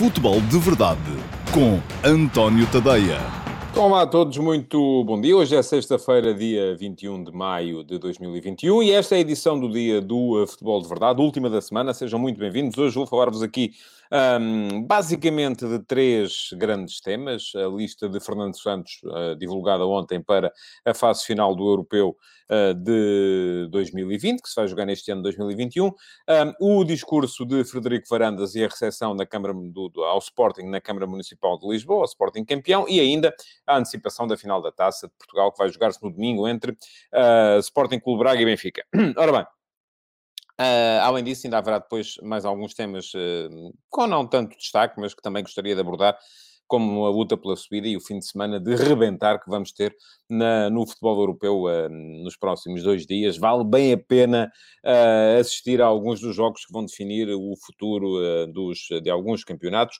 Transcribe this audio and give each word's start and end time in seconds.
Futebol 0.00 0.40
de 0.40 0.58
Verdade 0.58 0.98
com 1.52 1.78
António 2.02 2.66
Tadeia. 2.72 3.18
Olá 3.76 4.00
a 4.00 4.06
todos, 4.06 4.38
muito 4.38 5.04
bom 5.04 5.20
dia. 5.20 5.36
Hoje 5.36 5.54
é 5.54 5.62
sexta-feira, 5.62 6.32
dia 6.32 6.74
21 6.74 7.22
de 7.22 7.30
maio 7.30 7.84
de 7.84 7.98
2021 7.98 8.82
e 8.82 8.92
esta 8.92 9.16
é 9.16 9.18
a 9.18 9.20
edição 9.20 9.60
do 9.60 9.70
dia 9.70 10.00
do 10.00 10.42
uh, 10.42 10.46
Futebol 10.46 10.80
de 10.80 10.88
Verdade, 10.88 11.20
última 11.20 11.50
da 11.50 11.60
semana. 11.60 11.92
Sejam 11.92 12.18
muito 12.18 12.40
bem-vindos. 12.40 12.78
Hoje 12.78 12.94
vou 12.94 13.06
falar-vos 13.06 13.42
aqui 13.42 13.74
um, 14.12 14.82
basicamente 14.84 15.66
de 15.66 15.78
três 15.80 16.50
grandes 16.54 17.00
temas. 17.00 17.52
A 17.54 17.68
lista 17.68 18.08
de 18.08 18.20
Fernando 18.20 18.58
Santos, 18.58 19.00
uh, 19.04 19.36
divulgada 19.36 19.86
ontem 19.86 20.20
para 20.20 20.52
a 20.84 20.94
fase 20.94 21.24
final 21.24 21.54
do 21.54 21.66
Europeu 21.68 22.16
uh, 22.50 22.74
de 22.74 23.68
2020, 23.70 24.42
que 24.42 24.48
se 24.48 24.56
vai 24.56 24.66
jogar 24.66 24.84
neste 24.84 25.10
ano 25.10 25.22
de 25.22 25.36
2021. 25.36 25.86
Um, 25.86 25.94
o 26.60 26.84
discurso 26.84 27.44
de 27.46 27.64
Frederico 27.64 28.06
Varandas 28.08 28.54
e 28.54 28.64
a 28.64 28.68
recepção 28.68 29.14
Câmara 29.26 29.54
do, 29.54 29.88
do, 29.88 30.02
ao 30.04 30.18
Sporting 30.18 30.64
na 30.64 30.80
Câmara 30.80 31.06
Municipal 31.06 31.58
de 31.58 31.68
Lisboa, 31.68 32.02
o 32.02 32.04
Sporting 32.04 32.44
campeão, 32.44 32.86
e 32.88 33.00
ainda 33.00 33.34
a 33.66 33.76
antecipação 33.76 34.26
da 34.26 34.36
final 34.36 34.60
da 34.60 34.72
Taça 34.72 35.06
de 35.06 35.14
Portugal, 35.14 35.52
que 35.52 35.58
vai 35.58 35.68
jogar-se 35.68 36.02
no 36.02 36.10
domingo 36.10 36.48
entre 36.48 36.72
uh, 36.72 37.58
Sporting 37.60 38.00
Clube 38.00 38.20
Braga 38.20 38.40
e 38.40 38.44
Benfica. 38.44 38.84
Ora 39.16 39.32
bem, 39.32 39.46
Uh, 40.60 41.00
além 41.00 41.24
disso, 41.24 41.46
ainda 41.46 41.56
haverá 41.56 41.78
depois 41.78 42.18
mais 42.22 42.44
alguns 42.44 42.74
temas 42.74 43.14
uh, 43.14 43.74
com 43.88 44.06
não 44.06 44.26
tanto 44.26 44.58
destaque, 44.58 45.00
mas 45.00 45.14
que 45.14 45.22
também 45.22 45.42
gostaria 45.42 45.74
de 45.74 45.80
abordar 45.80 46.18
como 46.70 47.04
a 47.04 47.10
luta 47.10 47.36
pela 47.36 47.56
subida 47.56 47.88
e 47.88 47.96
o 47.96 48.00
fim 48.00 48.20
de 48.20 48.26
semana 48.26 48.60
de 48.60 48.76
rebentar 48.76 49.42
que 49.42 49.50
vamos 49.50 49.72
ter 49.72 49.92
na, 50.30 50.70
no 50.70 50.86
futebol 50.86 51.18
europeu 51.18 51.64
uh, 51.64 51.88
nos 51.88 52.36
próximos 52.36 52.84
dois 52.84 53.04
dias. 53.04 53.36
Vale 53.36 53.64
bem 53.64 53.92
a 53.92 53.98
pena 53.98 54.50
uh, 54.84 55.40
assistir 55.40 55.82
a 55.82 55.86
alguns 55.86 56.20
dos 56.20 56.36
jogos 56.36 56.64
que 56.64 56.72
vão 56.72 56.84
definir 56.84 57.28
o 57.28 57.54
futuro 57.66 58.20
uh, 58.20 58.46
dos, 58.46 58.86
de 59.02 59.10
alguns 59.10 59.42
campeonatos. 59.42 59.98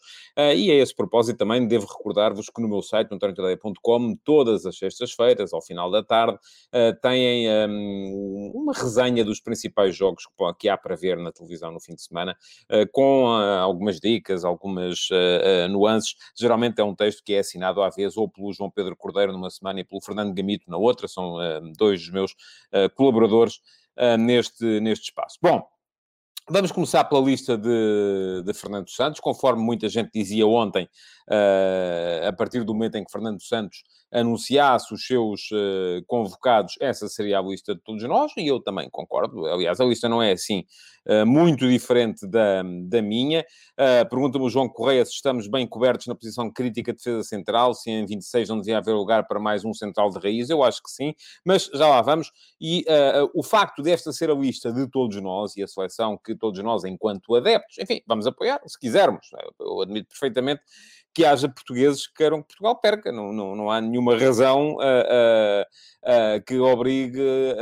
e 0.55 0.71
a 0.71 0.75
esse 0.75 0.95
propósito 0.95 1.39
também 1.39 1.67
devo 1.67 1.87
recordar-vos 1.87 2.49
que 2.49 2.63
no 2.63 2.69
meu 2.69 2.83
site, 2.83 3.11
no 3.11 3.17
antoniotadeia.com, 3.17 4.15
todas 4.23 4.65
as 4.65 4.79
sextas-feiras, 4.79 5.53
ao 5.53 5.61
final 5.61 5.91
da 5.91 6.05
tarde, 6.05 6.39
têm 7.03 7.49
um, 7.69 8.53
uma 8.55 8.73
resenha 8.73 9.25
dos 9.25 9.41
principais 9.41 9.97
jogos 9.97 10.29
que 10.59 10.69
há 10.69 10.77
para 10.77 10.95
ver 10.95 11.17
na 11.17 11.33
televisão 11.33 11.73
no 11.73 11.81
fim 11.81 11.95
de 11.95 12.03
semana, 12.03 12.37
com 12.93 13.27
algumas 13.27 13.99
dicas, 13.99 14.45
algumas 14.45 15.09
nuances, 15.71 16.15
geralmente 16.39 16.60
Geralmente 16.61 16.79
é 16.79 16.85
um 16.85 16.95
texto 16.95 17.23
que 17.25 17.33
é 17.33 17.39
assinado 17.39 17.83
à 17.83 17.89
vez 17.89 18.19
ou 18.19 18.29
pelo 18.29 18.53
João 18.53 18.71
Pedro 18.71 18.95
Cordeiro 18.95 19.33
numa 19.33 19.49
semana 19.49 19.81
e 19.81 19.85
pelo 19.85 20.03
Fernando 20.03 20.35
Gamito 20.35 20.71
na 20.71 20.77
outra, 20.77 21.09
são 21.09 21.37
uh, 21.37 21.73
dois 21.75 22.01
dos 22.01 22.11
meus 22.11 22.33
uh, 22.33 22.95
colaboradores 22.95 23.61
uh, 23.97 24.19
neste, 24.19 24.79
neste 24.79 25.07
espaço. 25.07 25.39
Bom, 25.41 25.67
Vamos 26.49 26.73
começar 26.73 27.05
pela 27.05 27.21
lista 27.21 27.57
de, 27.57 28.43
de, 28.45 28.55
Fernando 28.55 28.91
Santos, 28.91 29.21
conforme 29.21 29.63
muita 29.63 29.89
gente 29.89 30.11
dizia 30.13 30.47
ontem, 30.47 30.89
uh, 31.29 32.29
a 32.29 32.33
partir 32.33 32.65
do 32.65 32.75
momento 32.75 32.97
em 32.97 33.05
que 33.05 33.13
Fernando 33.13 33.41
Santos 33.41 33.85
anunciasse 34.13 34.93
os 34.93 35.07
seus 35.07 35.43
uh, 35.53 36.05
convocados, 36.09 36.75
essa 36.81 37.07
seria 37.09 37.39
a 37.39 37.43
lista 37.43 37.73
de 37.77 37.81
todos 37.81 38.03
nós, 38.03 38.33
e 38.37 38.49
eu 38.49 38.61
também 38.61 38.91
concordo. 38.91 39.47
Aliás, 39.47 39.81
a 39.81 39.85
lista 39.85 40.09
não 40.09 40.21
é 40.21 40.33
assim 40.33 40.65
uh, 41.07 41.25
muito 41.25 41.69
diferente 41.69 42.27
da, 42.27 42.65
da 42.89 43.01
minha. 43.01 43.45
Pergunta-me 44.11 44.45
o 44.45 44.51
João 44.51 44.69
Correia 44.69 45.05
se 45.07 45.13
estamos 45.13 45.47
bem 45.47 45.67
cobertos 45.67 46.07
na 46.07 46.15
posição 46.15 46.53
crítica 46.53 46.93
de 46.93 46.99
defesa 46.99 47.23
central, 47.23 47.73
se 47.73 47.91
em 47.91 48.05
26 48.05 48.49
não 48.51 48.59
devia 48.59 48.77
haver 48.77 48.93
lugar 48.93 49.27
para 49.27 49.41
mais 49.41 49.65
um 49.65 49.73
central 49.73 50.11
de 50.11 50.19
raiz. 50.19 50.51
Eu 50.51 50.63
acho 50.63 50.83
que 50.83 50.91
sim, 50.91 51.15
mas 51.47 51.71
já 51.73 51.89
lá 51.89 52.03
vamos. 52.03 52.31
E 52.61 52.85
o 53.33 53.43
facto 53.43 53.81
desta 53.83 54.13
ser 54.13 54.31
a 54.31 54.35
lista 54.35 54.71
de 54.71 54.87
todos 54.87 55.19
nós 55.23 55.57
e 55.57 55.63
a 55.63 55.67
seleção 55.67 56.19
que 56.23 56.30
todos 56.35 56.63
nós, 56.63 56.85
enquanto 56.85 57.35
adeptos, 57.35 57.79
enfim, 57.79 58.03
vamos 58.07 58.27
apoiar, 58.27 58.61
se 58.67 58.79
quisermos. 58.79 59.31
Eu 59.59 59.83
admito 59.83 60.09
perfeitamente 60.09 60.63
que 61.13 61.25
haja 61.25 61.49
portugueses 61.49 62.07
que 62.07 62.15
queiram 62.15 62.41
que 62.41 62.49
Portugal 62.49 62.81
perca. 62.81 63.11
Não, 63.11 63.33
não, 63.33 63.57
não 63.57 63.71
há 63.71 63.81
nenhuma 63.81 64.17
razão 64.17 64.75
uh, 64.75 65.63
uh, 66.05 66.45
que 66.47 66.59
obrigue 66.59 67.21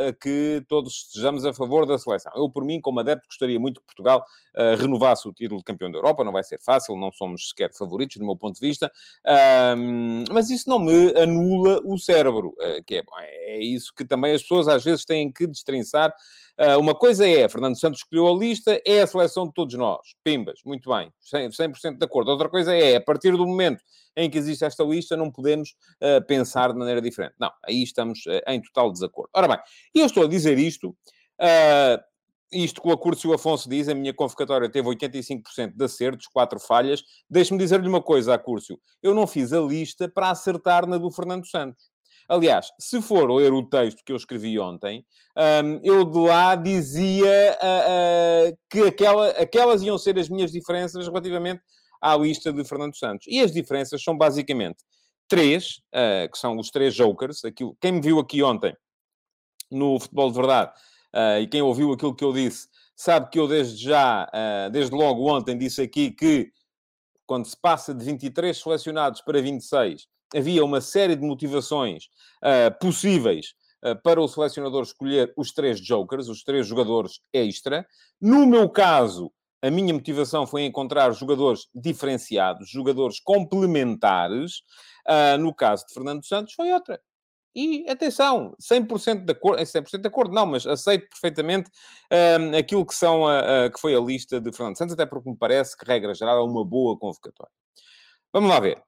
a 0.09 0.13
que 0.13 0.63
todos 0.69 1.07
estejamos 1.07 1.45
a 1.45 1.53
favor 1.53 1.87
da 1.87 1.99
seleção. 1.99 2.33
Eu, 2.35 2.51
por 2.51 2.65
mim, 2.65 2.81
como 2.81 3.01
adepto, 3.01 3.27
gostaria 3.27 3.59
muito 3.59 3.81
que 3.81 3.87
Portugal 3.87 4.25
renovasse 4.77 5.29
o 5.29 5.33
título 5.33 5.59
de 5.59 5.65
campeão 5.65 5.89
da 5.89 5.99
Europa. 5.99 6.25
Não 6.25 6.33
vai 6.33 6.43
ser 6.43 6.59
fácil, 6.59 6.97
não 6.97 7.13
somos 7.13 7.51
sequer 7.51 7.73
favoritos, 7.73 8.17
do 8.17 8.27
meu 8.27 8.37
ponto 8.37 8.59
de 8.59 8.67
vista. 8.67 8.91
mas 10.33 10.51
isso 10.51 10.69
não 10.69 10.81
me 10.81 11.15
anula 11.17 11.81
o 11.85 11.97
cérebro, 11.97 12.53
que 12.85 12.97
é, 12.97 13.03
é 13.47 13.61
isso 13.61 13.93
que 13.95 14.05
também 14.05 14.35
as 14.35 14.43
pessoas 14.43 14.67
às 14.67 14.83
vezes 14.83 15.05
têm 15.05 15.31
que 15.31 15.47
destrinçar 15.47 16.13
uma 16.79 16.93
coisa 16.93 17.27
é, 17.27 17.49
Fernando 17.49 17.79
Santos 17.79 18.01
escolheu 18.01 18.27
a 18.27 18.33
lista, 18.37 18.81
é 18.85 19.01
a 19.01 19.07
seleção 19.07 19.47
de 19.47 19.55
todos 19.55 19.75
nós. 19.75 20.01
Pimbas, 20.25 20.59
muito 20.65 20.91
bem, 20.91 21.13
100%, 21.33 21.75
100 21.77 21.99
de 21.99 22.05
acordo. 22.05 22.33
Outra 22.33 22.49
coisa 22.49 22.75
é, 22.75 22.97
a 22.97 23.01
partir 23.01 23.37
do 23.39 23.47
momento 23.47 23.83
em 24.17 24.29
que 24.29 24.37
existe 24.37 24.65
esta 24.65 24.85
lista, 24.85 25.17
não 25.17 25.31
podemos 25.31 25.71
uh, 26.03 26.25
pensar 26.27 26.73
de 26.73 26.79
maneira 26.79 27.01
diferente. 27.01 27.35
Não, 27.39 27.51
aí 27.67 27.83
estamos 27.83 28.21
uh, 28.27 28.41
em 28.49 28.61
total 28.61 28.93
desacordo. 28.93 29.31
Ora 29.35 29.49
bem, 29.49 29.59
eu 29.95 30.07
estou 30.07 30.25
a 30.25 30.29
dizer 30.29 30.59
isto, 30.59 30.97
isto 32.53 32.83
que 32.83 32.89
o 32.89 32.93
Acurso 32.93 33.27
e 33.27 33.31
o 33.31 33.35
Afonso 33.35 33.69
diz, 33.69 33.89
a 33.89 33.95
minha 33.95 34.13
convocatória 34.13 34.69
teve 34.69 34.89
85% 34.89 35.75
de 35.75 35.85
acertos, 35.85 36.27
quatro 36.27 36.59
falhas. 36.59 37.03
Deixe-me 37.31 37.59
dizer-lhe 37.59 37.89
uma 37.89 38.03
coisa, 38.03 38.35
Acúrcio. 38.35 38.79
Eu 39.03 39.15
não 39.15 39.27
fiz 39.27 39.53
a 39.53 39.61
lista 39.61 40.09
para 40.09 40.31
acertar 40.31 40.87
na 40.87 40.99
do 40.99 41.11
Fernando 41.11 41.47
Santos. 41.47 41.91
Aliás, 42.29 42.71
se 42.79 43.01
for 43.01 43.31
ler 43.33 43.55
o 43.55 43.67
texto 43.67 44.03
que 44.05 44.13
eu 44.13 44.17
escrevi 44.17 44.59
ontem, 44.59 45.03
um, 45.65 45.81
eu 45.83 46.05
de 46.05 46.19
lá 46.19 46.55
dizia 46.55 47.59
uh, 47.63 48.51
uh, 48.51 48.59
que 48.69 48.83
aquela, 48.83 49.29
aquelas 49.31 49.81
iam 49.81 49.97
ser 49.97 50.19
as 50.19 50.29
minhas 50.29 50.53
diferenças 50.53 51.07
relativamente 51.07 51.63
à 52.01 52.17
lista 52.17 52.53
de 52.53 52.65
Fernando 52.65 52.97
Santos. 52.97 53.27
E 53.29 53.41
as 53.41 53.53
diferenças 53.53 54.03
são 54.03 54.17
basicamente 54.17 54.79
três, 55.27 55.81
uh, 55.95 56.31
que 56.31 56.39
são 56.39 56.57
os 56.57 56.71
três 56.71 56.95
jokers. 56.95 57.45
Aquilo, 57.45 57.77
quem 57.81 57.93
me 57.93 58.01
viu 58.01 58.19
aqui 58.19 58.43
ontem 58.43 58.77
no 59.71 59.99
Futebol 60.01 60.31
de 60.31 60.37
Verdade 60.37 60.73
e 61.41 61.47
quem 61.47 61.63
ouviu 61.63 61.93
aquilo 61.93 62.15
que 62.15 62.23
eu 62.23 62.33
disse, 62.33 62.69
sabe 62.95 63.31
que 63.31 63.39
eu 63.39 63.49
desde 63.49 63.83
já, 63.83 64.31
desde 64.71 64.95
logo 64.95 65.27
ontem, 65.27 65.57
disse 65.57 65.81
aqui 65.83 66.11
que 66.11 66.53
quando 67.27 67.47
se 67.47 67.57
passa 67.61 67.95
de 67.95 68.05
23 68.05 68.57
selecionados 68.57 69.21
para 69.23 69.41
26 69.41 70.07
havia 70.35 70.65
uma 70.65 70.81
série 70.81 71.17
de 71.17 71.23
motivações 71.23 72.05
uh, 72.43 72.77
possíveis 72.81 73.55
uh, 73.85 74.01
para 74.03 74.21
o 74.21 74.29
selecionador 74.29 74.83
escolher 74.83 75.33
os 75.37 75.53
três 75.53 75.81
jokers, 75.81 76.29
os 76.29 76.43
três 76.43 76.67
jogadores 76.67 77.21
extra. 77.33 77.87
No 78.21 78.47
meu 78.47 78.69
caso, 78.69 79.33
a 79.63 79.71
minha 79.71 79.93
motivação 79.93 80.47
foi 80.47 80.65
encontrar 80.65 81.11
jogadores 81.13 81.69
diferenciados, 81.75 82.69
jogadores 82.71 83.21
complementares. 83.21 84.59
Uh, 85.09 85.39
no 85.39 85.55
caso 85.55 85.87
de 85.87 85.95
Fernando 85.95 86.25
Santos, 86.25 86.55
foi 86.55 86.73
outra. 86.73 87.01
E 87.55 87.89
atenção, 87.89 88.55
100% 88.61 89.25
de 89.25 89.33
acordo, 89.33 89.61
100% 89.61 89.95
é 89.95 89.99
de 89.99 90.07
acordo, 90.07 90.35
não, 90.35 90.47
mas 90.47 90.67
aceito 90.67 91.09
perfeitamente 91.09 91.71
um, 92.41 92.57
aquilo 92.57 92.87
que, 92.87 92.95
são 92.95 93.27
a, 93.27 93.65
a, 93.65 93.71
que 93.71 93.81
foi 93.81 93.97
a 93.97 94.01
lista 94.01 94.41
de 94.41 94.53
Fernando 94.53 94.77
Santos, 94.77 94.95
até 94.95 95.05
porque 95.05 95.29
me 95.29 95.37
parece 95.37 95.77
que, 95.77 95.85
regra 95.85 96.15
geral, 96.15 96.39
é 96.39 96.43
uma 96.43 96.65
boa 96.65 96.97
convocatória. 96.97 97.53
Vamos 98.33 98.51
lá 98.51 98.61
ver 98.61 98.81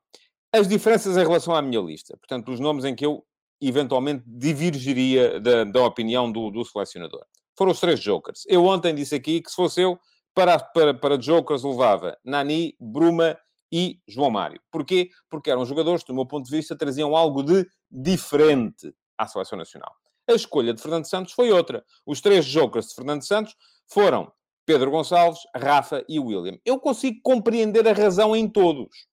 as 0.52 0.68
diferenças 0.68 1.16
em 1.16 1.20
relação 1.20 1.54
à 1.54 1.62
minha 1.62 1.80
lista. 1.80 2.16
Portanto, 2.16 2.50
os 2.52 2.60
nomes 2.60 2.84
em 2.84 2.94
que 2.94 3.06
eu 3.06 3.24
eventualmente 3.60 4.24
divergiria 4.26 5.38
da, 5.38 5.64
da 5.64 5.84
opinião 5.84 6.30
do, 6.30 6.50
do 6.50 6.64
selecionador. 6.64 7.24
Foram 7.56 7.72
os 7.72 7.80
três 7.80 8.00
jokers. 8.00 8.44
Eu 8.46 8.64
ontem 8.64 8.94
disse 8.94 9.14
aqui 9.14 9.42
que 9.42 9.50
se 9.50 9.56
fosse 9.56 9.82
eu, 9.82 9.98
para, 10.34 10.58
para, 10.58 10.94
para 10.94 11.20
jokers 11.20 11.62
levava 11.62 12.16
Nani, 12.24 12.76
Bruma 12.80 13.38
e 13.72 14.00
João 14.06 14.30
Mário. 14.30 14.60
Porquê? 14.70 15.10
Porque 15.28 15.50
eram 15.50 15.64
jogadores, 15.64 16.04
do 16.04 16.14
meu 16.14 16.26
ponto 16.26 16.46
de 16.46 16.56
vista, 16.56 16.76
traziam 16.76 17.16
algo 17.16 17.42
de 17.42 17.66
diferente 17.90 18.94
à 19.16 19.26
seleção 19.26 19.58
nacional. 19.58 19.94
A 20.28 20.32
escolha 20.32 20.72
de 20.72 20.80
Fernando 20.80 21.06
Santos 21.06 21.32
foi 21.32 21.50
outra. 21.50 21.84
Os 22.06 22.20
três 22.20 22.44
jokers 22.44 22.88
de 22.88 22.94
Fernando 22.94 23.26
Santos 23.26 23.54
foram 23.86 24.32
Pedro 24.64 24.90
Gonçalves, 24.90 25.40
Rafa 25.54 26.04
e 26.08 26.20
William. 26.20 26.58
Eu 26.64 26.78
consigo 26.78 27.20
compreender 27.22 27.86
a 27.88 27.92
razão 27.92 28.36
em 28.36 28.48
todos 28.48 29.10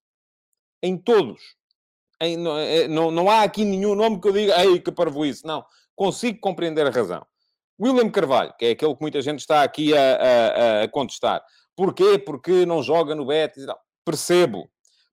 em 0.81 0.97
todos. 0.97 1.55
Em, 2.21 2.37
não, 2.37 2.57
é, 2.57 2.87
não, 2.87 3.29
há 3.29 3.43
aqui 3.43 3.63
nenhum 3.63 3.95
nome 3.95 4.19
que 4.19 4.27
eu 4.27 4.33
diga, 4.33 4.63
ei, 4.63 4.79
que 4.79 4.91
isso 5.25 5.45
Não. 5.45 5.65
Consigo 5.95 6.39
compreender 6.39 6.85
a 6.85 6.91
razão. 6.91 7.25
William 7.79 8.09
Carvalho, 8.09 8.53
que 8.57 8.65
é 8.65 8.71
aquele 8.71 8.95
que 8.95 9.01
muita 9.01 9.21
gente 9.21 9.39
está 9.39 9.63
aqui 9.63 9.95
a, 9.95 10.15
a, 10.15 10.83
a 10.83 10.87
contestar. 10.89 11.43
Porquê? 11.75 12.17
Porque 12.17 12.65
não 12.65 12.81
joga 12.81 13.13
no 13.13 13.25
Betis. 13.25 13.65
Não. 13.65 13.77
Percebo. 14.03 14.67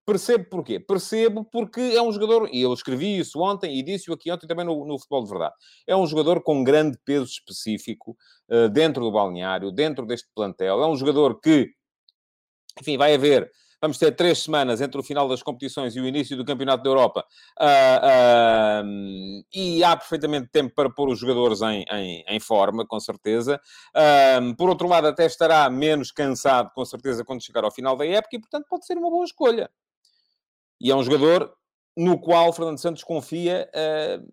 Percebo 0.07 0.45
porquê? 0.51 0.79
Percebo 0.79 1.45
porque 1.45 1.81
é 1.81 2.03
um 2.03 2.13
jogador, 2.13 2.51
e 2.53 2.61
eu 2.61 2.73
escrevi 2.75 3.19
isso 3.19 3.41
ontem 3.41 3.79
e 3.79 3.83
disse-o 3.83 4.13
aqui 4.13 4.31
ontem 4.31 4.47
também 4.47 4.65
no, 4.65 4.87
no, 4.87 4.99
Futebol 4.99 5.25
de 5.25 5.31
Verdade, 5.31 5.55
é 5.87 5.97
um 5.97 6.07
jogador 6.07 6.43
com 6.43 6.63
grande 6.63 6.99
peso 7.07 7.25
específico 7.25 8.15
uh, 8.51 8.69
dentro 8.69 9.03
do 9.03 9.11
balneário, 9.11 9.73
dentro 9.73 10.05
deste 10.05 10.29
plantel. 10.35 10.83
É 10.83 10.87
um 10.87 10.95
jogador 10.95 11.41
que, 11.41 11.71
enfim, 12.79 12.99
vai 12.99 13.15
haver 13.15 13.51
vamos 13.85 13.99
ter 13.99 14.13
três 14.13 14.39
semanas 14.39 14.81
entre 14.81 14.99
o 14.99 15.03
final 15.03 15.29
das 15.29 15.43
competições 15.43 15.95
e 15.95 16.01
o 16.01 16.07
início 16.07 16.35
do 16.39 16.45
Campeonato 16.45 16.83
da 16.83 16.89
Europa, 16.89 17.23
uh, 17.61 18.83
uh, 18.83 19.45
e 19.53 19.85
há 19.85 19.95
perfeitamente 19.95 20.49
tempo 20.49 20.75
para 20.75 20.89
pôr 20.89 21.11
os 21.11 21.19
jogadores 21.19 21.61
em, 21.61 21.85
em, 21.93 22.25
em 22.27 22.41
forma, 22.41 22.87
com 22.87 22.99
certeza. 22.99 23.61
Uh, 23.95 24.57
por 24.57 24.71
outro 24.71 24.89
lado, 24.89 25.07
até 25.07 25.27
estará 25.27 25.69
menos 25.69 26.11
cansado, 26.11 26.71
com 26.75 26.83
certeza, 26.83 27.27
quando 27.27 27.45
chegar 27.45 27.63
ao 27.63 27.71
final 27.71 27.95
da 27.95 28.07
época, 28.07 28.37
e 28.37 28.41
portanto 28.41 28.65
pode 28.71 28.87
ser 28.87 28.97
uma 28.97 29.11
boa 29.11 29.25
escolha. 29.27 29.71
E 30.81 30.91
é 30.91 30.97
um 30.97 31.05
jogador 31.05 31.55
no 31.95 32.19
qual 32.19 32.55
Fernando 32.55 32.79
Santos 32.79 33.05
confia 33.05 33.71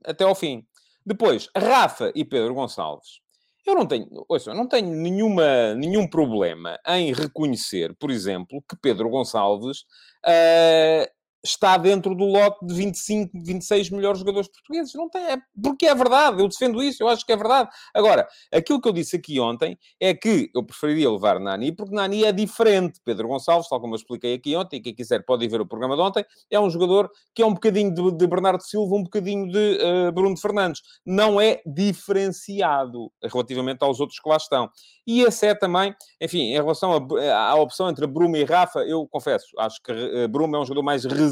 até 0.06 0.24
ao 0.24 0.33
fim. 0.33 0.65
Depois, 1.06 1.50
Rafa 1.56 2.09
e 2.15 2.24
Pedro 2.24 2.53
Gonçalves 2.53 3.19
eu 3.66 3.75
não 3.75 3.86
tenho, 3.86 4.08
ouça, 4.28 4.52
eu 4.52 4.56
não 4.56 4.68
tenho 4.68 4.90
nenhuma, 4.90 5.74
nenhum 5.75 6.08
problema 6.08 6.80
em 6.88 7.13
reconhecer, 7.13 7.96
por 8.00 8.10
exemplo, 8.10 8.63
que 8.68 8.75
Pedro 8.75 9.10
Gonçalves 9.10 9.81
uh, 10.25 11.21
está 11.44 11.78
dentro 11.78 12.16
do 12.16 12.26
lote 12.26 12.66
de 12.66 12.74
25, 12.74 13.32
26 13.44 13.90
melhores 13.90 14.20
jogadores 14.20 14.48
portugueses. 14.48 14.94
Não 14.94 15.10
tem, 15.10 15.24
é, 15.24 15.38
porque 15.62 15.88
é 15.88 15.96
verdade, 15.96 16.42
eu 16.42 16.48
defendo 16.48 16.82
isso, 16.84 17.04
eu 17.04 17.08
acho 17.08 17.26
que 17.26 17.32
é 17.32 17.38
verdade. 17.38 17.70
Agora, 17.94 18.28
aquilo 18.54 18.80
que 18.80 18.88
eu 18.88 18.94
disse 18.94 19.16
aqui 19.16 19.40
ontem 19.40 19.78
é 20.00 20.14
que 20.14 20.50
eu 20.54 20.64
preferiria 20.64 21.10
levar 21.10 21.40
Nani, 21.40 21.72
porque 21.72 21.96
Nani 21.96 22.24
é 22.24 22.32
diferente. 22.32 23.00
Pedro 23.04 23.28
Gonçalves, 23.28 23.68
tal 23.68 23.82
como 23.82 23.94
eu 23.94 23.98
expliquei 23.98 24.36
aqui 24.36 24.56
ontem, 24.56 24.78
e 24.78 24.82
quem 24.82 24.94
quiser 24.94 25.26
pode 25.26 25.46
ir 25.46 25.48
ver 25.48 25.62
o 25.62 25.66
programa 25.66 25.96
de 25.96 26.02
ontem, 26.02 26.26
é 26.50 26.60
um 26.60 26.70
jogador 26.70 27.10
que 27.34 27.42
é 27.42 27.46
um 27.46 27.54
bocadinho 27.54 27.94
de, 27.94 28.12
de 28.18 28.28
Bernardo 28.28 28.62
Silva, 28.62 28.96
um 28.96 29.04
bocadinho 29.04 29.48
de 29.52 29.80
uh, 29.82 30.12
Bruno 30.12 30.38
Fernandes. 30.38 30.82
Não 31.06 31.42
é 31.42 31.62
diferenciado 31.66 33.12
relativamente 33.24 33.84
aos 33.84 34.00
outros 34.00 34.20
que 34.20 34.30
lá 34.30 34.38
estão. 34.38 34.70
E 35.08 35.22
esse 35.22 35.48
é 35.48 35.56
também, 35.56 35.96
enfim, 36.22 36.52
em 36.52 36.54
relação 36.54 37.08
à 37.34 37.56
opção 37.56 37.90
entre 37.90 38.06
Bruno 38.06 38.38
e 38.38 38.44
Rafa, 38.44 38.80
eu 38.82 39.08
confesso, 39.08 39.48
acho 39.58 39.82
que 39.82 39.92
uh, 39.92 40.28
Bruno 40.28 40.56
é 40.56 40.60
um 40.60 40.66
jogador 40.66 40.84
mais 40.84 41.04
resistente. 41.06 41.31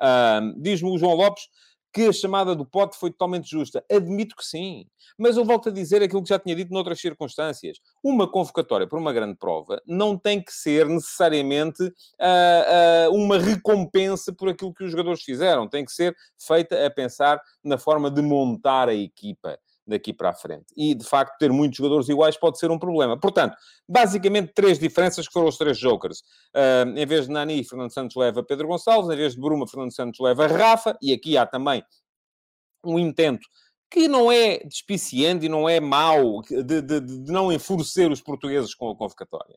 Uh, 0.00 0.60
Diz-me 0.60 0.90
o 0.90 0.98
João 0.98 1.14
Lopes 1.14 1.44
que 1.92 2.06
a 2.06 2.12
chamada 2.12 2.56
do 2.56 2.64
pote 2.64 2.96
foi 2.96 3.10
totalmente 3.10 3.50
justa. 3.50 3.84
Admito 3.90 4.34
que 4.34 4.44
sim. 4.44 4.86
Mas 5.18 5.36
eu 5.36 5.44
volto 5.44 5.68
a 5.68 5.72
dizer 5.72 6.02
aquilo 6.02 6.22
que 6.22 6.30
já 6.30 6.38
tinha 6.38 6.56
dito 6.56 6.72
noutras 6.72 6.98
circunstâncias. 6.98 7.78
Uma 8.02 8.26
convocatória 8.26 8.86
para 8.86 8.98
uma 8.98 9.12
grande 9.12 9.36
prova 9.36 9.80
não 9.86 10.16
tem 10.16 10.42
que 10.42 10.52
ser 10.52 10.86
necessariamente 10.86 11.82
uh, 11.82 13.10
uh, 13.10 13.14
uma 13.14 13.38
recompensa 13.38 14.32
por 14.32 14.48
aquilo 14.48 14.72
que 14.72 14.84
os 14.84 14.90
jogadores 14.90 15.22
fizeram. 15.22 15.68
Tem 15.68 15.84
que 15.84 15.92
ser 15.92 16.16
feita 16.38 16.86
a 16.86 16.90
pensar 16.90 17.38
na 17.62 17.76
forma 17.76 18.10
de 18.10 18.22
montar 18.22 18.88
a 18.88 18.94
equipa 18.94 19.58
daqui 19.86 20.12
para 20.12 20.30
a 20.30 20.34
frente. 20.34 20.66
E, 20.76 20.94
de 20.94 21.04
facto, 21.04 21.36
ter 21.38 21.50
muitos 21.50 21.76
jogadores 21.76 22.08
iguais 22.08 22.36
pode 22.36 22.58
ser 22.58 22.70
um 22.70 22.78
problema. 22.78 23.18
Portanto, 23.18 23.56
basicamente, 23.88 24.52
três 24.54 24.78
diferenças 24.78 25.26
que 25.26 25.32
foram 25.32 25.48
os 25.48 25.58
três 25.58 25.78
jokers. 25.78 26.20
Uh, 26.54 26.96
em 26.96 27.06
vez 27.06 27.26
de 27.26 27.32
Nani, 27.32 27.64
Fernando 27.64 27.92
Santos 27.92 28.16
leva 28.16 28.42
Pedro 28.42 28.68
Gonçalves. 28.68 29.10
Em 29.10 29.16
vez 29.16 29.34
de 29.34 29.40
Bruma, 29.40 29.66
Fernando 29.66 29.94
Santos 29.94 30.20
leva 30.20 30.46
Rafa. 30.46 30.96
E 31.02 31.12
aqui 31.12 31.36
há 31.36 31.46
também 31.46 31.82
um 32.84 32.98
intento 32.98 33.46
que 33.90 34.08
não 34.08 34.32
é 34.32 34.58
despiciente 34.64 35.46
e 35.46 35.48
não 35.48 35.68
é 35.68 35.78
mau 35.78 36.40
de, 36.42 36.80
de, 36.80 37.00
de 37.00 37.32
não 37.32 37.52
enfurecer 37.52 38.10
os 38.10 38.22
portugueses 38.22 38.74
com 38.74 38.90
a 38.90 38.96
convocatória 38.96 39.56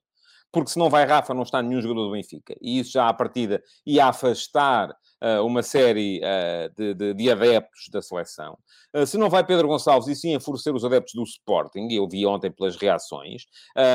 porque 0.55 0.71
se 0.71 0.79
não 0.79 0.89
vai 0.89 1.03
Rafa, 1.03 1.33
não 1.33 1.43
está 1.43 1.61
nenhum 1.61 1.81
jogador 1.81 2.05
do 2.05 2.13
Benfica. 2.13 2.55
E 2.61 2.79
isso 2.79 2.93
já 2.93 3.09
à 3.09 3.13
partida 3.13 3.61
ia 3.85 4.05
afastar 4.05 4.89
uh, 4.89 5.45
uma 5.45 5.61
série 5.61 6.21
uh, 6.21 6.73
de, 6.73 6.93
de, 6.93 7.13
de, 7.13 7.29
adeptos 7.29 7.89
da 7.91 8.01
seleção. 8.01 8.57
Uh, 8.95 9.05
se 9.05 9.17
não 9.17 9.29
vai 9.29 9.45
Pedro 9.45 9.67
Gonçalves, 9.67 10.07
e 10.07 10.15
sim 10.15 10.33
enfurecer 10.33 10.73
os 10.73 10.85
adeptos 10.85 11.13
do 11.13 11.23
Sporting, 11.23 11.89
eu 11.91 12.07
vi 12.07 12.25
ontem 12.25 12.49
pelas 12.49 12.77
reações. 12.77 13.43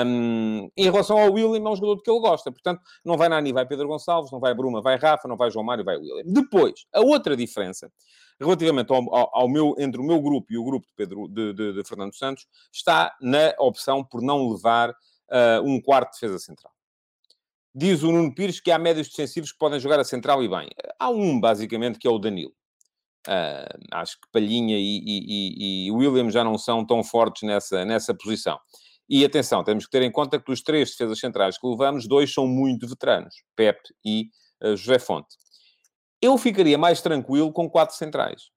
Um, 0.05 0.69
em 0.77 0.85
relação 0.85 1.19
ao 1.19 1.33
William, 1.33 1.67
é 1.67 1.73
um 1.73 1.77
jogador 1.77 2.03
que 2.03 2.11
ele 2.11 2.21
gosta. 2.21 2.53
Portanto, 2.53 2.83
não 3.03 3.17
vai 3.17 3.31
Nani, 3.31 3.55
vai 3.55 3.65
Pedro 3.65 3.89
Gonçalves, 3.89 4.31
não 4.31 4.39
vai 4.39 4.53
Bruma, 4.53 4.83
vai 4.83 4.99
Rafa, 4.99 5.27
não 5.27 5.39
vai 5.39 5.51
João 5.51 5.65
Mário, 5.65 5.83
vai 5.83 5.97
William. 5.97 6.25
Depois, 6.27 6.75
a 6.93 7.01
outra 7.01 7.35
diferença 7.35 7.91
relativamente 8.39 8.93
ao, 8.93 9.15
ao, 9.15 9.31
ao, 9.33 9.49
meu, 9.49 9.75
entre 9.79 9.99
o 9.99 10.05
meu 10.05 10.21
grupo 10.21 10.53
e 10.53 10.59
o 10.59 10.65
grupo 10.65 10.87
de, 10.87 10.93
Pedro, 10.95 11.27
de, 11.27 11.55
de, 11.55 11.73
de 11.73 11.85
Fernando 11.85 12.15
Santos, 12.15 12.47
está 12.71 13.15
na 13.21 13.55
opção 13.59 14.05
por 14.05 14.21
não 14.21 14.51
levar 14.51 14.95
uh, 15.31 15.63
um 15.65 15.81
quarto 15.81 16.13
defesa 16.13 16.39
central. 16.39 16.73
Diz 17.75 18.03
o 18.03 18.11
Nuno 18.11 18.35
Pires 18.35 18.61
que 18.61 18.71
há 18.71 18.79
médios 18.79 19.09
defensivos 19.09 19.53
que 19.53 19.59
podem 19.59 19.79
jogar 19.79 20.01
a 20.01 20.05
central 20.05 20.43
e 20.43 20.49
bem. 20.49 20.69
Há 20.99 21.09
um, 21.09 21.41
basicamente, 21.41 21.99
que 21.99 22.09
é 22.09 22.11
o 22.11 22.19
Danilo. 22.19 22.53
Uh, 23.29 23.79
acho 23.93 24.15
que 24.15 24.29
Palhinha 24.33 24.77
e, 24.79 25.03
e, 25.05 25.87
e, 25.87 25.93
William 25.93 26.31
já 26.31 26.43
não 26.43 26.57
são 26.57 26.85
tão 26.85 27.05
fortes 27.05 27.43
nessa, 27.43 27.85
nessa 27.85 28.15
posição. 28.15 28.59
E 29.09 29.25
atenção, 29.25 29.63
temos 29.63 29.85
que 29.85 29.91
ter 29.91 30.03
em 30.03 30.11
conta 30.11 30.39
que 30.39 30.47
dos 30.47 30.63
três 30.63 30.91
defesas 30.91 31.19
centrais 31.19 31.59
que 31.59 31.67
levamos, 31.67 32.09
dois 32.09 32.33
são 32.33 32.47
muito 32.47 32.89
veteranos, 32.89 33.35
Pepe 33.55 33.95
e 34.05 34.31
uh, 34.63 34.77
José 34.77 34.99
Fonte. 34.99 35.37
Eu 36.23 36.37
ficaria 36.39 36.79
mais 36.79 37.01
tranquilo 37.03 37.53
com 37.53 37.69
quatro 37.69 37.95
centrais. 37.97 38.51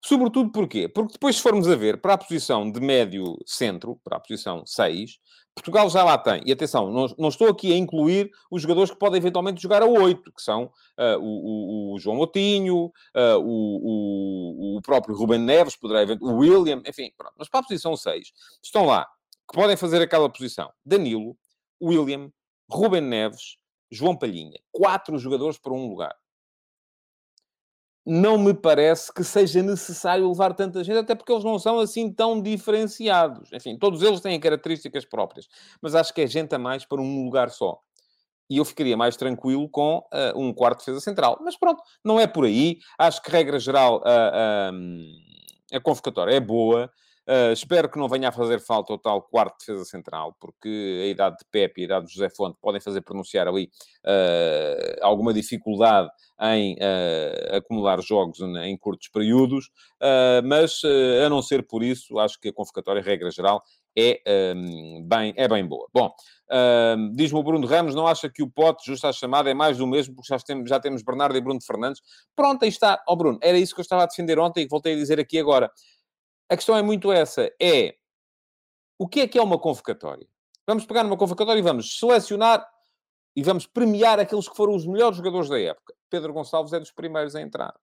Sobretudo 0.00 0.52
porquê? 0.52 0.88
Porque 0.88 1.14
depois, 1.14 1.36
se 1.36 1.42
formos 1.42 1.68
a 1.68 1.74
ver 1.74 2.00
para 2.00 2.14
a 2.14 2.18
posição 2.18 2.70
de 2.70 2.80
médio 2.80 3.36
centro, 3.44 4.00
para 4.04 4.16
a 4.16 4.20
posição 4.20 4.64
6, 4.64 5.18
Portugal 5.54 5.90
já 5.90 6.04
lá 6.04 6.16
tem. 6.16 6.40
E 6.46 6.52
atenção, 6.52 6.90
não, 6.90 7.06
não, 7.18 7.28
estou 7.28 7.48
aqui 7.48 7.72
a 7.72 7.76
incluir 7.76 8.30
os 8.50 8.62
jogadores 8.62 8.90
que 8.90 8.98
podem 8.98 9.18
eventualmente 9.18 9.60
jogar 9.60 9.82
a 9.82 9.86
8, 9.86 10.32
que 10.32 10.40
são 10.40 10.64
uh, 10.64 11.18
o, 11.18 11.92
o, 11.92 11.94
o, 11.94 11.98
João 11.98 12.16
Moutinho, 12.16 12.86
uh, 12.86 13.38
o, 13.40 14.76
o, 14.76 14.82
próprio 14.82 15.16
Ruben 15.16 15.40
Neves, 15.40 15.76
poderá 15.76 16.06
o 16.20 16.36
William, 16.36 16.80
enfim, 16.86 17.12
pronto. 17.16 17.34
Mas 17.36 17.48
para 17.48 17.60
a 17.60 17.64
posição 17.64 17.96
6, 17.96 18.32
estão 18.62 18.86
lá, 18.86 19.04
que 19.50 19.54
podem 19.58 19.76
fazer 19.76 20.00
aquela 20.00 20.30
posição. 20.30 20.70
Danilo, 20.84 21.36
William, 21.82 22.30
Ruben 22.70 23.02
Neves, 23.02 23.56
João 23.90 24.16
Palhinha. 24.16 24.60
Quatro 24.70 25.18
jogadores 25.18 25.58
para 25.58 25.72
um 25.72 25.88
lugar 25.88 26.14
não 28.08 28.38
me 28.38 28.54
parece 28.54 29.12
que 29.12 29.22
seja 29.22 29.62
necessário 29.62 30.26
levar 30.26 30.54
tanta 30.54 30.82
gente, 30.82 30.96
até 30.96 31.14
porque 31.14 31.30
eles 31.30 31.44
não 31.44 31.58
são 31.58 31.78
assim 31.78 32.10
tão 32.10 32.40
diferenciados. 32.40 33.52
Enfim, 33.52 33.76
todos 33.76 34.02
eles 34.02 34.22
têm 34.22 34.40
características 34.40 35.04
próprias, 35.04 35.46
mas 35.82 35.94
acho 35.94 36.14
que 36.14 36.22
é 36.22 36.26
gente 36.26 36.54
a 36.54 36.58
mais 36.58 36.86
para 36.86 37.02
um 37.02 37.24
lugar 37.24 37.50
só. 37.50 37.78
E 38.48 38.56
eu 38.56 38.64
ficaria 38.64 38.96
mais 38.96 39.14
tranquilo 39.14 39.68
com 39.68 39.98
uh, 39.98 40.40
um 40.40 40.54
quarto 40.54 40.78
de 40.78 40.86
defesa 40.86 41.00
central. 41.00 41.38
Mas 41.42 41.58
pronto, 41.58 41.82
não 42.02 42.18
é 42.18 42.26
por 42.26 42.46
aí. 42.46 42.78
Acho 42.98 43.22
que, 43.22 43.30
regra 43.30 43.58
geral, 43.58 43.98
uh, 43.98 45.76
a 45.76 45.78
convocatória 45.78 46.34
é 46.34 46.40
boa. 46.40 46.90
Uh, 47.28 47.52
espero 47.52 47.90
que 47.90 47.98
não 47.98 48.08
venha 48.08 48.30
a 48.30 48.32
fazer 48.32 48.58
falta 48.58 48.90
o 48.90 48.96
tal 48.96 49.20
quarto 49.20 49.58
de 49.58 49.66
defesa 49.66 49.84
central, 49.84 50.34
porque 50.40 51.02
a 51.02 51.06
idade 51.08 51.36
de 51.36 51.44
Pepe 51.50 51.82
e 51.82 51.82
a 51.82 51.84
idade 51.84 52.06
de 52.06 52.14
José 52.14 52.30
Fonte 52.30 52.56
podem 52.58 52.80
fazer 52.80 53.02
pronunciar 53.02 53.46
ali 53.46 53.70
uh, 54.06 54.96
alguma 55.02 55.34
dificuldade 55.34 56.08
em 56.40 56.74
uh, 56.76 57.56
acumular 57.56 58.00
jogos 58.00 58.40
em 58.40 58.78
curtos 58.78 59.08
períodos, 59.08 59.68
mas 60.44 60.80
a 61.24 61.28
não 61.28 61.42
ser 61.42 61.66
por 61.66 61.82
isso, 61.82 62.18
acho 62.18 62.40
que 62.40 62.48
a 62.48 62.52
convocatória, 62.52 63.02
regra 63.02 63.28
geral, 63.30 63.62
é, 63.98 64.22
um, 64.54 65.02
bem, 65.02 65.34
é 65.36 65.48
bem 65.48 65.66
boa. 65.66 65.88
Bom, 65.92 66.14
diz-me 67.14 67.40
o 67.40 67.42
Bruno 67.42 67.66
Ramos, 67.66 67.96
não 67.96 68.06
acha 68.06 68.30
que 68.30 68.42
o 68.42 68.48
pote, 68.48 68.86
justo 68.86 69.08
à 69.08 69.12
chamada, 69.12 69.50
é 69.50 69.54
mais 69.54 69.78
do 69.78 69.86
mesmo, 69.86 70.14
porque 70.14 70.32
já 70.32 70.38
temos, 70.38 70.70
já 70.70 70.78
temos 70.78 71.02
Bernardo 71.02 71.36
e 71.36 71.40
Bruno 71.40 71.60
Fernandes. 71.60 72.00
Pronto, 72.36 72.62
aí 72.62 72.68
está. 72.68 73.02
Ó 73.08 73.12
oh, 73.12 73.16
Bruno, 73.16 73.38
era 73.42 73.58
isso 73.58 73.74
que 73.74 73.80
eu 73.80 73.82
estava 73.82 74.04
a 74.04 74.06
defender 74.06 74.38
ontem 74.38 74.64
e 74.64 74.68
voltei 74.68 74.94
a 74.94 74.96
dizer 74.96 75.18
aqui 75.18 75.38
agora. 75.38 75.68
A 76.50 76.56
questão 76.56 76.76
é 76.76 76.82
muito 76.82 77.12
essa, 77.12 77.52
é 77.60 77.94
o 78.98 79.06
que 79.06 79.20
é 79.20 79.28
que 79.28 79.38
é 79.38 79.42
uma 79.42 79.58
convocatória? 79.58 80.26
Vamos 80.66 80.84
pegar 80.84 81.04
numa 81.04 81.16
convocatória 81.16 81.60
e 81.60 81.62
vamos 81.62 81.98
selecionar 81.98 82.66
e 83.36 83.42
vamos 83.42 83.66
premiar 83.66 84.18
aqueles 84.18 84.48
que 84.48 84.56
foram 84.56 84.74
os 84.74 84.86
melhores 84.86 85.16
jogadores 85.16 85.48
da 85.48 85.60
época. 85.60 85.94
Pedro 86.10 86.32
Gonçalves 86.32 86.72
é 86.72 86.80
dos 86.80 86.90
primeiros 86.90 87.36
a 87.36 87.40
entrar. 87.40 87.74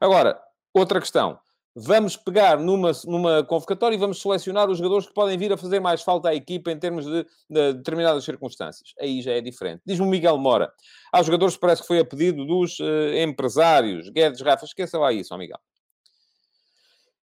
Agora, 0.00 0.40
outra 0.72 1.00
questão. 1.00 1.38
Vamos 1.74 2.16
pegar 2.16 2.58
numa, 2.58 2.90
numa 3.04 3.44
convocatória 3.44 3.94
e 3.94 3.98
vamos 3.98 4.20
selecionar 4.20 4.68
os 4.68 4.78
jogadores 4.78 5.06
que 5.06 5.14
podem 5.14 5.38
vir 5.38 5.52
a 5.52 5.56
fazer 5.56 5.78
mais 5.78 6.02
falta 6.02 6.28
à 6.28 6.34
equipa 6.34 6.70
em 6.70 6.78
termos 6.78 7.06
de, 7.06 7.24
de 7.48 7.72
determinadas 7.74 8.24
circunstâncias. 8.24 8.92
Aí 8.98 9.22
já 9.22 9.32
é 9.32 9.40
diferente. 9.40 9.80
Diz-me 9.86 10.06
Miguel 10.06 10.36
Mora. 10.36 10.72
Há 11.12 11.22
jogadores 11.22 11.54
que 11.54 11.60
parece 11.60 11.82
que 11.82 11.88
foi 11.88 12.00
a 12.00 12.04
pedido 12.04 12.44
dos 12.44 12.78
uh, 12.80 13.14
empresários. 13.16 14.08
Guedes, 14.10 14.40
Rafa, 14.40 14.64
esqueça 14.64 14.98
lá 14.98 15.12
isso, 15.12 15.32
ó 15.32 15.38
Miguel. 15.38 15.60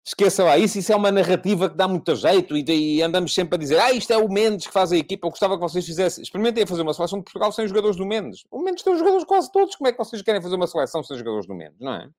Esqueça 0.08 0.42
lá 0.42 0.58
isso, 0.58 0.80
isso 0.80 0.94
é 0.94 0.96
uma 0.96 1.12
narrativa 1.12 1.70
que 1.70 1.76
dá 1.76 1.86
muito 1.86 2.16
jeito 2.16 2.56
e, 2.56 2.64
e, 2.70 3.02
andamos 3.02 3.34
sempre 3.34 3.56
a 3.56 3.58
dizer 3.58 3.78
ah, 3.78 3.92
isto 3.92 4.14
é 4.14 4.18
o 4.18 4.30
Mendes 4.30 4.66
que 4.66 4.72
faz 4.72 4.94
a 4.94 4.96
equipa, 4.96 5.28
eu 5.28 5.32
gostava 5.32 5.56
que 5.56 5.60
vocês 5.60 5.86
fizessem. 5.86 6.24
Experimentem 6.24 6.66
fazer 6.66 6.82
uma 6.82 6.94
seleção 6.94 7.20
de 7.20 7.26
Portugal 7.26 7.52
sem 7.52 7.68
jogadores 7.68 7.98
do 7.98 8.06
Mendes. 8.06 8.46
O 8.50 8.62
Mendes 8.62 8.84
tem 8.84 8.94
os 8.94 9.00
jogadores 9.00 9.26
quase 9.26 9.52
todos, 9.52 9.76
como 9.76 9.90
é 9.90 9.92
que 9.92 9.98
vocês 9.98 10.22
querem 10.22 10.42
fazer 10.42 10.56
uma 10.56 10.66
seleção 10.66 11.04
sem 11.04 11.18
jogadores 11.18 11.46
do 11.46 11.54
Mendes, 11.54 11.82
não 11.82 11.92
é? 11.94 12.10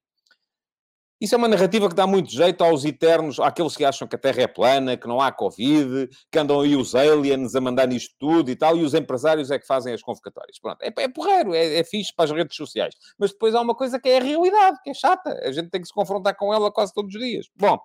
Isso 1.21 1.35
é 1.35 1.39
uma 1.39 1.49
narrativa 1.49 1.89
que 1.89 1.95
dá 1.95 2.07
muito 2.07 2.31
jeito 2.31 2.63
aos 2.63 2.85
eternos, 2.85 3.41
àqueles 3.41 3.77
que 3.77 3.85
acham 3.85 4.07
que 4.07 4.15
a 4.15 4.19
Terra 4.19 4.43
é 4.43 4.47
plana, 4.47 4.97
que 4.97 5.09
não 5.09 5.21
há 5.21 5.33
Covid, 5.33 6.09
que 6.31 6.39
andam 6.39 6.61
aí 6.61 6.77
os 6.77 6.95
aliens 6.95 7.55
a 7.55 7.61
mandar 7.61 7.89
nisto 7.89 8.15
tudo 8.19 8.51
e 8.51 8.57
tal, 8.57 8.77
e 8.77 8.85
os 8.85 8.95
empresários 8.95 9.51
é 9.51 9.59
que 9.59 9.67
fazem 9.67 9.93
as 9.93 10.03
convocatórias. 10.03 10.59
Pronto, 10.61 10.81
é, 10.83 10.93
é 10.97 11.09
porreiro, 11.09 11.55
é, 11.55 11.79
é 11.79 11.85
fixe 11.85 12.15
para 12.15 12.27
as 12.27 12.31
redes 12.31 12.57
sociais. 12.57 12.95
Mas 13.19 13.33
depois 13.33 13.55
há 13.55 13.61
uma 13.61 13.75
coisa 13.75 13.99
que 13.99 14.09
é 14.09 14.19
a 14.19 14.23
realidade, 14.23 14.79
que 14.85 14.91
é 14.91 14.95
chata. 14.95 15.31
A 15.43 15.51
gente 15.51 15.71
tem 15.71 15.81
que 15.81 15.89
se 15.89 15.95
confrontar 15.95 16.37
com 16.37 16.55
ela 16.55 16.71
quase 16.71 16.93
todos 16.95 17.13
os 17.15 17.21
dias. 17.21 17.47
Bom, 17.57 17.79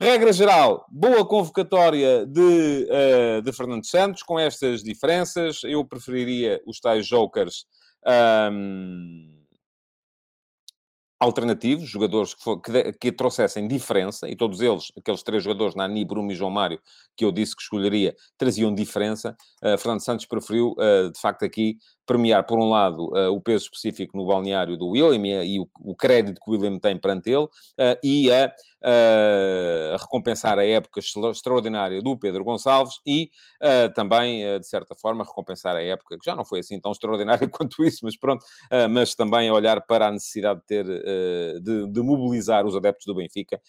Regra 0.00 0.32
geral, 0.32 0.86
boa 0.92 1.26
convocatória 1.26 2.24
de, 2.24 2.88
uh, 2.88 3.42
de 3.42 3.52
Fernando 3.52 3.84
Santos, 3.84 4.22
com 4.22 4.38
estas 4.38 4.80
diferenças. 4.80 5.64
Eu 5.64 5.84
preferiria 5.84 6.62
os 6.64 6.78
tais 6.78 7.04
jokers 7.04 7.66
um, 8.52 9.37
alternativos, 11.20 11.88
jogadores 11.88 12.34
que, 12.34 12.42
for, 12.42 12.60
que, 12.60 12.92
que, 12.92 13.12
trouxessem 13.12 13.66
diferença, 13.66 14.28
e 14.28 14.36
todos 14.36 14.60
eles, 14.60 14.92
aqueles 14.96 15.22
três 15.22 15.42
jogadores, 15.42 15.74
Nani, 15.74 16.04
Bruno 16.04 16.30
e 16.30 16.34
João 16.34 16.50
Mário, 16.50 16.80
que 17.16 17.24
eu 17.24 17.32
disse 17.32 17.56
que 17.56 17.62
escolheria, 17.62 18.14
traziam 18.36 18.72
diferença. 18.72 19.36
Uh, 19.62 19.76
Fernando 19.76 20.00
Santos 20.00 20.26
preferiu, 20.26 20.74
uh, 20.78 21.10
de 21.10 21.20
facto, 21.20 21.44
aqui 21.44 21.76
premiar, 22.08 22.42
por 22.44 22.58
um 22.58 22.70
lado, 22.70 23.10
uh, 23.14 23.30
o 23.30 23.38
peso 23.38 23.64
específico 23.64 24.16
no 24.16 24.26
balneário 24.26 24.78
do 24.78 24.88
William 24.88 25.44
e, 25.44 25.60
o, 25.60 25.94
crédito 25.94 26.40
que 26.40 26.50
o 26.50 26.54
William 26.54 26.78
tem 26.78 26.96
perante 26.98 27.28
ele, 27.28 27.44
uh, 27.44 27.98
e 28.02 28.32
a, 28.32 28.46
uh, 28.46 29.96
recompensar 29.98 30.58
a 30.58 30.64
época 30.64 31.00
extraordinária 31.00 32.00
do 32.00 32.18
Pedro 32.18 32.42
Gonçalves 32.42 32.94
e 33.06 33.30
também, 33.94 34.58
de 34.58 34.66
certa 34.66 34.94
forma, 34.94 35.24
recompensar 35.24 35.76
a 35.76 35.82
época, 35.82 36.16
que 36.16 36.24
já 36.24 36.34
não 36.34 36.44
foi 36.44 36.60
assim 36.60 36.80
tão 36.80 36.92
extraordinária 36.92 37.46
quanto 37.50 37.84
isso, 37.84 38.00
mas 38.04 38.16
pronto, 38.16 38.44
mas 38.90 39.14
também 39.14 39.50
olhar 39.50 39.80
para 39.82 40.06
a 40.06 40.12
necessidade 40.12 40.60
de 40.60 40.66
ter, 40.66 40.86
de, 41.60 41.86
de 41.90 42.00
mobilizar 42.00 42.64
os 42.64 42.76
adeptos 42.76 43.04
do 43.04 43.16
Benfica 43.16 43.60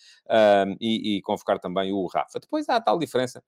e, 0.79 1.17
e 1.17 1.21
convocar 1.23 1.59
também 1.59 1.91
o 1.91 2.05
Rafa. 2.05 2.39
Depois 2.39 2.69
há 2.69 2.75
a 2.75 2.81
tal 2.81 2.99
diferença 2.99 3.43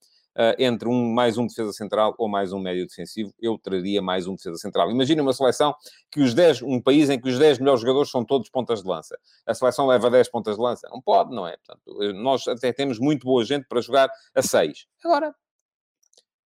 entre 0.57 0.88
um 0.88 1.13
mais 1.13 1.38
um 1.38 1.45
defesa 1.45 1.73
central 1.73 2.15
ou 2.17 2.29
mais 2.29 2.53
um 2.53 2.59
médio 2.59 2.88
defensivo, 2.88 3.33
eu 3.39 3.57
traria 3.57 4.01
mais 4.01 4.27
um 4.27 4.35
defesa 4.35 4.57
central. 4.57 4.89
Imagina 4.89 5.21
uma 5.21 5.33
seleção 5.33 5.75
que 6.09 6.21
os 6.21 6.33
10, 6.33 6.61
um 6.61 6.81
país 6.81 7.09
em 7.09 7.19
que 7.19 7.29
os 7.29 7.38
10 7.38 7.59
melhores 7.59 7.81
jogadores 7.81 8.09
são 8.09 8.23
todos 8.23 8.50
pontas 8.50 8.81
de 8.81 8.88
lança. 8.88 9.17
A 9.45 9.53
seleção 9.53 9.88
leva 9.88 10.09
10 10.09 10.29
pontas 10.29 10.55
de 10.55 10.61
lança? 10.61 10.88
Não 10.89 11.01
pode, 11.01 11.35
não 11.35 11.47
é? 11.47 11.57
Portanto, 11.57 12.13
nós 12.13 12.47
até 12.47 12.71
temos 12.71 13.00
muito 13.00 13.25
boa 13.25 13.43
gente 13.43 13.67
para 13.67 13.81
jogar 13.81 14.09
a 14.33 14.41
6. 14.41 14.85
Agora, 15.03 15.35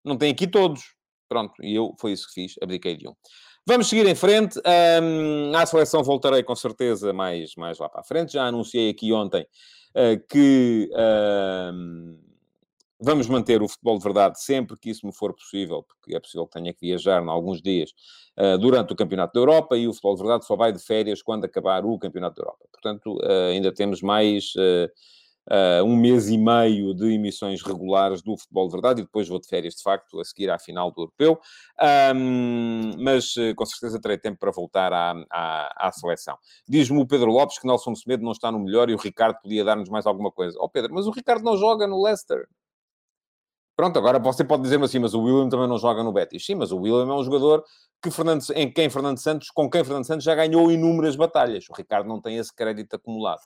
não 0.05 0.17
tem 0.17 0.31
aqui 0.31 0.47
todos. 0.47 0.95
Pronto, 1.29 1.55
e 1.63 1.75
eu 1.75 1.95
foi 1.99 2.13
isso 2.13 2.29
que 2.29 2.35
fiz, 2.35 2.55
abdiquei 2.63 2.97
de 2.97 3.09
um. 3.09 3.15
Vamos 3.67 3.89
seguir 3.89 4.07
em 4.07 4.15
frente. 4.15 4.61
Um, 5.03 5.57
à 5.57 5.65
seleção 5.65 6.03
voltarei 6.03 6.43
com 6.43 6.55
certeza 6.55 7.15
mais, 7.15 7.55
mais 7.57 7.79
lá 7.79 7.89
para 7.89 8.03
a 8.03 8.05
frente. 8.05 8.35
Já 8.35 8.45
anunciei 8.45 8.91
aqui 8.91 9.11
ontem 9.11 9.47
uh, 9.97 10.23
que 10.29 10.91
Vamos 13.01 13.27
manter 13.27 13.61
o 13.61 13.69
futebol 13.69 13.99
de 13.99 14.05
verdade 14.05 14.41
sempre 14.41 14.79
que 14.79 14.89
isso 14.89 15.05
me 15.05 15.13
for 15.13 15.35
possível, 15.35 15.83
porque 15.83 16.15
é 16.15 16.21
possível 16.21 16.47
que 16.47 16.53
tenha 16.53 16.73
que 16.73 16.87
viajar 16.87 17.23
em 17.23 17.29
alguns 17.29 17.61
dias 17.61 17.91
uh, 18.39 18.57
durante 18.57 18.93
o 18.93 18.97
Campeonato 18.97 19.35
da 19.35 19.41
Europa 19.41 19.77
e 19.77 19.89
o 19.89 19.93
futebol 19.93 20.15
de 20.15 20.23
verdade 20.23 20.47
só 20.47 20.55
vai 20.55 20.73
de 20.73 20.79
férias 20.79 21.21
quando 21.21 21.45
acabar 21.45 21.85
o 21.85 21.99
Campeonato 21.99 22.37
da 22.37 22.43
Europa. 22.43 22.65
Portanto, 22.73 23.17
uh, 23.17 23.51
ainda 23.51 23.75
temos 23.75 24.01
mais 24.01 24.53
uh, 24.55 25.85
um 25.85 25.97
mês 25.97 26.29
e 26.29 26.39
meio 26.39 26.95
de 26.95 27.13
emissões 27.13 27.63
regulares 27.63 28.23
do 28.23 28.39
futebol 28.39 28.69
de 28.69 28.73
verdade 28.73 29.01
e 29.01 29.05
depois 29.05 29.29
vou 29.29 29.41
de 29.41 29.49
férias, 29.49 29.75
de 29.75 29.83
facto, 29.83 30.21
a 30.21 30.25
seguir 30.25 30.49
à 30.49 30.59
final 30.59 30.93
do 30.93 31.03
Europeu. 31.03 31.39
Um, 32.15 32.93
mas 33.03 33.35
com 33.55 33.67
certeza 33.67 34.01
terei 34.01 34.17
tempo 34.17 34.39
para 34.39 34.53
voltar 34.53 34.93
à, 34.93 35.13
à, 35.31 35.89
à 35.89 35.93
seleção. 35.93 36.39
Diz-me 36.67 36.99
o 37.03 37.07
Pedro 37.07 37.31
Lopes 37.31 37.59
que 37.59 37.67
Nelson 37.67 37.95
Semedo 37.95 38.25
não 38.25 38.33
está 38.33 38.51
no 38.51 38.59
melhor 38.59 38.89
e 38.89 38.95
o 38.95 38.99
Ricardo 38.99 39.37
podia 39.43 39.65
dar-nos 39.65 39.91
mais 39.91 40.07
alguma 40.07 40.31
coisa. 40.31 40.57
Ó 40.61 40.65
oh, 40.65 40.69
Pedro, 40.71 40.95
mas 40.95 41.07
o 41.07 41.11
Ricardo 41.11 41.43
não 41.43 41.59
joga 41.59 41.87
no 41.87 42.03
Leicester. 42.03 42.47
Pronto, 43.77 43.99
agora 43.99 44.19
você 44.19 44.45
pode 44.45 44.63
dizer-me 44.63 44.85
assim, 44.85 45.01
mas 45.01 45.15
o 45.15 45.23
William 45.23 45.49
também 45.49 45.67
não 45.67 45.79
joga 45.79 46.03
no 46.03 46.13
Betis. 46.13 46.47
Sim, 46.47 46.55
mas 46.55 46.71
o 46.71 46.79
William 46.79 47.13
é 47.13 47.17
um 47.17 47.25
jogador 47.25 47.65
que 48.03 48.11
Fernando, 48.11 48.45
em 48.55 48.71
quem 48.71 48.89
Fernando 48.89 49.19
Santos, 49.19 49.51
com 49.51 49.69
quem 49.69 49.83
Fernando 49.83 50.07
Santos 50.07 50.25
já 50.25 50.35
ganhou 50.35 50.71
inúmeras 50.71 51.17
batalhas. 51.17 51.65
O 51.69 51.73
Ricardo 51.75 52.07
não 52.07 52.21
tem 52.21 52.37
esse 52.37 52.55
crédito 52.55 52.95
acumulado. 52.95 53.41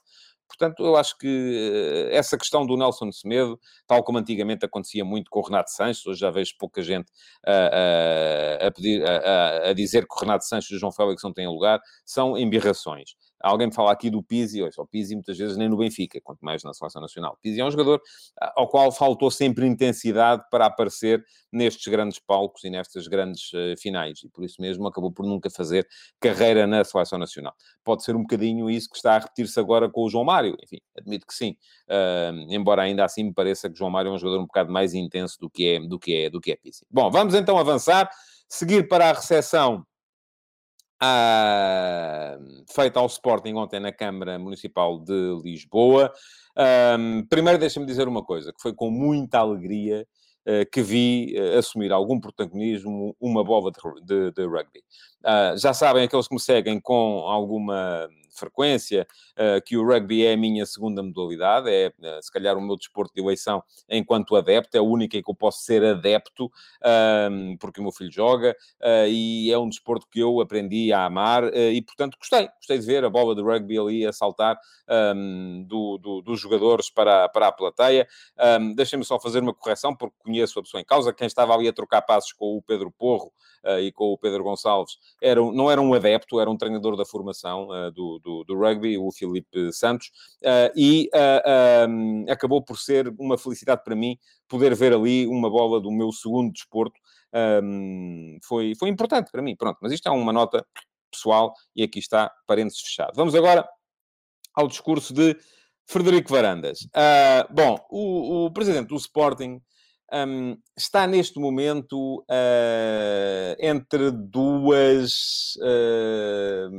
Portanto, 0.49 0.83
eu 0.83 0.97
acho 0.97 1.15
que 1.17 2.09
eh, 2.11 2.15
essa 2.15 2.37
questão 2.37 2.65
do 2.65 2.75
Nelson 2.75 3.11
Semedo, 3.11 3.59
tal 3.87 4.03
como 4.03 4.17
antigamente 4.17 4.65
acontecia 4.65 5.05
muito 5.05 5.29
com 5.29 5.39
o 5.39 5.43
Renato 5.43 5.71
Sanches, 5.71 6.05
hoje 6.05 6.19
já 6.19 6.31
vejo 6.31 6.55
pouca 6.59 6.81
gente 6.81 7.11
a, 7.45 8.63
a, 8.63 8.67
a 8.67 8.71
pedir, 8.71 9.03
a, 9.07 9.71
dizer 9.73 10.07
que 10.07 10.13
o 10.15 10.19
Renato 10.19 10.45
Sanches 10.45 10.71
e 10.71 10.75
o 10.75 10.79
João 10.79 10.91
Félix 10.91 11.23
não 11.23 11.31
têm 11.31 11.47
lugar, 11.47 11.79
são 12.03 12.35
embirrações. 12.35 13.11
Alguém 13.41 13.67
me 13.67 13.73
fala 13.73 13.91
aqui 13.91 14.09
do 14.09 14.21
Pizzi, 14.21 14.61
hoje, 14.61 14.75
o 14.77 14.85
Pizzi 14.85 15.15
muitas 15.15 15.37
vezes 15.37 15.55
nem 15.55 15.69
no 15.69 15.77
Benfica, 15.77 16.19
quanto 16.21 16.39
mais 16.43 16.63
na 16.63 16.73
Seleção 16.73 17.01
Nacional. 17.01 17.37
Pizzi 17.41 17.61
é 17.61 17.65
um 17.65 17.71
jogador 17.71 18.01
ah, 18.41 18.53
ao 18.57 18.67
qual 18.67 18.91
faltou 18.91 19.31
sempre 19.31 19.65
intensidade 19.65 20.43
para 20.51 20.65
aparecer 20.65 21.23
nestes 21.51 21.87
grandes 21.87 22.19
palcos 22.19 22.63
e 22.63 22.69
nestas 22.69 23.07
grandes 23.07 23.51
uh, 23.53 23.79
finais, 23.79 24.21
e 24.23 24.29
por 24.29 24.43
isso 24.43 24.61
mesmo 24.61 24.87
acabou 24.87 25.11
por 25.11 25.25
nunca 25.25 25.49
fazer 25.49 25.87
carreira 26.19 26.67
na 26.67 26.83
Seleção 26.83 27.17
Nacional. 27.17 27.53
Pode 27.83 28.03
ser 28.03 28.15
um 28.15 28.21
bocadinho 28.21 28.69
isso 28.69 28.89
que 28.89 28.97
está 28.97 29.15
a 29.15 29.19
repetir-se 29.19 29.59
agora 29.59 29.89
com 29.89 30.03
o 30.03 30.09
João 30.09 30.25
Mário, 30.25 30.57
enfim, 30.61 30.79
admito 30.97 31.25
que 31.25 31.33
sim, 31.33 31.55
uh, 31.87 32.53
embora 32.53 32.81
ainda 32.81 33.05
assim 33.05 33.23
me 33.23 33.33
pareça 33.33 33.69
que 33.69 33.75
o 33.75 33.77
João 33.77 33.91
Mário 33.91 34.09
é 34.09 34.13
um 34.13 34.17
jogador 34.17 34.41
um 34.41 34.45
bocado 34.45 34.71
mais 34.71 34.93
intenso 34.93 35.39
do 35.39 35.49
que 35.49 35.65
é, 35.65 35.79
do 35.79 35.97
que 35.97 36.13
é, 36.13 36.29
do 36.29 36.41
que 36.41 36.51
é 36.51 36.55
Pizzi. 36.55 36.85
Bom, 36.91 37.09
vamos 37.09 37.33
então 37.33 37.57
avançar, 37.57 38.09
seguir 38.47 38.87
para 38.87 39.09
a 39.09 39.13
recepção 39.13 39.85
uh, 41.01 42.63
feita 42.73 42.99
ao 42.99 43.05
Sporting 43.07 43.53
ontem 43.53 43.79
na 43.79 43.91
Câmara 43.91 44.37
Municipal 44.37 44.99
de 44.99 45.41
Lisboa. 45.43 46.11
Um, 46.97 47.25
primeiro, 47.25 47.59
deixa-me 47.59 47.85
dizer 47.85 48.07
uma 48.07 48.23
coisa, 48.23 48.51
que 48.51 48.61
foi 48.61 48.73
com 48.73 48.89
muita 48.89 49.39
alegria 49.39 50.05
uh, 50.47 50.69
que 50.71 50.81
vi 50.81 51.35
uh, 51.37 51.57
assumir 51.57 51.91
algum 51.91 52.19
protagonismo 52.19 53.15
uma 53.19 53.43
bola 53.43 53.71
de, 53.71 54.05
de, 54.05 54.31
de 54.31 54.45
rugby. 54.45 54.83
Já 55.57 55.73
sabem, 55.73 56.03
aqueles 56.03 56.27
que 56.27 56.33
me 56.33 56.39
seguem 56.39 56.79
com 56.79 57.19
alguma 57.27 58.07
frequência, 58.39 59.05
uh, 59.33 59.61
que 59.63 59.77
o 59.77 59.85
rugby 59.85 60.25
é 60.25 60.33
a 60.33 60.37
minha 60.37 60.65
segunda 60.65 61.03
modalidade, 61.03 61.69
é 61.69 61.89
uh, 61.89 62.23
se 62.23 62.31
calhar 62.31 62.57
o 62.57 62.61
meu 62.61 62.77
desporto 62.77 63.13
de 63.13 63.21
eleição 63.21 63.61
enquanto 63.89 64.35
adepto, 64.35 64.77
é 64.77 64.79
a 64.79 64.83
única 64.83 65.17
em 65.17 65.21
que 65.21 65.29
eu 65.29 65.35
posso 65.35 65.63
ser 65.63 65.83
adepto, 65.83 66.51
porque 67.59 67.79
o 67.79 67.83
meu 67.83 67.91
filho 67.91 68.11
joga, 68.11 68.55
uh, 68.81 69.07
e 69.07 69.51
é 69.51 69.57
um 69.57 69.67
desporto 69.67 70.07
que 70.09 70.19
eu 70.19 70.39
aprendi 70.39 70.93
a 70.93 71.05
amar, 71.05 71.43
e 71.53 71.81
portanto 71.81 72.17
gostei, 72.17 72.47
gostei 72.57 72.79
de 72.79 72.85
ver 72.85 73.03
a 73.03 73.09
bola 73.09 73.35
de 73.35 73.41
rugby 73.41 73.77
ali 73.77 74.05
a 74.05 74.13
saltar 74.13 74.57
do, 75.65 75.97
do, 75.97 76.21
dos 76.21 76.39
jogadores 76.39 76.89
para, 76.89 77.27
para 77.29 77.47
a 77.47 77.51
plateia. 77.51 78.07
Um, 78.59 78.73
Deixem-me 78.73 79.03
só 79.03 79.19
fazer 79.19 79.39
uma 79.39 79.53
correção, 79.53 79.95
porque 79.95 80.15
conheço 80.19 80.59
a 80.59 80.63
pessoa 80.63 80.79
em 80.81 80.85
causa, 80.85 81.13
quem 81.13 81.27
estava 81.27 81.53
ali 81.53 81.67
a 81.67 81.73
trocar 81.73 82.01
passos 82.01 82.31
com 82.31 82.57
o 82.57 82.61
Pedro 82.61 82.91
Porro 82.91 83.31
e 83.81 83.91
com 83.91 84.05
o 84.13 84.17
Pedro 84.17 84.43
Gonçalves, 84.43 84.97
era, 85.21 85.41
não 85.41 85.69
era 85.69 85.81
um 85.81 85.93
adepto, 85.93 86.39
era 86.39 86.49
um 86.49 86.57
treinador 86.57 86.95
da 86.95 87.05
formação 87.05 87.67
do, 87.93 88.19
do, 88.19 88.28
do, 88.45 88.57
rugby, 88.57 88.97
o 88.97 89.11
Filipe 89.11 89.71
Santos, 89.73 90.07
uh, 90.43 90.71
e 90.75 91.09
um, 91.87 92.25
acabou 92.29 92.63
por 92.63 92.77
ser 92.77 93.13
uma 93.17 93.37
felicidade 93.37 93.83
para 93.83 93.95
mim 93.95 94.17
poder 94.47 94.75
ver 94.75 94.93
ali 94.93 95.27
uma 95.27 95.49
bola 95.49 95.79
do 95.79 95.91
meu 95.91 96.11
segundo 96.11 96.51
desporto. 96.51 96.99
Um, 97.63 98.37
foi, 98.43 98.73
foi 98.75 98.89
importante 98.89 99.31
para 99.31 99.41
mim, 99.41 99.55
pronto, 99.55 99.77
mas 99.81 99.91
isto 99.91 100.07
é 100.07 100.11
uma 100.11 100.33
nota 100.33 100.65
pessoal 101.11 101.53
e 101.75 101.83
aqui 101.83 101.99
está 101.99 102.31
parênteses 102.47 102.81
fechado. 102.81 103.13
Vamos 103.15 103.35
agora 103.35 103.67
ao 104.53 104.67
discurso 104.67 105.13
de 105.13 105.37
Frederico 105.85 106.29
Varandas. 106.29 106.81
Uh, 106.85 107.51
bom, 107.53 107.77
o, 107.89 108.45
o, 108.45 108.51
presidente 108.51 108.89
do 108.89 108.95
Sporting 108.95 109.59
um, 110.13 110.57
está 110.77 111.05
neste 111.07 111.39
momento 111.39 112.19
uh, 112.21 113.55
entre 113.59 114.11
duas 114.11 115.55
uh, 115.57 116.71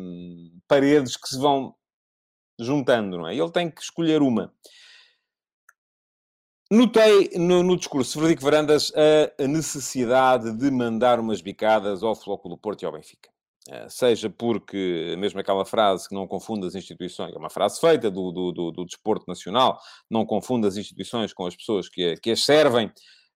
paredes 0.67 1.17
que 1.17 1.29
se 1.29 1.39
vão 1.39 1.75
juntando, 2.59 3.19
não 3.19 3.29
é? 3.29 3.35
Ele 3.35 3.51
tem 3.51 3.71
que 3.71 3.81
escolher 3.81 4.23
uma. 4.23 4.53
Notei 6.71 7.31
no, 7.37 7.63
no 7.63 7.77
discurso 7.77 8.13
de 8.13 8.19
Frederico 8.19 8.45
Varandas 8.45 8.93
a 9.39 9.47
necessidade 9.49 10.57
de 10.57 10.71
mandar 10.71 11.19
umas 11.19 11.41
bicadas 11.41 12.03
ao 12.05 12.15
Flóculo 12.15 12.57
Porto 12.57 12.83
e 12.83 12.87
ao 12.87 12.93
Benfica. 12.93 13.29
Uh, 13.69 13.91
seja 13.91 14.31
porque, 14.31 15.15
mesmo 15.19 15.39
aquela 15.39 15.67
frase 15.67 16.09
que 16.09 16.15
não 16.15 16.27
confunda 16.27 16.67
as 16.67 16.75
instituições, 16.75 17.35
é 17.35 17.39
uma 17.39 17.51
frase 17.51 17.79
feita 17.79 18.11
do, 18.11 18.33
do, 18.33 18.53
do, 18.53 18.71
do 18.71 18.85
desporto 18.87 19.25
nacional, 19.29 19.79
não 20.11 20.25
confunda 20.25 20.67
as 20.67 20.77
instituições 20.77 21.33
com 21.33 21.47
as 21.47 21.55
pessoas 21.55 21.89
que, 21.89 22.15
que 22.17 22.31
as 22.31 22.43
servem, 22.43 22.91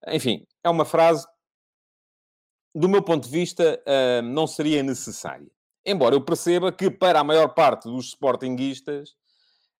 enfim, 0.08 0.46
é 0.62 0.68
uma 0.68 0.84
frase, 0.84 1.26
do 2.74 2.88
meu 2.88 3.02
ponto 3.02 3.24
de 3.24 3.30
vista, 3.30 3.80
uh, 3.86 4.22
não 4.22 4.46
seria 4.46 4.82
necessária. 4.82 5.46
Embora 5.86 6.14
eu 6.14 6.20
perceba 6.20 6.72
que, 6.72 6.90
para 6.90 7.20
a 7.20 7.24
maior 7.24 7.48
parte 7.48 7.84
dos 7.84 8.06
sportinguistas, 8.08 9.10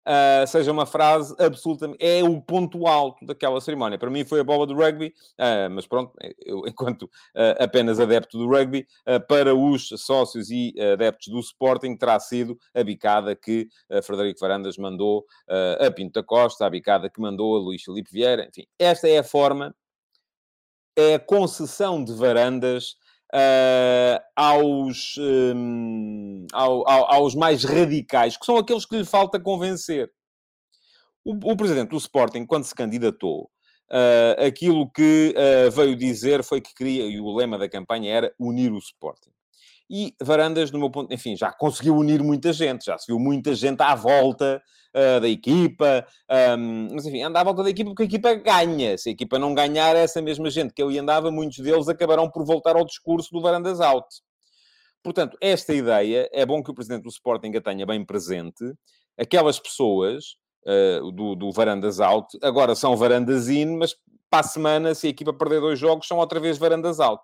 uh, 0.07 0.47
seja 0.47 0.71
uma 0.71 0.85
frase 0.85 1.35
absolutamente... 1.39 2.05
É 2.05 2.23
o 2.23 2.41
ponto 2.41 2.87
alto 2.87 3.25
daquela 3.25 3.59
cerimónia. 3.61 3.99
Para 3.99 4.11
mim 4.11 4.23
foi 4.25 4.39
a 4.39 4.45
bola 4.45 4.67
do 4.67 4.75
rugby, 4.75 5.15
uh, 5.41 5.71
mas 5.71 5.87
pronto, 5.87 6.13
eu, 6.45 6.63
enquanto 6.69 7.11
apenas 7.59 7.99
adepto 7.99 8.39
do 8.39 8.47
rugby, 8.47 8.87
para 9.27 9.55
os 9.55 9.89
sócios 9.97 10.51
e 10.51 10.75
adeptos 10.93 11.29
do 11.29 11.41
Sporting, 11.41 11.97
terá 11.97 12.21
sido 12.21 12.59
a 12.75 12.85
bicada 12.85 13.35
que 13.35 13.67
Frederico 14.03 14.41
Varandas 14.41 14.77
mandou 14.77 15.25
a 15.81 15.91
Pinto 15.91 16.21
da 16.21 16.23
Costa, 16.23 16.67
a 16.67 16.71
bicada 16.71 17.09
que 17.09 17.21
mandou 17.21 17.57
a 17.57 17.59
Luís 17.59 17.83
Filipe 17.83 18.11
Vieira, 18.13 18.47
enfim. 18.47 18.67
Esta 18.79 19.09
é 19.09 19.19
a 19.19 19.25
forma 19.25 19.75
é 20.97 21.15
a 21.15 21.19
concessão 21.19 22.03
de 22.03 22.13
varandas 22.15 22.97
uh, 23.35 24.21
aos, 24.37 25.17
um, 25.19 26.47
ao, 26.53 26.89
ao, 26.89 27.13
aos 27.13 27.35
mais 27.35 27.65
radicais, 27.65 28.37
que 28.37 28.47
são 28.47 28.57
aqueles 28.57 28.87
que 28.87 28.97
lhe 28.97 29.05
falta 29.05 29.41
convencer. 29.41 30.11
O, 31.25 31.53
o 31.53 31.57
presidente 31.57 31.91
do 31.91 31.97
Sporting, 31.97 32.47
quando 32.47 32.65
se 32.65 32.75
candidatou, 32.75 33.51
uh, 33.91 34.47
aquilo 34.47 34.91
que 34.91 35.35
uh, 35.37 35.71
veio 35.71 35.97
dizer 35.97 36.43
foi 36.45 36.61
que 36.61 36.75
queria, 36.75 37.05
e 37.07 37.21
o 37.21 37.35
lema 37.35 37.59
da 37.59 37.69
campanha 37.69 38.13
era 38.13 38.35
unir 38.39 38.73
o 38.73 38.79
Sporting. 38.79 39.31
E 39.91 40.15
Varandas, 40.23 40.71
no 40.71 40.79
meu 40.79 40.91
ponto, 40.91 41.13
enfim, 41.13 41.37
já 41.37 41.53
conseguiu 41.53 41.95
unir 41.97 42.23
muita 42.23 42.53
gente, 42.53 42.87
já 42.87 42.97
se 42.97 43.07
viu 43.07 43.19
muita 43.19 43.55
gente 43.55 43.83
à 43.83 43.95
volta 43.95 44.63
uh, 44.95 45.21
da 45.21 45.29
equipa, 45.29 46.07
um, 46.59 46.89
mas 46.95 47.05
enfim, 47.05 47.23
anda 47.23 47.41
à 47.41 47.45
volta 47.45 47.63
da 47.63 47.71
equipa 47.71 47.91
porque 47.91 48.05
a 48.05 48.07
equipa 48.07 48.35
ganha. 48.35 48.97
Se 48.97 49.11
a 49.11 49.13
equipa 49.13 49.39
não 49.39 49.55
ganhar, 49.55 49.95
essa 49.95 50.23
mesma 50.23 50.49
gente 50.49 50.73
que 50.73 50.83
ali 50.83 50.99
andava, 50.99 51.31
muitos 51.31 51.59
deles 51.59 51.89
acabarão 51.89 52.31
por 52.31 52.45
voltar 52.45 52.77
ao 52.77 52.85
discurso 52.85 53.31
do 53.31 53.41
Varandas 53.41 53.81
out. 53.81 54.07
Portanto, 55.03 55.37
esta 55.41 55.75
ideia, 55.75 56.29
é 56.33 56.47
bom 56.47 56.63
que 56.63 56.71
o 56.71 56.75
presidente 56.75 57.03
do 57.03 57.11
Sporting 57.11 57.53
a 57.55 57.61
tenha 57.61 57.85
bem 57.85 58.03
presente, 58.03 58.65
aquelas 59.19 59.61
pessoas 59.61 60.37
uh, 60.67 61.13
do, 61.13 61.35
do 61.35 61.53
Varandas 61.53 62.01
out, 62.01 62.39
agora 62.43 62.75
são 62.75 62.97
Varandas 62.97 63.51
in, 63.51 63.77
mas 63.77 63.95
para 64.31 64.41
a 64.41 64.49
semana, 64.49 64.95
se 64.95 65.07
a 65.07 65.11
equipa 65.11 65.33
perder 65.33 65.61
dois 65.61 65.79
jogos, 65.79 66.09
são 66.09 66.17
outra 66.19 66.41
vez 66.41 66.57
Varandas 66.57 67.01
out. 67.01 67.23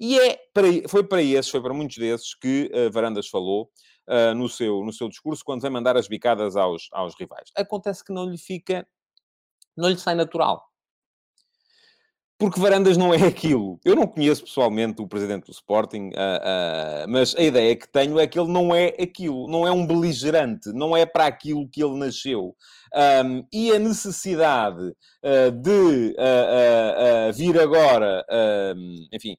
E 0.00 0.18
é 0.18 0.38
para, 0.54 0.66
foi 0.88 1.04
para 1.04 1.22
esses, 1.22 1.50
foi 1.50 1.60
para 1.60 1.74
muitos 1.74 1.98
desses 1.98 2.34
que 2.34 2.72
uh, 2.74 2.90
Varandas 2.90 3.28
falou 3.28 3.70
uh, 4.08 4.34
no, 4.34 4.48
seu, 4.48 4.82
no 4.82 4.92
seu 4.94 5.10
discurso 5.10 5.44
quando 5.44 5.60
vem 5.60 5.70
mandar 5.70 5.94
as 5.94 6.08
bicadas 6.08 6.56
aos, 6.56 6.88
aos 6.90 7.14
rivais. 7.20 7.50
Acontece 7.54 8.02
que 8.02 8.10
não 8.10 8.24
lhe 8.24 8.38
fica, 8.38 8.88
não 9.76 9.90
lhe 9.90 9.98
sai 9.98 10.14
natural. 10.14 10.66
Porque 12.38 12.58
Varandas 12.58 12.96
não 12.96 13.12
é 13.12 13.18
aquilo. 13.28 13.78
Eu 13.84 13.94
não 13.94 14.06
conheço 14.06 14.44
pessoalmente 14.44 15.02
o 15.02 15.06
presidente 15.06 15.44
do 15.44 15.52
Sporting, 15.52 16.08
uh, 16.14 17.06
mas 17.06 17.36
a 17.36 17.42
ideia 17.42 17.76
que 17.76 17.86
tenho 17.86 18.18
é 18.18 18.26
que 18.26 18.40
ele 18.40 18.50
não 18.50 18.74
é 18.74 18.96
aquilo, 18.98 19.46
não 19.48 19.66
é 19.66 19.70
um 19.70 19.86
beligerante, 19.86 20.72
não 20.72 20.96
é 20.96 21.04
para 21.04 21.26
aquilo 21.26 21.68
que 21.68 21.84
ele 21.84 21.98
nasceu. 21.98 22.56
Um, 23.22 23.46
e 23.52 23.70
a 23.70 23.78
necessidade 23.78 24.96
de 25.62 26.16
vir 27.34 27.60
agora, 27.60 28.24
enfim, 29.12 29.36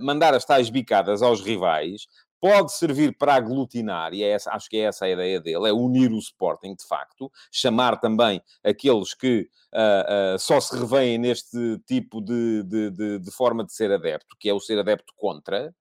mandar 0.00 0.34
as 0.34 0.44
tais 0.44 0.68
bicadas 0.70 1.22
aos 1.22 1.40
rivais, 1.40 2.06
pode 2.44 2.74
servir 2.74 3.16
para 3.16 3.36
aglutinar, 3.36 4.12
e 4.12 4.22
é 4.22 4.28
essa, 4.28 4.50
acho 4.50 4.68
que 4.68 4.76
é 4.76 4.80
essa 4.80 5.06
a 5.06 5.08
ideia 5.08 5.40
dele, 5.40 5.66
é 5.66 5.72
unir 5.72 6.12
o 6.12 6.18
Sporting, 6.18 6.74
de 6.74 6.86
facto, 6.86 7.32
chamar 7.50 7.98
também 7.98 8.42
aqueles 8.62 9.14
que 9.14 9.48
uh, 9.72 10.34
uh, 10.34 10.38
só 10.38 10.60
se 10.60 10.76
revêem 10.76 11.16
neste 11.16 11.78
tipo 11.86 12.20
de, 12.20 12.62
de, 12.64 12.90
de, 12.90 13.18
de, 13.18 13.30
forma 13.30 13.64
de 13.64 13.72
ser 13.72 13.90
adepto, 13.90 14.36
que 14.38 14.50
é 14.50 14.52
o 14.52 14.60
ser 14.60 14.78
adepto 14.78 15.14
contra, 15.16 15.74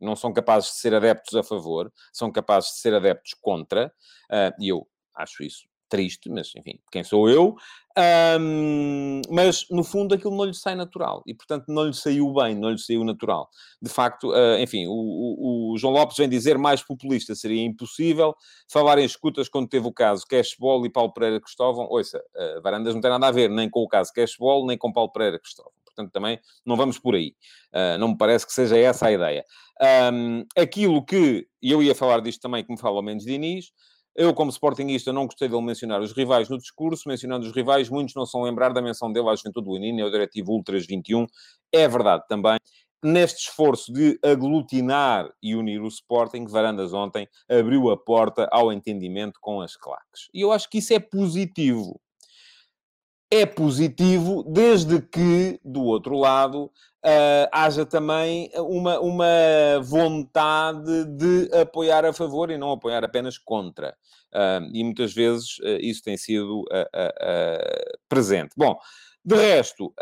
não 0.00 0.16
são 0.16 0.32
capazes 0.32 0.70
de 0.70 0.76
ser 0.76 0.94
adeptos 0.94 1.34
a 1.34 1.42
favor, 1.42 1.92
são 2.10 2.32
capazes 2.32 2.70
de 2.70 2.76
ser 2.78 2.94
adeptos 2.94 3.34
contra, 3.34 3.92
uh, 4.30 4.54
e 4.58 4.68
eu 4.68 4.88
acho 5.14 5.42
isso 5.42 5.68
triste, 5.88 6.28
mas 6.28 6.52
enfim, 6.56 6.78
quem 6.90 7.02
sou 7.02 7.28
eu? 7.28 7.56
Um, 8.40 9.22
mas 9.28 9.66
no 9.70 9.82
fundo 9.82 10.14
aquilo 10.14 10.36
não 10.36 10.44
lhe 10.44 10.54
sai 10.54 10.76
natural 10.76 11.20
e 11.26 11.34
portanto 11.34 11.64
não 11.66 11.84
lhe 11.84 11.94
saiu 11.94 12.32
bem, 12.32 12.54
não 12.54 12.70
lhe 12.70 12.78
saiu 12.78 13.02
natural. 13.02 13.48
De 13.82 13.88
facto, 13.88 14.30
uh, 14.30 14.58
enfim, 14.60 14.86
o, 14.86 14.92
o, 14.92 15.72
o, 15.72 15.78
João 15.78 15.94
Lopes 15.94 16.16
vem 16.16 16.28
dizer 16.28 16.56
mais 16.58 16.80
populista 16.80 17.34
seria 17.34 17.64
impossível. 17.64 18.36
Falar 18.70 18.98
em 18.98 19.04
escutas 19.04 19.48
quando 19.48 19.68
teve 19.68 19.88
o 19.88 19.92
caso 19.92 20.24
Cashball 20.28 20.86
e 20.86 20.90
Paulo 20.90 21.12
Pereira 21.12 21.40
Cristóvão, 21.40 21.88
ouça, 21.90 22.18
uh, 22.18 22.62
Varandas 22.62 22.94
não 22.94 23.00
tem 23.00 23.10
nada 23.10 23.26
a 23.26 23.32
ver 23.32 23.50
nem 23.50 23.68
com 23.68 23.80
o 23.80 23.88
caso 23.88 24.12
Cashball 24.12 24.64
nem 24.66 24.78
com 24.78 24.92
Paulo 24.92 25.10
Pereira 25.10 25.40
Cristóvão. 25.40 25.72
Portanto, 25.84 26.12
também 26.12 26.38
não 26.64 26.76
vamos 26.76 26.98
por 26.98 27.16
aí. 27.16 27.34
Uh, 27.72 27.98
não 27.98 28.08
me 28.08 28.16
parece 28.16 28.46
que 28.46 28.52
seja 28.52 28.78
essa 28.78 29.06
a 29.08 29.12
ideia. 29.12 29.44
Um, 30.12 30.44
aquilo 30.56 31.04
que, 31.04 31.48
e 31.60 31.72
eu 31.72 31.82
ia 31.82 31.94
falar 31.94 32.20
disto 32.20 32.40
também, 32.40 32.64
como 32.64 32.78
fala 32.78 33.00
o 33.00 33.02
Mendes 33.02 33.26
Diniz, 33.26 33.72
eu, 34.16 34.34
como 34.34 34.50
sportinguista, 34.50 35.12
não 35.12 35.26
gostei 35.26 35.48
dele 35.48 35.62
mencionar 35.62 36.00
os 36.00 36.12
rivais 36.12 36.48
no 36.48 36.58
discurso. 36.58 37.08
Mencionando 37.08 37.46
os 37.46 37.52
rivais, 37.52 37.88
muitos 37.88 38.14
não 38.14 38.26
são 38.26 38.42
lembrar 38.42 38.72
da 38.72 38.82
menção 38.82 39.12
dele 39.12 39.28
à 39.28 39.36
Juventude 39.36 39.66
do 39.66 39.72
Unine, 39.72 40.02
ao 40.02 40.10
Diretivo 40.10 40.52
Ultras 40.52 40.86
21. 40.86 41.26
É 41.72 41.86
verdade 41.86 42.24
também. 42.28 42.58
Neste 43.04 43.48
esforço 43.48 43.92
de 43.92 44.18
aglutinar 44.24 45.30
e 45.40 45.54
unir 45.54 45.80
o 45.80 45.86
Sporting, 45.86 46.46
Varandas 46.46 46.92
ontem 46.92 47.28
abriu 47.48 47.90
a 47.90 47.96
porta 47.96 48.48
ao 48.50 48.72
entendimento 48.72 49.38
com 49.40 49.60
as 49.60 49.76
claques. 49.76 50.28
E 50.34 50.40
eu 50.40 50.50
acho 50.50 50.68
que 50.68 50.78
isso 50.78 50.92
é 50.92 50.98
positivo 50.98 52.00
é 53.30 53.44
positivo 53.44 54.42
desde 54.42 55.00
que, 55.00 55.60
do 55.64 55.82
outro 55.84 56.16
lado, 56.16 56.64
uh, 56.64 57.48
haja 57.52 57.84
também 57.84 58.50
uma, 58.56 58.98
uma 59.00 59.80
vontade 59.82 61.04
de 61.04 61.50
apoiar 61.54 62.04
a 62.04 62.12
favor 62.12 62.50
e 62.50 62.58
não 62.58 62.72
apoiar 62.72 63.04
apenas 63.04 63.36
contra. 63.36 63.94
Uh, 64.32 64.68
e 64.72 64.84
muitas 64.84 65.12
vezes 65.12 65.58
uh, 65.58 65.78
isso 65.80 66.02
tem 66.02 66.16
sido 66.16 66.64
presente. 68.08 68.50
Bom, 68.56 68.78
de 69.28 69.36
resto, 69.36 69.92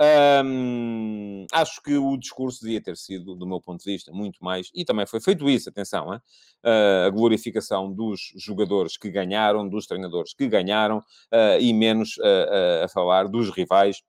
hum, 0.45 1.47
acho 1.53 1.83
que 1.83 1.97
o 1.97 2.17
discurso 2.17 2.61
devia 2.63 2.81
ter 2.81 2.97
sido, 2.97 3.35
do 3.35 3.45
meu 3.45 3.61
ponto 3.61 3.83
de 3.83 3.91
vista, 3.91 4.13
muito 4.13 4.39
mais, 4.41 4.71
e 4.73 4.85
também 4.85 5.05
foi 5.05 5.21
feito 5.21 5.51
isso, 5.51 5.69
atenção, 5.69 6.15
hein? 6.15 6.21
a 7.07 7.11
glorificação 7.11 7.93
dos 7.93 8.33
jogadores 8.37 8.97
que 8.97 9.11
ganharam, 9.11 9.69
dos 9.69 9.87
treinadores 9.87 10.33
que 10.33 10.47
ganharam, 10.47 10.99
uh, 10.99 11.59
e 11.61 11.73
menos 11.75 12.17
uh, 12.19 12.85
a 12.85 12.89
falar 12.89 13.27
dos 13.27 13.51
rivais 13.51 14.01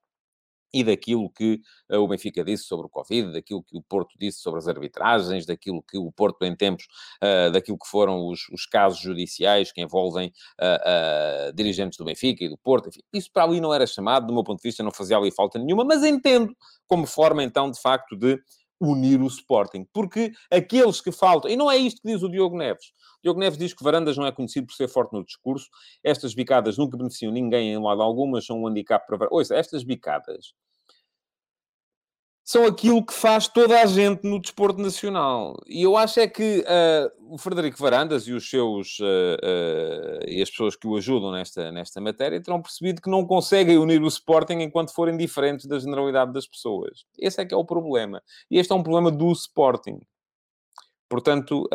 e 0.74 0.84
daquilo 0.84 1.30
que 1.30 1.62
uh, 1.92 1.98
o 1.98 2.08
Benfica 2.08 2.44
disse 2.44 2.64
sobre 2.64 2.88
o 2.88 2.90
Covid, 2.90 3.32
daquilo 3.32 3.64
que 3.64 3.78
o 3.78 3.82
Porto 3.82 4.16
disse 4.20 4.40
sobre 4.40 4.60
as 4.60 4.68
arbitragens, 4.68 5.46
daquilo 5.46 5.82
que 5.82 5.98
o 5.98 6.12
Porto, 6.12 6.44
em 6.44 6.56
tempos, 6.56 6.88
uh, 7.24 7.52
daquilo 7.52 7.78
que 7.78 7.88
foram 7.88 8.28
os, 8.28 8.48
os, 8.50 8.66
casos 8.66 9.00
judiciais 9.00 9.72
que 9.72 9.82
envolvem 9.82 10.32
uh, 10.60 11.54
dirigentes 11.54 11.98
do 11.98 12.06
Benfica 12.06 12.44
e 12.44 12.50
do 12.50 12.58
Porto, 12.58 12.90
enfim, 12.90 13.02
isso 13.14 13.32
para 13.32 13.44
ali 13.44 13.62
não 13.62 13.74
era 13.74 13.88
chamado, 13.88 14.28
do 14.28 14.34
meu 14.34 14.44
ponto 14.44 14.62
de 14.62 14.68
vista 14.68 14.84
não 14.84 14.92
fazia 14.92 15.18
ali 15.18 15.32
falta 15.32 15.58
nenhuma, 15.58 15.84
mas 15.84 16.04
entendo 16.04 16.56
como 16.88 17.06
forma, 17.06 17.44
então, 17.44 17.70
de 17.72 17.80
facto, 17.80 18.16
de 18.16 18.40
unir 18.80 19.22
o 19.22 19.28
Sporting, 19.28 19.88
porque 19.92 20.32
aqueles 20.52 21.02
que 21.02 21.12
faltam, 21.12 21.50
e 21.50 21.56
não 21.56 21.70
é 21.70 21.78
isto 21.78 22.02
que 22.02 22.08
diz 22.08 22.22
o 22.22 22.30
Diogo 22.30 22.58
Neves, 22.58 22.88
o 23.20 23.22
Diogo 23.24 23.40
Neves 23.40 23.58
diz 23.58 23.74
que 23.74 23.84
Varandas 23.84 24.18
não 24.18 24.26
é 24.26 24.32
conhecido 24.32 24.68
por 24.68 24.74
ser 24.74 24.88
forte 24.88 25.14
no 25.14 25.24
discurso, 25.24 25.68
estas 26.04 26.34
bicadas 26.34 26.78
nunca 26.78 26.98
beneficiam 26.98 27.32
ninguém 27.32 27.74
em 27.74 27.82
lado 27.82 28.02
algum, 28.02 28.28
mas 28.28 28.46
são 28.46 28.62
um 28.62 28.68
handicap 28.68 29.06
para... 29.06 29.28
Ouça, 29.32 29.56
estas 29.56 29.84
bicadas 29.84 30.54
são 32.48 32.66
aquilo 32.66 33.06
que 33.06 33.14
faz 33.14 33.50
toda 33.50 33.82
a 33.82 33.86
gente 33.86 34.24
no 34.24 34.40
desporto 34.40 34.82
nacional. 34.82 35.54
E 35.68 35.84
eu 35.84 35.98
acho 35.98 36.22
é 36.22 36.30
que 36.30 36.60
uh, 36.60 37.34
o 37.34 37.38
Frederico 37.38 37.78
Varandas 37.78 38.26
e 38.26 38.32
os 38.32 38.50
seus 38.50 39.00
uh, 39.00 39.04
uh, 39.04 40.26
e 40.26 40.42
as 40.42 40.50
pessoas 40.50 40.74
que 40.78 40.88
o 40.88 40.96
ajudam 40.96 41.34
nesta, 41.34 41.74
nesta 41.74 42.00
matéria 42.00 42.42
terão 42.42 42.62
percebido 42.62 43.02
que 43.02 43.10
não 43.10 43.26
conseguem 43.26 43.78
unir 43.78 44.02
o 44.02 44.08
Sporting 44.08 44.62
enquanto 44.62 44.94
forem 44.94 45.18
diferentes 45.18 45.66
da 45.66 45.78
generalidade 45.78 46.32
das 46.32 46.48
pessoas. 46.48 47.04
Esse 47.20 47.42
é 47.42 47.46
que 47.46 47.54
é 47.54 47.58
o 47.58 47.66
problema. 47.66 48.24
E 48.50 48.58
este 48.58 48.72
é 48.72 48.76
um 48.76 48.82
problema 48.82 49.12
do 49.12 49.30
Sporting. 49.34 50.00
Portanto, 51.10 51.70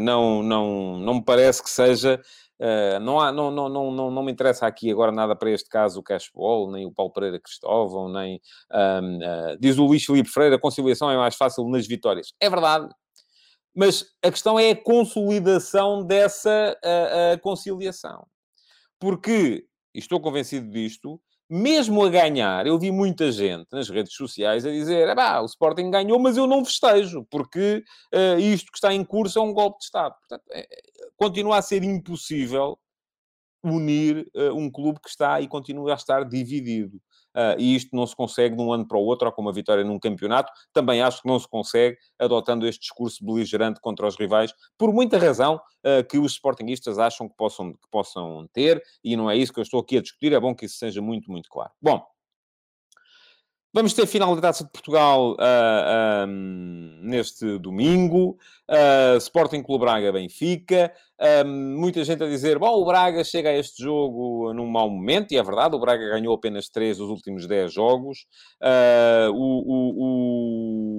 não, 0.00 0.42
não, 0.42 0.98
não 0.98 1.14
me 1.14 1.24
parece 1.24 1.62
que 1.62 1.70
seja 1.70 2.20
Uh, 2.60 2.98
não, 3.00 3.20
há, 3.20 3.30
não, 3.30 3.50
não, 3.50 3.68
não, 3.68 4.10
não, 4.10 4.22
me 4.22 4.32
interessa 4.32 4.66
aqui 4.66 4.90
agora 4.90 5.12
nada 5.12 5.36
para 5.36 5.50
este 5.50 5.68
caso 5.68 6.00
o 6.00 6.02
Cashball, 6.02 6.70
nem 6.70 6.86
o 6.86 6.92
Paulo 6.92 7.12
Pereira 7.12 7.40
Cristóvão, 7.40 8.08
nem... 8.08 8.40
Um, 8.72 9.16
uh, 9.18 9.58
diz 9.60 9.78
o 9.78 9.84
Luís 9.84 10.04
Filipe 10.04 10.28
Freire, 10.28 10.56
a 10.56 10.58
conciliação 10.58 11.10
é 11.10 11.16
mais 11.16 11.36
fácil 11.36 11.68
nas 11.68 11.86
vitórias. 11.86 12.32
É 12.40 12.50
verdade. 12.50 12.88
Mas 13.74 14.04
a 14.24 14.30
questão 14.30 14.58
é 14.58 14.70
a 14.70 14.76
consolidação 14.76 16.04
dessa 16.04 16.76
conciliação. 17.42 18.26
Porque, 18.98 19.64
e 19.94 19.98
estou 20.00 20.20
convencido 20.20 20.68
disto, 20.68 21.20
mesmo 21.50 22.04
a 22.04 22.10
ganhar, 22.10 22.66
eu 22.66 22.78
vi 22.78 22.90
muita 22.90 23.32
gente 23.32 23.66
nas 23.72 23.88
redes 23.88 24.12
sociais 24.14 24.66
a 24.66 24.70
dizer: 24.70 25.18
ah, 25.18 25.40
o 25.40 25.46
Sporting 25.46 25.90
ganhou, 25.90 26.18
mas 26.18 26.36
eu 26.36 26.46
não 26.46 26.64
festejo, 26.64 27.26
porque 27.30 27.82
uh, 28.14 28.38
isto 28.38 28.70
que 28.70 28.76
está 28.76 28.92
em 28.92 29.02
curso 29.02 29.38
é 29.38 29.42
um 29.42 29.54
golpe 29.54 29.78
de 29.78 29.84
Estado. 29.84 30.14
Portanto, 30.18 30.44
é, 30.50 30.66
continua 31.18 31.58
a 31.58 31.62
ser 31.62 31.82
impossível 31.82 32.78
unir 33.62 34.30
uh, 34.36 34.54
um 34.54 34.70
clube 34.70 35.00
que 35.00 35.08
está 35.08 35.40
e 35.40 35.48
continua 35.48 35.92
a 35.92 35.96
estar 35.96 36.24
dividido. 36.24 36.96
Uh, 37.36 37.58
e 37.58 37.74
isto 37.74 37.94
não 37.94 38.06
se 38.06 38.16
consegue 38.16 38.56
de 38.56 38.62
um 38.62 38.72
ano 38.72 38.86
para 38.86 38.96
o 38.96 39.04
outro, 39.04 39.26
ou 39.26 39.32
com 39.32 39.42
uma 39.42 39.52
vitória 39.52 39.84
num 39.84 39.98
campeonato. 39.98 40.52
Também 40.72 41.02
acho 41.02 41.22
que 41.22 41.28
não 41.28 41.38
se 41.38 41.48
consegue 41.48 41.96
adotando 42.18 42.66
este 42.66 42.80
discurso 42.82 43.24
beligerante 43.24 43.80
contra 43.80 44.06
os 44.06 44.16
rivais, 44.16 44.52
por 44.78 44.92
muita 44.92 45.18
razão 45.18 45.56
uh, 45.56 46.06
que 46.08 46.18
os 46.18 46.32
sportinguistas 46.32 46.98
acham 46.98 47.28
que 47.28 47.36
possam, 47.36 47.72
que 47.72 47.88
possam 47.90 48.48
ter, 48.52 48.82
e 49.02 49.16
não 49.16 49.30
é 49.30 49.36
isso 49.36 49.52
que 49.52 49.58
eu 49.58 49.64
estou 49.64 49.80
aqui 49.80 49.98
a 49.98 50.02
discutir, 50.02 50.32
é 50.32 50.40
bom 50.40 50.54
que 50.54 50.66
isso 50.66 50.78
seja 50.78 51.02
muito, 51.02 51.30
muito 51.30 51.48
claro. 51.48 51.70
Bom, 51.82 52.04
Vamos 53.70 53.92
ter 53.92 54.06
final 54.06 54.34
da 54.34 54.40
Taça 54.40 54.64
de 54.64 54.70
Portugal 54.70 55.32
uh, 55.32 56.24
uh, 56.24 56.26
neste 57.02 57.58
domingo. 57.58 58.38
Uh, 58.66 59.18
Sporting 59.18 59.62
Clube 59.62 59.84
Braga 59.84 60.10
Benfica. 60.10 60.90
muita 61.44 62.02
gente 62.02 62.22
a 62.24 62.26
dizer: 62.26 62.58
bom, 62.58 62.80
o 62.80 62.86
Braga 62.86 63.22
chega 63.22 63.50
a 63.50 63.56
este 63.56 63.82
jogo 63.82 64.54
num 64.54 64.66
mau 64.66 64.88
momento, 64.88 65.32
e 65.32 65.36
é 65.36 65.42
verdade, 65.42 65.76
o 65.76 65.78
Braga 65.78 66.08
ganhou 66.08 66.34
apenas 66.34 66.70
3 66.70 66.96
dos 66.96 67.10
últimos 67.10 67.46
10 67.46 67.70
jogos. 67.70 68.26
O, 69.34 69.36
o, 69.36 69.94
o, 69.96 70.97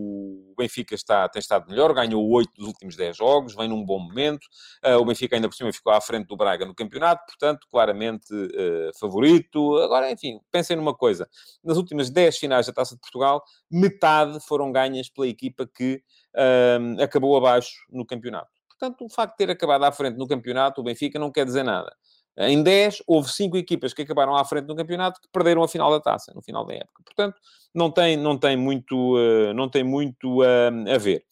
Benfica 0.59 0.93
está, 0.93 1.27
tem 1.29 1.39
estado 1.39 1.69
melhor, 1.69 1.93
ganhou 1.93 2.27
8 2.29 2.51
dos 2.55 2.67
últimos 2.67 2.95
10 2.95 3.17
jogos, 3.17 3.55
vem 3.55 3.67
num 3.67 3.83
bom 3.83 3.99
momento. 3.99 4.45
Uh, 4.85 4.97
o 4.97 5.05
Benfica 5.05 5.35
ainda 5.35 5.47
por 5.47 5.55
cima 5.55 5.71
ficou 5.73 5.91
à 5.91 6.01
frente 6.01 6.27
do 6.27 6.37
Braga 6.37 6.65
no 6.65 6.75
campeonato, 6.75 7.25
portanto, 7.25 7.67
claramente 7.71 8.33
uh, 8.33 8.97
favorito. 8.99 9.77
Agora, 9.77 10.11
enfim, 10.11 10.39
pensem 10.51 10.75
numa 10.75 10.93
coisa. 10.93 11.27
Nas 11.63 11.77
últimas 11.77 12.09
10 12.09 12.37
finais 12.37 12.67
da 12.67 12.73
Taça 12.73 12.95
de 12.95 13.01
Portugal, 13.01 13.43
metade 13.71 14.39
foram 14.45 14.71
ganhas 14.71 15.09
pela 15.09 15.27
equipa 15.27 15.67
que 15.67 16.01
uh, 16.35 17.01
acabou 17.01 17.35
abaixo 17.37 17.71
no 17.89 18.05
campeonato. 18.05 18.49
Portanto, 18.79 19.05
o 19.05 19.09
facto 19.09 19.31
de 19.31 19.37
ter 19.45 19.51
acabado 19.51 19.83
à 19.83 19.91
frente 19.91 20.17
no 20.17 20.25
campeonato, 20.25 20.79
o 20.79 20.83
Benfica 20.83 21.19
não 21.19 21.31
quer 21.31 21.45
dizer 21.45 21.63
nada. 21.63 21.93
Em 22.39 22.63
10, 22.63 23.03
houve 23.05 23.29
5 23.29 23.57
equipas 23.57 23.93
que 23.93 24.01
acabaram 24.01 24.33
à 24.33 24.45
frente 24.45 24.65
no 24.65 24.75
campeonato 24.75 25.19
que 25.19 25.27
perderam 25.27 25.61
a 25.61 25.67
final 25.67 25.91
da 25.91 25.99
taça, 25.99 26.31
no 26.33 26.41
final 26.41 26.65
da 26.65 26.73
época. 26.73 27.03
Portanto, 27.03 27.35
não 27.75 27.91
tem, 27.91 28.15
não 28.15 28.37
tem 28.37 28.55
muito, 28.55 29.17
uh, 29.17 29.53
não 29.53 29.67
tem 29.67 29.83
muito 29.83 30.41
uh, 30.41 30.93
a 30.93 30.97
ver. 30.97 31.25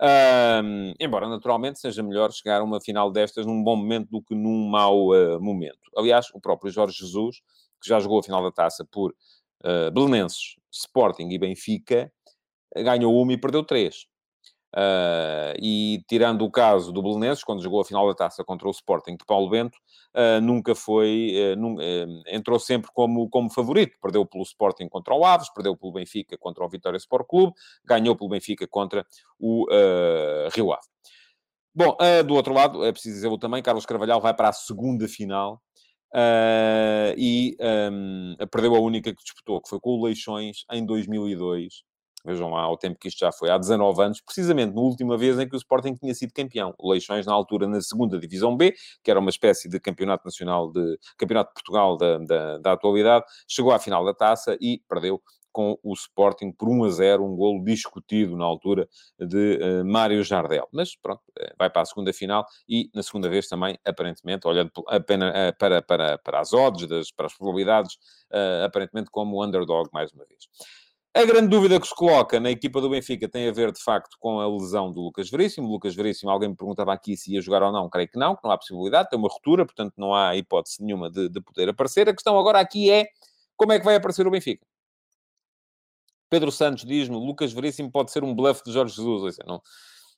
Uh, 0.00 0.94
embora, 0.98 1.28
naturalmente, 1.28 1.78
seja 1.78 2.02
melhor 2.02 2.32
chegar 2.32 2.60
a 2.60 2.64
uma 2.64 2.80
final 2.80 3.10
destas 3.10 3.44
num 3.44 3.62
bom 3.62 3.76
momento 3.76 4.08
do 4.10 4.22
que 4.22 4.34
num 4.34 4.68
mau 4.68 5.14
eh, 5.14 5.38
momento. 5.38 5.78
Aliás, 5.96 6.28
o 6.34 6.40
próprio 6.40 6.72
Jorge 6.72 6.96
Jesus, 6.98 7.36
que 7.80 7.88
já 7.88 8.00
jogou 8.00 8.18
a 8.18 8.22
final 8.22 8.42
da 8.42 8.50
taça 8.50 8.86
por 8.90 9.14
uh, 9.64 9.90
Belenenses, 9.92 10.56
Sporting 10.72 11.28
e 11.28 11.38
Benfica, 11.38 12.10
ganhou 12.74 13.20
uma 13.20 13.32
e 13.32 13.36
perdeu 13.36 13.62
três. 13.62 14.06
Uh, 14.76 15.54
e 15.62 16.02
tirando 16.08 16.44
o 16.44 16.50
caso 16.50 16.90
do 16.92 17.00
Belenenses, 17.00 17.44
quando 17.44 17.62
jogou 17.62 17.80
a 17.80 17.84
final 17.84 18.08
da 18.08 18.14
taça 18.14 18.42
contra 18.42 18.66
o 18.66 18.72
Sporting 18.72 19.16
de 19.16 19.24
Paulo 19.24 19.48
Bento, 19.48 19.78
uh, 20.16 20.40
nunca 20.40 20.74
foi, 20.74 21.32
uh, 21.56 22.22
entrou 22.26 22.58
sempre 22.58 22.90
como, 22.92 23.28
como 23.28 23.48
favorito. 23.52 23.96
Perdeu 24.02 24.26
pelo 24.26 24.42
Sporting 24.42 24.88
contra 24.88 25.14
o 25.14 25.24
Aves, 25.24 25.48
perdeu 25.54 25.76
pelo 25.76 25.92
Benfica 25.92 26.36
contra 26.36 26.64
o 26.64 26.68
Vitória 26.68 26.96
Sport 26.96 27.24
Clube, 27.28 27.52
ganhou 27.84 28.16
pelo 28.16 28.28
Benfica 28.28 28.66
contra 28.66 29.06
o 29.38 29.66
Rio 30.52 30.72
Ave. 30.72 30.86
Bom, 31.72 31.96
do 32.26 32.34
outro 32.34 32.52
lado, 32.52 32.84
é 32.84 32.92
preciso 32.92 33.14
dizer 33.16 33.38
também, 33.38 33.62
Carlos 33.62 33.86
Carvalhal 33.86 34.20
vai 34.20 34.34
para 34.34 34.48
a 34.48 34.52
segunda 34.52 35.06
final 35.08 35.60
e 37.16 37.56
um, 37.92 38.36
perdeu 38.50 38.74
a 38.74 38.80
única 38.80 39.12
que 39.12 39.22
disputou, 39.22 39.60
que 39.60 39.68
foi 39.68 39.80
com 39.80 39.90
o 39.90 40.04
Leixões 40.04 40.64
em 40.72 40.84
2002 40.84 41.82
Vejam 42.24 42.50
lá 42.50 42.70
o 42.70 42.76
tempo 42.76 42.98
que 42.98 43.08
isto 43.08 43.18
já 43.18 43.30
foi, 43.30 43.50
há 43.50 43.58
19 43.58 44.02
anos, 44.02 44.20
precisamente 44.20 44.74
na 44.74 44.80
última 44.80 45.16
vez 45.16 45.38
em 45.38 45.48
que 45.48 45.54
o 45.54 45.58
Sporting 45.58 45.94
tinha 45.94 46.14
sido 46.14 46.32
campeão. 46.32 46.74
Leixões, 46.80 47.26
na 47.26 47.32
altura, 47.32 47.66
na 47.66 47.80
segunda 47.80 48.18
Divisão 48.18 48.56
B, 48.56 48.74
que 49.02 49.10
era 49.10 49.20
uma 49.20 49.30
espécie 49.30 49.68
de 49.68 49.78
campeonato 49.78 50.24
nacional, 50.24 50.70
de 50.72 50.98
campeonato 51.18 51.50
de 51.50 51.54
Portugal 51.54 51.96
da, 51.96 52.18
da, 52.18 52.58
da 52.58 52.72
atualidade, 52.72 53.24
chegou 53.46 53.72
à 53.72 53.78
final 53.78 54.04
da 54.04 54.14
taça 54.14 54.56
e 54.60 54.80
perdeu 54.88 55.20
com 55.54 55.78
o 55.84 55.92
Sporting 55.92 56.50
por 56.50 56.68
1 56.68 56.84
a 56.84 56.90
0, 56.90 57.24
um 57.24 57.36
golo 57.36 57.62
discutido 57.62 58.36
na 58.36 58.44
altura 58.44 58.88
de 59.16 59.60
uh, 59.62 59.84
Mário 59.84 60.24
Jardel. 60.24 60.66
Mas 60.72 60.96
pronto, 60.96 61.22
eh, 61.38 61.54
vai 61.56 61.70
para 61.70 61.82
a 61.82 61.84
segunda 61.84 62.12
final 62.12 62.44
e 62.68 62.90
na 62.92 63.04
segunda 63.04 63.28
vez 63.28 63.46
também, 63.46 63.78
aparentemente, 63.84 64.48
olhando 64.48 64.72
apenas 64.88 65.30
uh, 65.30 65.56
para, 65.56 65.80
para, 65.80 66.18
para 66.18 66.40
as 66.40 66.52
odds, 66.52 66.88
das, 66.88 67.12
para 67.12 67.26
as 67.26 67.38
probabilidades, 67.38 67.94
uh, 68.32 68.64
aparentemente 68.64 69.10
como 69.12 69.44
underdog 69.44 69.88
mais 69.92 70.12
uma 70.12 70.24
vez. 70.24 70.48
A 71.16 71.24
grande 71.24 71.46
dúvida 71.46 71.78
que 71.78 71.86
se 71.86 71.94
coloca 71.94 72.40
na 72.40 72.50
equipa 72.50 72.80
do 72.80 72.90
Benfica 72.90 73.28
tem 73.28 73.48
a 73.48 73.52
ver, 73.52 73.70
de 73.70 73.80
facto, 73.80 74.16
com 74.18 74.40
a 74.40 74.48
lesão 74.48 74.92
do 74.92 75.00
Lucas 75.00 75.30
Veríssimo. 75.30 75.68
Lucas 75.68 75.94
Veríssimo, 75.94 76.28
alguém 76.28 76.48
me 76.48 76.56
perguntava 76.56 76.92
aqui 76.92 77.16
se 77.16 77.32
ia 77.32 77.40
jogar 77.40 77.62
ou 77.62 77.70
não. 77.70 77.88
Creio 77.88 78.08
que 78.08 78.18
não, 78.18 78.34
que 78.34 78.42
não 78.42 78.50
há 78.50 78.58
possibilidade. 78.58 79.08
Tem 79.08 79.16
uma 79.16 79.28
ruptura, 79.28 79.64
portanto 79.64 79.94
não 79.96 80.12
há 80.12 80.34
hipótese 80.34 80.82
nenhuma 80.82 81.08
de, 81.08 81.28
de 81.28 81.40
poder 81.40 81.68
aparecer. 81.68 82.08
A 82.08 82.12
questão 82.12 82.36
agora 82.36 82.58
aqui 82.58 82.90
é 82.90 83.06
como 83.56 83.72
é 83.72 83.78
que 83.78 83.84
vai 83.84 83.94
aparecer 83.94 84.26
o 84.26 84.30
Benfica. 84.30 84.66
Pedro 86.28 86.50
Santos 86.50 86.84
diz-me, 86.84 87.14
Lucas 87.14 87.52
Veríssimo 87.52 87.92
pode 87.92 88.10
ser 88.10 88.24
um 88.24 88.34
bluff 88.34 88.64
de 88.64 88.72
Jorge 88.72 88.96
Jesus. 88.96 89.36
Seja, 89.36 89.46
não, 89.46 89.62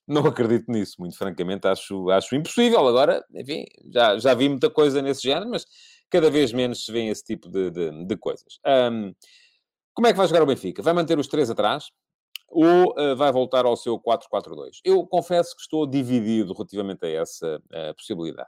não 0.07 0.25
acredito 0.25 0.71
nisso, 0.71 0.95
muito 0.97 1.15
francamente. 1.15 1.67
Acho, 1.67 2.09
acho 2.09 2.35
impossível. 2.35 2.87
Agora, 2.87 3.23
enfim, 3.35 3.65
já, 3.93 4.17
já 4.17 4.33
vi 4.33 4.49
muita 4.49 4.67
coisa 4.67 4.99
nesse 4.99 5.21
género, 5.21 5.51
mas 5.51 5.63
cada 6.09 6.31
vez 6.31 6.51
menos 6.51 6.85
se 6.85 6.91
vê 6.91 7.05
esse 7.05 7.23
tipo 7.23 7.47
de, 7.49 7.69
de, 7.69 8.05
de 8.05 8.17
coisas. 8.17 8.59
Um, 8.65 9.13
como 9.97 10.05
é 10.05 10.11
que 10.11 10.17
vai 10.17 10.27
jogar 10.27 10.43
o 10.43 10.45
Benfica? 10.45 10.83
Vai 10.83 10.93
manter 10.93 11.17
os 11.17 11.25
três 11.25 11.49
atrás 11.49 11.89
ou 12.47 12.91
uh, 12.91 13.15
vai 13.15 13.31
voltar 13.31 13.65
ao 13.65 13.75
seu 13.75 13.99
4-4-2? 13.99 14.79
Eu 14.85 15.03
confesso 15.07 15.55
que 15.55 15.61
estou 15.63 15.87
dividido 15.87 16.53
relativamente 16.53 17.03
a 17.03 17.09
essa 17.09 17.57
uh, 17.57 17.95
possibilidade. 17.95 18.47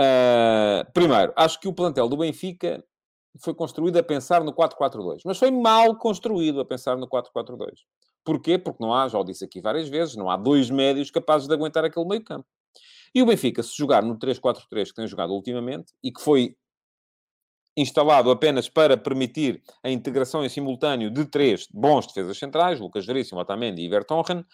Uh, 0.00 0.92
primeiro, 0.92 1.32
acho 1.36 1.60
que 1.60 1.68
o 1.68 1.72
plantel 1.72 2.08
do 2.08 2.16
Benfica 2.16 2.84
foi 3.38 3.54
construído 3.54 3.96
a 3.96 4.02
pensar 4.02 4.42
no 4.42 4.52
4-4-2, 4.52 5.20
mas 5.24 5.38
foi 5.38 5.52
mal 5.52 5.96
construído 5.96 6.60
a 6.60 6.64
pensar 6.64 6.96
no 6.96 7.06
4-4-2. 7.06 7.68
Porquê? 8.24 8.58
Porque 8.58 8.82
não 8.82 8.92
há, 8.92 9.06
já 9.06 9.20
o 9.20 9.22
disse 9.22 9.44
aqui 9.44 9.60
várias 9.60 9.88
vezes, 9.88 10.16
não 10.16 10.28
há 10.28 10.36
dois 10.36 10.68
médios 10.68 11.12
capazes 11.12 11.46
de 11.46 11.54
aguentar 11.54 11.84
aquele 11.84 12.08
meio 12.08 12.24
campo. 12.24 12.48
E 13.14 13.22
o 13.22 13.26
Benfica, 13.26 13.62
se 13.62 13.76
jogar 13.76 14.02
no 14.02 14.18
3-4-3 14.18 14.86
que 14.86 14.94
tem 14.94 15.06
jogado 15.06 15.32
ultimamente, 15.32 15.92
e 16.02 16.10
que 16.10 16.20
foi 16.20 16.56
instalado 17.80 18.30
apenas 18.30 18.68
para 18.68 18.96
permitir 18.96 19.62
a 19.82 19.90
integração 19.90 20.44
em 20.44 20.48
simultâneo 20.48 21.10
de 21.10 21.24
três 21.24 21.66
bons 21.72 22.06
defesas 22.06 22.38
centrais, 22.38 22.80
Lucas 22.80 23.06
Veríssimo, 23.06 23.40
Otamendi 23.40 23.82
e 23.82 23.88
Vertonghen, 23.88 24.44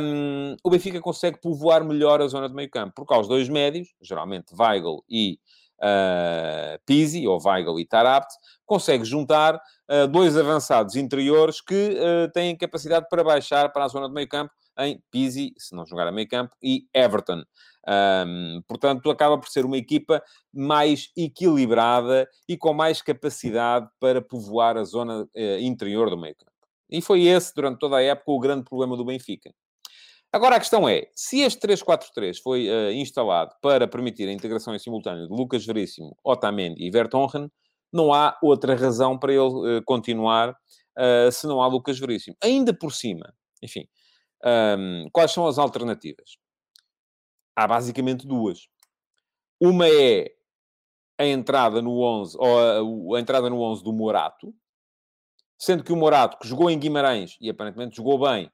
um, 0.00 0.56
o 0.62 0.70
Benfica 0.70 1.00
consegue 1.00 1.40
povoar 1.40 1.82
melhor 1.82 2.20
a 2.20 2.26
zona 2.26 2.48
de 2.48 2.54
meio 2.54 2.70
campo, 2.70 2.92
porque 2.94 3.14
aos 3.14 3.26
dois 3.26 3.48
médios, 3.48 3.88
geralmente 4.00 4.54
Weigl 4.54 5.02
e 5.08 5.38
uh, 5.80 6.78
Pizzi, 6.84 7.26
ou 7.26 7.40
Weigl 7.42 7.80
e 7.80 7.86
Tarabt, 7.86 8.32
consegue 8.66 9.04
juntar 9.04 9.56
uh, 9.56 10.06
dois 10.08 10.36
avançados 10.36 10.96
interiores 10.96 11.60
que 11.60 11.96
uh, 11.96 12.30
têm 12.32 12.56
capacidade 12.56 13.06
para 13.08 13.24
baixar 13.24 13.72
para 13.72 13.84
a 13.84 13.88
zona 13.88 14.06
de 14.06 14.14
meio 14.14 14.28
campo 14.28 14.52
em 14.78 15.00
Pizzi, 15.10 15.54
se 15.56 15.74
não 15.74 15.86
jogar 15.86 16.06
a 16.06 16.12
meio 16.12 16.28
campo, 16.28 16.54
e 16.62 16.86
Everton. 16.92 17.42
Um, 17.86 18.62
portanto, 18.66 19.10
acaba 19.10 19.38
por 19.38 19.48
ser 19.48 19.64
uma 19.64 19.76
equipa 19.76 20.22
mais 20.52 21.10
equilibrada 21.16 22.28
e 22.48 22.56
com 22.56 22.72
mais 22.72 23.02
capacidade 23.02 23.88
para 24.00 24.22
povoar 24.22 24.76
a 24.76 24.84
zona 24.84 25.22
uh, 25.22 25.58
interior 25.60 26.08
do 26.08 26.16
meio 26.16 26.34
campo. 26.34 26.52
E 26.90 27.02
foi 27.02 27.24
esse, 27.24 27.52
durante 27.54 27.78
toda 27.78 27.96
a 27.96 28.02
época, 28.02 28.32
o 28.32 28.40
grande 28.40 28.64
problema 28.64 28.96
do 28.96 29.04
Benfica. 29.04 29.52
Agora 30.32 30.56
a 30.56 30.58
questão 30.58 30.88
é, 30.88 31.08
se 31.14 31.40
este 31.40 31.64
3-4-3 31.64 32.40
foi 32.42 32.68
uh, 32.68 32.90
instalado 32.92 33.54
para 33.62 33.86
permitir 33.86 34.28
a 34.28 34.32
integração 34.32 34.74
em 34.74 34.78
simultâneo 34.80 35.28
de 35.28 35.32
Lucas 35.32 35.64
Veríssimo, 35.64 36.16
Otamendi 36.24 36.84
e 36.84 36.90
Vertonghen, 36.90 37.48
não 37.92 38.12
há 38.12 38.36
outra 38.42 38.74
razão 38.74 39.16
para 39.16 39.32
ele 39.32 39.78
uh, 39.78 39.82
continuar 39.84 40.50
uh, 40.50 41.30
se 41.30 41.46
não 41.46 41.62
há 41.62 41.68
Lucas 41.68 42.00
Veríssimo. 42.00 42.36
Ainda 42.42 42.74
por 42.74 42.92
cima, 42.92 43.32
enfim, 43.62 43.86
um, 44.44 45.08
quais 45.12 45.30
são 45.30 45.46
as 45.46 45.56
alternativas? 45.56 46.36
Há 47.56 47.66
basicamente 47.66 48.26
duas. 48.26 48.68
Uma 49.60 49.88
é 49.88 50.32
a 51.18 51.24
entrada 51.24 51.80
no 51.80 52.00
11, 52.00 52.36
ou 52.38 53.12
a, 53.12 53.16
a, 53.16 53.20
entrada 53.20 53.48
no 53.48 53.60
11 53.60 53.84
do 53.84 53.92
Morato, 53.92 54.54
sendo 55.56 55.84
que 55.84 55.92
o 55.92 55.96
Morato, 55.96 56.38
que 56.38 56.48
jogou 56.48 56.70
em 56.70 56.78
Guimarães 56.78 57.36
e 57.40 57.48
aparentemente 57.48 57.96
jogou 57.96 58.18
bem, 58.18 58.50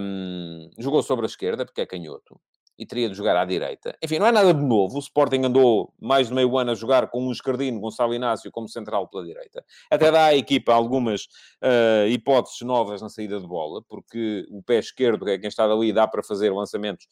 um, 0.00 0.70
jogou 0.78 1.02
sobre 1.02 1.24
a 1.24 1.28
esquerda, 1.28 1.64
porque 1.64 1.80
é 1.80 1.86
canhoto 1.86 2.40
e 2.78 2.84
teria 2.84 3.08
de 3.08 3.14
jogar 3.14 3.36
à 3.36 3.44
direita. 3.44 3.96
Enfim, 4.02 4.18
não 4.18 4.26
é 4.26 4.32
nada 4.32 4.52
de 4.52 4.62
novo. 4.62 4.96
O 4.96 4.98
Sporting 4.98 5.44
andou 5.44 5.92
mais 6.00 6.28
de 6.28 6.34
meio 6.34 6.56
ano 6.58 6.72
a 6.72 6.74
jogar 6.74 7.08
com 7.08 7.26
um 7.26 7.30
escardino, 7.30 7.80
Gonçalo 7.80 8.14
Inácio, 8.14 8.50
como 8.50 8.68
central 8.68 9.08
pela 9.08 9.24
direita. 9.24 9.64
Até 9.90 10.10
dá 10.10 10.26
à 10.26 10.34
equipa 10.34 10.72
algumas 10.72 11.24
uh, 11.62 12.08
hipóteses 12.08 12.60
novas 12.62 13.00
na 13.00 13.08
saída 13.08 13.40
de 13.40 13.46
bola, 13.46 13.80
porque 13.88 14.44
o 14.50 14.62
pé 14.62 14.78
esquerdo, 14.78 15.24
que 15.24 15.32
é 15.32 15.38
quem 15.38 15.48
está 15.48 15.64
ali, 15.64 15.92
dá 15.92 16.06
para 16.08 16.22
fazer 16.22 16.50
lançamentos 16.52 17.06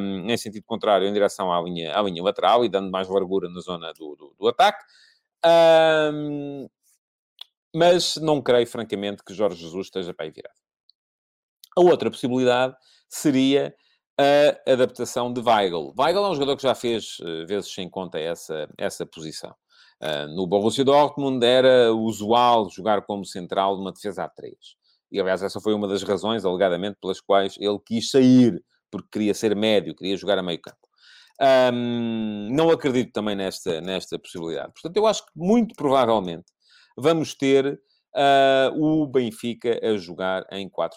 um, 0.00 0.28
em 0.28 0.36
sentido 0.36 0.64
contrário, 0.64 1.06
em 1.06 1.12
direção 1.12 1.52
à 1.52 1.62
linha, 1.62 1.96
à 1.96 2.02
linha 2.02 2.22
lateral 2.22 2.64
e 2.64 2.68
dando 2.68 2.90
mais 2.90 3.08
largura 3.08 3.48
na 3.48 3.60
zona 3.60 3.92
do, 3.92 4.16
do, 4.16 4.34
do 4.38 4.48
ataque. 4.48 4.84
Um, 5.44 6.68
mas 7.74 8.16
não 8.16 8.42
creio, 8.42 8.66
francamente, 8.66 9.22
que 9.22 9.34
Jorge 9.34 9.62
Jesus 9.62 9.86
esteja 9.86 10.12
para 10.14 10.26
aí 10.26 10.32
virado. 10.32 10.56
A 11.76 11.82
outra 11.82 12.10
possibilidade 12.10 12.74
seria 13.08 13.74
a 14.18 14.72
adaptação 14.72 15.32
de 15.32 15.40
Weigl. 15.40 15.94
Weigl 15.98 16.24
é 16.24 16.28
um 16.30 16.34
jogador 16.34 16.56
que 16.56 16.62
já 16.62 16.74
fez 16.74 17.18
uh, 17.20 17.46
vezes 17.46 17.72
sem 17.72 17.88
conta 17.88 18.18
essa, 18.18 18.68
essa 18.78 19.04
posição. 19.04 19.54
Uh, 20.02 20.28
no 20.34 20.46
Borussia 20.46 20.84
Dortmund 20.84 21.44
era 21.44 21.92
usual 21.92 22.68
jogar 22.70 23.02
como 23.02 23.24
central 23.24 23.76
numa 23.76 23.92
defesa 23.92 24.24
a 24.24 24.28
3. 24.28 24.54
E, 25.10 25.20
aliás, 25.20 25.42
essa 25.42 25.60
foi 25.60 25.74
uma 25.74 25.86
das 25.86 26.02
razões, 26.02 26.44
alegadamente, 26.44 26.98
pelas 27.00 27.20
quais 27.20 27.56
ele 27.58 27.78
quis 27.84 28.10
sair, 28.10 28.62
porque 28.90 29.08
queria 29.12 29.34
ser 29.34 29.54
médio, 29.54 29.94
queria 29.94 30.16
jogar 30.16 30.38
a 30.38 30.42
meio 30.42 30.60
campo. 30.60 30.78
Um, 31.72 32.48
não 32.50 32.70
acredito 32.70 33.12
também 33.12 33.36
nesta, 33.36 33.80
nesta 33.80 34.18
possibilidade. 34.18 34.72
Portanto, 34.72 34.96
eu 34.96 35.06
acho 35.06 35.24
que 35.24 35.32
muito 35.36 35.74
provavelmente 35.74 36.46
vamos 36.96 37.34
ter 37.34 37.78
uh, 38.14 38.82
o 38.82 39.06
Benfica 39.06 39.78
a 39.82 39.96
jogar 39.98 40.46
em 40.50 40.68
4-4-2. 40.68 40.90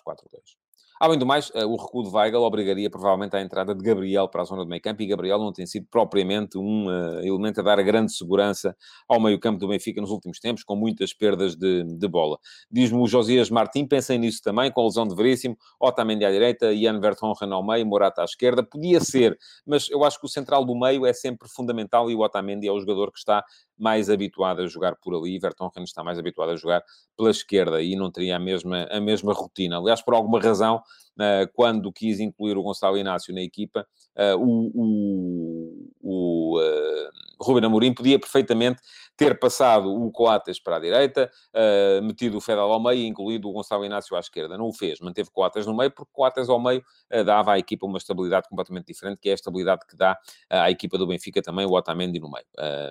Além 0.99 1.17
do 1.17 1.25
mais, 1.25 1.49
o 1.55 1.77
recuo 1.77 2.03
de 2.03 2.09
Weigl 2.09 2.41
obrigaria 2.41 2.89
provavelmente 2.89 3.33
à 3.35 3.41
entrada 3.41 3.73
de 3.73 3.81
Gabriel 3.81 4.27
para 4.27 4.41
a 4.41 4.45
zona 4.45 4.63
do 4.63 4.69
meio 4.69 4.81
campo, 4.81 5.01
e 5.01 5.07
Gabriel 5.07 5.39
não 5.39 5.53
tem 5.53 5.65
sido 5.65 5.87
propriamente 5.89 6.57
um 6.57 6.87
uh, 6.87 7.19
elemento 7.21 7.61
a 7.61 7.63
dar 7.63 7.81
grande 7.81 8.11
segurança 8.11 8.75
ao 9.07 9.19
meio 9.19 9.39
campo 9.39 9.57
do 9.57 9.67
Benfica 9.69 10.01
nos 10.01 10.11
últimos 10.11 10.39
tempos, 10.39 10.63
com 10.63 10.75
muitas 10.75 11.13
perdas 11.13 11.55
de, 11.55 11.83
de 11.83 12.07
bola. 12.07 12.37
Diz-me 12.69 12.99
o 12.99 13.07
Josias 13.07 13.49
Martim, 13.49 13.85
pensem 13.85 14.19
nisso 14.19 14.41
também, 14.43 14.69
com 14.71 14.81
a 14.81 14.83
lesão 14.83 15.07
de 15.07 15.15
Veríssimo, 15.15 15.57
Otamendi 15.79 16.25
à 16.25 16.31
direita, 16.31 16.73
Ian 16.73 16.99
Vertonghen 16.99 17.51
ao 17.53 17.65
meio, 17.65 17.85
Morata 17.85 18.21
à 18.21 18.25
esquerda, 18.25 18.61
podia 18.61 18.99
ser, 18.99 19.37
mas 19.65 19.89
eu 19.89 20.03
acho 20.03 20.19
que 20.19 20.25
o 20.25 20.29
central 20.29 20.65
do 20.65 20.77
meio 20.77 21.05
é 21.05 21.13
sempre 21.13 21.47
fundamental 21.47 22.11
e 22.11 22.15
o 22.15 22.19
Otamendi 22.19 22.67
é 22.67 22.71
o 22.71 22.79
jogador 22.79 23.11
que 23.11 23.19
está 23.19 23.43
mais 23.79 24.09
habituado 24.09 24.61
a 24.61 24.67
jogar 24.67 24.95
por 24.97 25.15
ali, 25.15 25.39
Vertonghen 25.39 25.83
está 25.83 26.03
mais 26.03 26.19
habituado 26.19 26.51
a 26.51 26.55
jogar 26.55 26.83
pela 27.17 27.31
esquerda 27.31 27.81
e 27.81 27.95
não 27.95 28.11
teria 28.11 28.35
a 28.35 28.39
mesma, 28.39 28.87
a 28.91 28.99
mesma 28.99 29.33
rotina. 29.33 29.77
Aliás, 29.77 30.01
por 30.01 30.13
alguma 30.13 30.39
razão, 30.39 30.81
eh, 31.19 31.49
quando 31.53 31.91
quis 31.91 32.19
incluir 32.19 32.57
o 32.57 32.63
Gonçalo 32.63 32.97
Inácio 32.97 33.33
na 33.33 33.41
equipa, 33.41 33.85
eh, 34.15 34.35
o, 34.35 34.71
o, 34.73 35.89
o 36.01 36.59
uh, 36.59 37.09
Ruben 37.41 37.65
Amorim 37.65 37.93
podia 37.93 38.17
perfeitamente 38.17 38.81
ter 39.17 39.37
passado 39.37 39.89
o 39.89 40.09
Coates 40.11 40.61
para 40.61 40.77
a 40.77 40.79
direita, 40.79 41.29
uh, 41.53 42.01
metido 42.01 42.37
o 42.37 42.41
Fedal 42.41 42.71
ao 42.71 42.81
meio 42.81 42.99
e 42.99 43.05
incluído 43.05 43.49
o 43.49 43.51
Gonçalo 43.51 43.83
Inácio 43.83 44.15
à 44.15 44.19
esquerda. 44.19 44.57
Não 44.57 44.67
o 44.67 44.73
fez, 44.73 45.01
manteve 45.01 45.29
Coates 45.29 45.65
no 45.65 45.75
meio, 45.75 45.91
porque 45.91 46.09
Coates 46.13 46.47
ao 46.47 46.59
meio 46.59 46.81
uh, 47.13 47.23
dava 47.25 47.53
à 47.53 47.59
equipa 47.59 47.85
uma 47.85 47.97
estabilidade 47.97 48.47
completamente 48.47 48.87
diferente, 48.87 49.19
que 49.21 49.27
é 49.27 49.33
a 49.33 49.35
estabilidade 49.35 49.85
que 49.87 49.97
dá 49.97 50.17
à 50.49 50.71
equipa 50.71 50.97
do 50.97 51.05
Benfica 51.05 51.41
também, 51.41 51.65
o 51.65 51.73
Otamendi 51.73 52.19
no 52.19 52.31
meio. 52.31 52.45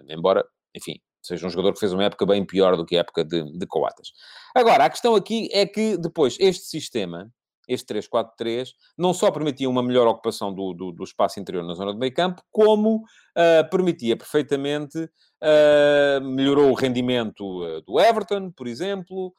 embora 0.09 0.47
enfim, 0.75 1.01
seja 1.23 1.47
um 1.47 1.51
jogador 1.51 1.73
que 1.73 1.81
fez 1.81 1.93
uma 1.93 2.05
época 2.05 2.27
bem 2.27 2.45
pior 2.45 2.77
do 2.77 2.85
que 2.85 2.97
a 2.97 3.01
época 3.01 3.25
de, 3.25 3.43
de 3.59 3.67
Coates. 3.67 4.13
Agora, 4.55 4.85
a 4.85 4.91
questão 4.91 5.15
aqui 5.15 5.49
é 5.53 5.67
que 5.67 5.97
depois 5.97 6.37
este 6.41 6.65
sistema, 6.65 7.31
este 7.69 7.95
3-4-3, 7.95 8.71
não 8.97 9.13
só 9.13 9.31
permitia 9.31 9.69
uma 9.69 9.83
melhor 9.83 10.09
ocupação 10.09 10.53
do, 10.53 10.73
do, 10.73 10.91
do, 10.91 11.05
espaço 11.05 11.39
interior 11.39 11.63
na 11.63 11.75
zona 11.75 11.93
do 11.93 11.99
meio 11.99 12.15
campo, 12.15 12.43
como 12.51 12.97
uh, 12.97 13.71
permitia 13.71 14.17
perfeitamente, 14.17 14.99
uh, 14.99 16.25
melhorou 16.25 16.71
o 16.71 16.75
rendimento 16.75 17.45
uh, 17.63 17.83
do 17.83 18.01
Everton, 18.01 18.51
por 18.51 18.67
exemplo, 18.67 19.35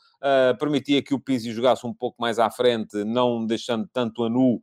permitia 0.60 1.02
que 1.02 1.14
o 1.14 1.20
Pizzi 1.20 1.52
jogasse 1.54 1.88
um 1.88 1.94
pouco 1.94 2.22
mais 2.22 2.40
à 2.40 2.52
frente, 2.52 3.06
não 3.06 3.46
deixando 3.46 3.90
tanto 3.92 4.26
a 4.26 4.30
nu 4.30 4.60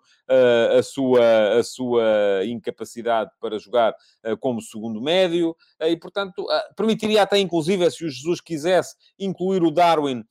a, 0.78 0.82
sua, 0.82 1.58
a 1.58 1.64
sua 1.64 2.44
incapacidade 2.44 3.30
para 3.40 3.58
jogar 3.58 3.94
como 4.38 4.60
segundo 4.60 5.00
médio, 5.00 5.56
e 5.80 5.96
portanto 5.96 6.46
permitiria 6.76 7.22
até 7.22 7.38
inclusive, 7.38 7.90
se 7.90 8.04
o 8.04 8.10
Jesus 8.10 8.42
quisesse, 8.42 8.94
incluir 9.18 9.62
o 9.62 9.70
Darwin 9.70 10.22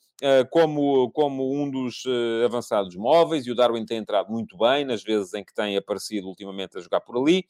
como, 0.49 1.11
como 1.11 1.53
um 1.53 1.69
dos 1.69 2.05
uh, 2.05 2.45
avançados 2.45 2.95
móveis, 2.95 3.45
e 3.45 3.51
o 3.51 3.55
Darwin 3.55 3.85
tem 3.85 3.97
entrado 3.97 4.31
muito 4.31 4.57
bem 4.57 4.85
nas 4.85 5.03
vezes 5.03 5.33
em 5.33 5.43
que 5.43 5.53
tem 5.53 5.75
aparecido 5.75 6.27
ultimamente 6.27 6.77
a 6.77 6.81
jogar 6.81 7.01
por 7.01 7.17
ali. 7.17 7.45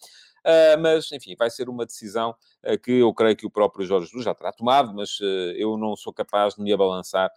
Uh, 0.45 0.79
mas, 0.79 1.11
enfim, 1.11 1.35
vai 1.35 1.49
ser 1.49 1.67
uma 1.69 1.87
decisão 1.87 2.35
uh, 2.63 2.79
que 2.79 2.91
eu 2.91 3.11
creio 3.15 3.35
que 3.35 3.47
o 3.47 3.49
próprio 3.49 3.83
Jorge 3.83 4.05
Jesus 4.05 4.23
já 4.23 4.35
terá 4.35 4.51
tomado, 4.51 4.93
mas 4.93 5.19
uh, 5.19 5.53
eu 5.57 5.75
não 5.75 5.95
sou 5.95 6.13
capaz 6.13 6.53
de 6.53 6.61
me 6.61 6.71
abalançar 6.71 7.31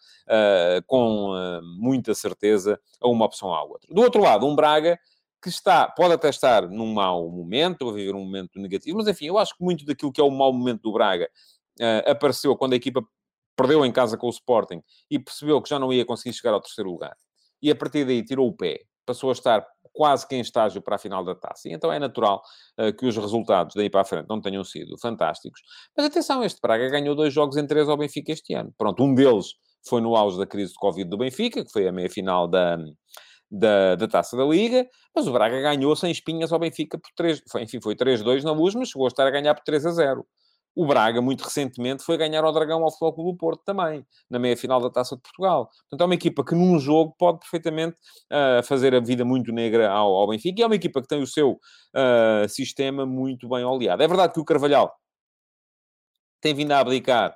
com 0.86 1.32
muita 1.78 2.14
certeza 2.14 2.78
a 3.00 3.08
uma 3.08 3.24
opção 3.24 3.54
à 3.54 3.62
outra. 3.62 3.92
Do 3.92 4.02
outro 4.02 4.20
lado, 4.20 4.46
um 4.46 4.54
Braga 4.54 4.98
que 5.42 5.48
está, 5.48 5.88
pode 5.88 6.12
até 6.12 6.28
estar 6.28 6.68
num 6.68 6.92
mau 6.92 7.30
momento, 7.30 7.82
ou 7.82 7.92
viver 7.92 8.14
um 8.14 8.24
momento 8.24 8.58
negativo, 8.58 8.98
mas 8.98 9.08
enfim, 9.08 9.26
eu 9.26 9.38
acho 9.38 9.56
que 9.56 9.64
muito 9.64 9.86
daquilo 9.86 10.12
que 10.12 10.20
é 10.20 10.24
o 10.24 10.30
mau 10.30 10.52
momento 10.52 10.82
do 10.82 10.92
Braga 10.92 11.30
apareceu 12.06 12.54
quando 12.56 12.74
a 12.74 12.76
equipa 12.76 13.02
perdeu 13.58 13.84
em 13.84 13.90
casa 13.90 14.16
com 14.16 14.28
o 14.28 14.30
Sporting 14.30 14.80
e 15.10 15.18
percebeu 15.18 15.60
que 15.60 15.68
já 15.68 15.80
não 15.80 15.92
ia 15.92 16.04
conseguir 16.04 16.32
chegar 16.32 16.54
ao 16.54 16.60
terceiro 16.60 16.90
lugar. 16.90 17.16
E 17.60 17.72
a 17.72 17.74
partir 17.74 18.04
daí 18.04 18.24
tirou 18.24 18.46
o 18.46 18.56
pé, 18.56 18.82
passou 19.04 19.30
a 19.30 19.32
estar 19.32 19.66
quase 19.92 20.28
que 20.28 20.36
em 20.36 20.40
estágio 20.40 20.80
para 20.80 20.94
a 20.94 20.98
final 20.98 21.24
da 21.24 21.34
taça. 21.34 21.68
E 21.68 21.72
então 21.72 21.92
é 21.92 21.98
natural 21.98 22.40
uh, 22.78 22.96
que 22.96 23.04
os 23.04 23.16
resultados 23.16 23.74
daí 23.74 23.90
para 23.90 24.02
a 24.02 24.04
frente 24.04 24.28
não 24.28 24.40
tenham 24.40 24.62
sido 24.62 24.96
fantásticos. 25.02 25.60
Mas 25.96 26.06
atenção, 26.06 26.44
este 26.44 26.60
Braga 26.60 26.88
ganhou 26.88 27.16
dois 27.16 27.34
jogos 27.34 27.56
em 27.56 27.66
três 27.66 27.88
ao 27.88 27.96
Benfica 27.96 28.30
este 28.30 28.54
ano. 28.54 28.72
Pronto, 28.78 29.02
um 29.02 29.12
deles 29.12 29.48
foi 29.88 30.00
no 30.00 30.14
auge 30.14 30.38
da 30.38 30.46
crise 30.46 30.72
de 30.72 30.78
Covid 30.78 31.10
do 31.10 31.18
Benfica, 31.18 31.64
que 31.64 31.72
foi 31.72 31.88
a 31.88 31.92
meia-final 31.92 32.46
da, 32.46 32.78
da, 33.50 33.96
da 33.96 34.06
Taça 34.06 34.36
da 34.36 34.44
Liga, 34.44 34.86
mas 35.12 35.26
o 35.26 35.32
Braga 35.32 35.60
ganhou 35.60 35.96
sem 35.96 36.12
espinhas 36.12 36.52
ao 36.52 36.60
Benfica 36.60 36.96
por 36.96 37.10
3, 37.16 37.42
foi, 37.50 37.62
enfim, 37.62 37.80
foi 37.82 37.96
3-2 37.96 38.42
na 38.44 38.52
luz, 38.52 38.76
mas 38.76 38.90
chegou 38.90 39.06
a 39.06 39.08
estar 39.08 39.26
a 39.26 39.30
ganhar 39.30 39.54
por 39.54 39.64
3 39.64 39.86
a 39.86 39.90
0. 39.90 40.26
O 40.78 40.86
Braga, 40.86 41.20
muito 41.20 41.42
recentemente, 41.42 42.04
foi 42.04 42.16
ganhar 42.16 42.44
ao 42.44 42.52
Dragão 42.52 42.84
ao 42.84 42.92
Futebol 42.92 43.12
Clube 43.12 43.32
do 43.32 43.36
Porto 43.36 43.64
também, 43.64 44.06
na 44.30 44.38
meia-final 44.38 44.80
da 44.80 44.88
Taça 44.88 45.16
de 45.16 45.22
Portugal. 45.22 45.66
Portanto, 45.66 46.02
é 46.02 46.04
uma 46.04 46.14
equipa 46.14 46.44
que 46.44 46.54
num 46.54 46.78
jogo 46.78 47.16
pode 47.18 47.40
perfeitamente 47.40 47.96
uh, 48.30 48.62
fazer 48.62 48.94
a 48.94 49.00
vida 49.00 49.24
muito 49.24 49.50
negra 49.50 49.90
ao, 49.90 50.14
ao, 50.14 50.28
Benfica. 50.28 50.60
E 50.60 50.62
é 50.62 50.66
uma 50.66 50.76
equipa 50.76 51.02
que 51.02 51.08
tem 51.08 51.20
o 51.20 51.26
seu 51.26 51.54
uh, 51.54 52.48
sistema 52.48 53.04
muito 53.04 53.48
bem 53.48 53.64
oleado. 53.64 54.00
É 54.00 54.06
verdade 54.06 54.32
que 54.32 54.38
o 54.38 54.44
Carvalhal 54.44 54.94
tem 56.40 56.54
vindo 56.54 56.70
a 56.70 56.78
abdicar 56.78 57.34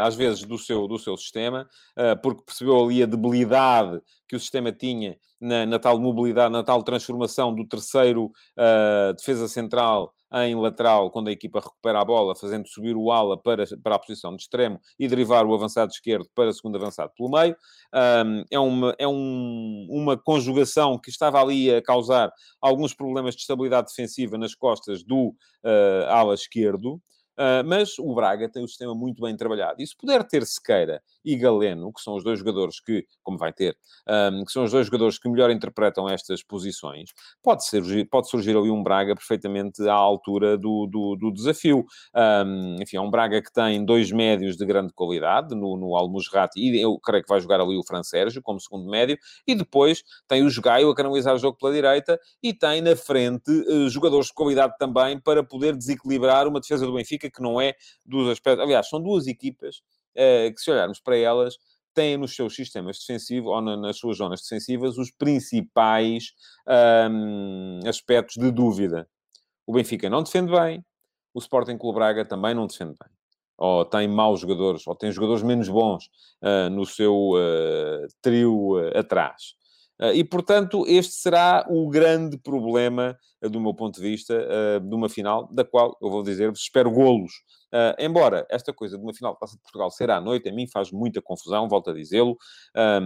às 0.00 0.14
vezes, 0.14 0.44
do 0.44 0.58
seu, 0.58 0.86
do 0.86 0.98
seu 0.98 1.16
sistema, 1.16 1.68
uh, 1.98 2.20
porque 2.20 2.42
percebeu 2.44 2.84
ali 2.84 3.02
a 3.02 3.06
debilidade 3.06 4.00
que 4.28 4.36
o 4.36 4.40
sistema 4.40 4.72
tinha 4.72 5.16
na, 5.40 5.66
na 5.66 5.78
tal 5.78 5.98
mobilidade, 5.98 6.52
na 6.52 6.62
tal 6.62 6.82
transformação 6.82 7.54
do 7.54 7.66
terceiro 7.66 8.26
uh, 8.26 9.14
defesa 9.16 9.46
central 9.48 10.12
em 10.42 10.56
lateral, 10.56 11.12
quando 11.12 11.28
a 11.28 11.32
equipa 11.32 11.60
recupera 11.60 12.00
a 12.00 12.04
bola, 12.04 12.34
fazendo 12.34 12.66
subir 12.66 12.96
o 12.96 13.12
ala 13.12 13.40
para, 13.40 13.64
para 13.80 13.94
a 13.94 13.98
posição 14.00 14.34
de 14.34 14.42
extremo 14.42 14.80
e 14.98 15.06
derivar 15.06 15.46
o 15.46 15.54
avançado 15.54 15.92
esquerdo 15.92 16.28
para 16.34 16.48
o 16.48 16.52
segundo 16.52 16.76
avançado 16.76 17.12
pelo 17.16 17.30
meio. 17.30 17.56
É 18.50 18.58
uma, 18.58 18.96
é 18.98 19.06
um, 19.06 19.86
uma 19.88 20.16
conjugação 20.16 20.98
que 20.98 21.08
estava 21.08 21.40
ali 21.40 21.72
a 21.72 21.80
causar 21.80 22.32
alguns 22.60 22.92
problemas 22.92 23.36
de 23.36 23.42
estabilidade 23.42 23.88
defensiva 23.88 24.36
nas 24.36 24.56
costas 24.56 25.04
do 25.04 25.28
uh, 25.28 26.08
ala 26.08 26.34
esquerdo. 26.34 27.00
Uh, 27.38 27.66
mas 27.66 27.98
o 27.98 28.14
Braga 28.14 28.48
tem 28.48 28.62
o 28.62 28.68
sistema 28.68 28.94
muito 28.94 29.22
bem 29.22 29.36
trabalhado. 29.36 29.82
E 29.82 29.86
se 29.86 29.96
puder 29.96 30.22
ter 30.24 30.46
Sequeira 30.46 31.02
e 31.24 31.36
Galeno, 31.36 31.92
que 31.92 32.00
são 32.00 32.14
os 32.14 32.22
dois 32.22 32.38
jogadores 32.38 32.80
que, 32.80 33.06
como 33.22 33.38
vai 33.38 33.52
ter, 33.52 33.76
um, 34.08 34.44
que 34.44 34.52
são 34.52 34.64
os 34.64 34.70
dois 34.70 34.86
jogadores 34.86 35.18
que 35.18 35.28
melhor 35.28 35.50
interpretam 35.50 36.08
estas 36.08 36.42
posições, 36.42 37.10
pode, 37.42 37.64
ser, 37.66 37.82
pode 38.08 38.28
surgir 38.28 38.56
ali 38.56 38.70
um 38.70 38.82
Braga 38.82 39.14
perfeitamente 39.14 39.82
à 39.88 39.94
altura 39.94 40.56
do, 40.56 40.86
do, 40.86 41.16
do 41.16 41.32
desafio. 41.32 41.84
Um, 42.14 42.76
enfim, 42.80 42.98
é 42.98 43.00
um 43.00 43.10
Braga 43.10 43.42
que 43.42 43.52
tem 43.52 43.84
dois 43.84 44.12
médios 44.12 44.56
de 44.56 44.64
grande 44.64 44.92
qualidade 44.92 45.54
no, 45.54 45.76
no 45.76 45.94
e 46.56 46.80
eu 46.80 46.98
creio 46.98 47.22
que 47.22 47.28
vai 47.28 47.40
jogar 47.40 47.60
ali 47.60 47.76
o 47.76 47.84
Fran 47.84 48.02
Sérgio 48.02 48.42
como 48.42 48.60
segundo 48.60 48.88
médio, 48.88 49.18
e 49.46 49.54
depois 49.54 50.02
tem 50.28 50.42
o 50.42 50.50
Jogaio 50.50 50.90
a 50.90 50.94
canalizar 50.94 51.34
o 51.34 51.38
jogo 51.38 51.56
pela 51.58 51.72
direita, 51.72 52.18
e 52.42 52.52
tem 52.52 52.80
na 52.80 52.94
frente 52.94 53.50
uh, 53.50 53.88
jogadores 53.88 54.26
de 54.26 54.34
qualidade 54.34 54.74
também 54.78 55.18
para 55.18 55.42
poder 55.42 55.76
desequilibrar 55.76 56.46
uma 56.46 56.60
defesa 56.60 56.86
do 56.86 56.94
Benfica 56.94 57.23
que 57.30 57.42
não 57.42 57.60
é 57.60 57.74
dos 58.04 58.28
aspectos. 58.28 58.64
Aliás, 58.64 58.88
são 58.88 59.00
duas 59.00 59.26
equipas 59.26 59.78
uh, 60.16 60.52
que, 60.54 60.60
se 60.60 60.70
olharmos 60.70 61.00
para 61.00 61.16
elas, 61.16 61.56
têm 61.94 62.16
nos 62.16 62.34
seus 62.34 62.54
sistemas 62.54 62.98
defensivos 62.98 63.50
ou 63.50 63.60
na, 63.62 63.76
nas 63.76 63.96
suas 63.96 64.18
zonas 64.18 64.42
defensivas 64.42 64.98
os 64.98 65.10
principais 65.12 66.32
um, 67.10 67.80
aspectos 67.88 68.36
de 68.36 68.50
dúvida. 68.50 69.08
O 69.66 69.72
Benfica 69.72 70.10
não 70.10 70.22
defende 70.22 70.50
bem, 70.50 70.84
o 71.32 71.38
Sporting 71.38 71.78
Clube 71.78 71.96
Braga 71.96 72.24
também 72.24 72.54
não 72.54 72.66
defende 72.66 72.94
bem. 73.00 73.10
Ou 73.56 73.84
tem 73.84 74.08
maus 74.08 74.40
jogadores, 74.40 74.84
ou 74.86 74.96
tem 74.96 75.12
jogadores 75.12 75.42
menos 75.42 75.68
bons 75.68 76.06
uh, 76.42 76.68
no 76.70 76.84
seu 76.84 77.30
uh, 77.30 78.06
trio 78.20 78.76
uh, 78.76 78.98
atrás. 78.98 79.54
E, 80.12 80.24
portanto, 80.24 80.84
este 80.86 81.14
será 81.14 81.66
o 81.68 81.88
grande 81.88 82.36
problema, 82.36 83.16
do 83.40 83.60
meu 83.60 83.74
ponto 83.74 83.96
de 83.96 84.02
vista, 84.02 84.34
de 84.80 84.94
uma 84.94 85.08
final, 85.08 85.48
da 85.52 85.64
qual, 85.64 85.96
eu 86.02 86.10
vou 86.10 86.22
dizer-vos, 86.22 86.60
espero 86.60 86.90
golos 86.90 87.32
embora 87.98 88.46
esta 88.48 88.72
coisa 88.72 88.96
de 88.96 89.02
uma 89.02 89.12
final 89.12 89.32
da 89.32 89.40
Taça 89.40 89.56
de 89.56 89.62
Portugal 89.62 89.90
ser 89.90 90.10
à 90.10 90.20
noite, 90.20 90.48
a 90.48 90.52
mim 90.52 90.66
faz 90.66 90.92
muita 90.92 91.20
confusão, 91.20 91.68
volto 91.68 91.90
a 91.90 91.94
dizê-lo. 91.94 92.36
A 92.74 93.00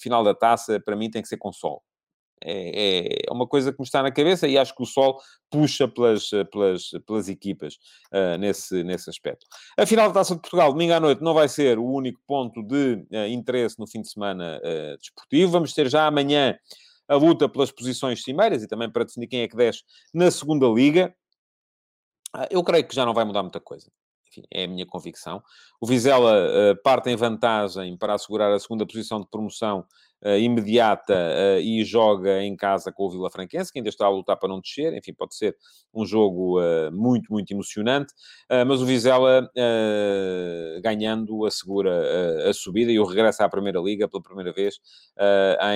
final 0.00 0.22
da 0.22 0.34
Taça, 0.34 0.78
para 0.78 0.96
mim, 0.96 1.10
tem 1.10 1.22
que 1.22 1.28
ser 1.28 1.38
com 1.38 1.52
sol. 1.52 1.82
É, 2.44 3.24
é, 3.26 3.32
uma 3.32 3.46
coisa 3.46 3.72
que 3.72 3.80
me 3.80 3.84
está 3.84 4.02
na 4.02 4.12
cabeça 4.12 4.46
e 4.46 4.58
acho 4.58 4.74
que 4.74 4.82
o 4.82 4.86
sol 4.86 5.18
puxa 5.50 5.88
pelas, 5.88 6.28
pelas, 6.52 6.90
pelas 7.06 7.28
equipas 7.28 7.74
uh, 8.12 8.36
nesse, 8.38 8.84
nesse 8.84 9.08
aspecto. 9.08 9.46
A 9.78 9.86
final 9.86 10.08
da 10.08 10.14
Taça 10.14 10.34
de 10.34 10.40
Portugal, 10.42 10.72
domingo 10.72 10.92
à 10.92 11.00
noite, 11.00 11.22
não 11.22 11.32
vai 11.32 11.48
ser 11.48 11.78
o 11.78 11.84
único 11.84 12.20
ponto 12.26 12.62
de 12.62 13.06
uh, 13.10 13.26
interesse 13.28 13.78
no 13.78 13.86
fim 13.86 14.02
de 14.02 14.10
semana 14.10 14.60
uh, 14.62 14.98
desportivo. 14.98 15.52
Vamos 15.52 15.72
ter 15.72 15.88
já 15.88 16.06
amanhã 16.06 16.54
a 17.08 17.14
luta 17.16 17.48
pelas 17.48 17.70
posições 17.70 18.22
cimeiras 18.22 18.62
e 18.62 18.68
também 18.68 18.90
para 18.90 19.04
definir 19.04 19.26
quem 19.26 19.40
é 19.40 19.48
que 19.48 19.56
desce 19.56 19.82
na 20.12 20.30
segunda 20.30 20.66
liga. 20.66 21.14
Eu 22.50 22.62
creio 22.64 22.86
que 22.86 22.94
já 22.94 23.06
não 23.06 23.14
vai 23.14 23.24
mudar 23.24 23.42
muita 23.42 23.60
coisa. 23.60 23.90
Enfim, 24.34 24.42
é 24.50 24.64
a 24.64 24.68
minha 24.68 24.86
convicção. 24.86 25.42
O 25.80 25.86
Vizela 25.86 26.72
uh, 26.72 26.82
parte 26.82 27.10
em 27.10 27.16
vantagem 27.16 27.96
para 27.96 28.14
assegurar 28.14 28.52
a 28.52 28.58
segunda 28.58 28.86
posição 28.86 29.20
de 29.20 29.28
promoção 29.28 29.86
uh, 30.24 30.38
imediata 30.38 31.14
uh, 31.14 31.60
e 31.60 31.84
joga 31.84 32.42
em 32.42 32.56
casa 32.56 32.92
com 32.92 33.04
o 33.04 33.10
Vila 33.10 33.30
Franquense, 33.30 33.72
que 33.72 33.78
ainda 33.78 33.88
está 33.88 34.06
a 34.06 34.10
lutar 34.10 34.36
para 34.36 34.48
não 34.48 34.60
descer. 34.60 34.92
Enfim, 34.94 35.14
pode 35.14 35.36
ser 35.36 35.56
um 35.92 36.04
jogo 36.04 36.60
muito, 36.92 37.32
muito 37.32 37.52
emocionante. 37.52 38.12
mas 38.66 38.82
o 38.82 38.86
Vizela, 38.86 39.48
ganhando, 40.82 41.44
assegura 41.46 42.48
a 42.48 42.52
subida 42.52 42.90
e 42.90 42.98
o 42.98 43.04
regresso 43.04 43.44
à 43.44 43.48
Primeira 43.48 43.78
Liga 43.78 44.08
pela 44.08 44.22
primeira 44.22 44.52
vez 44.52 44.80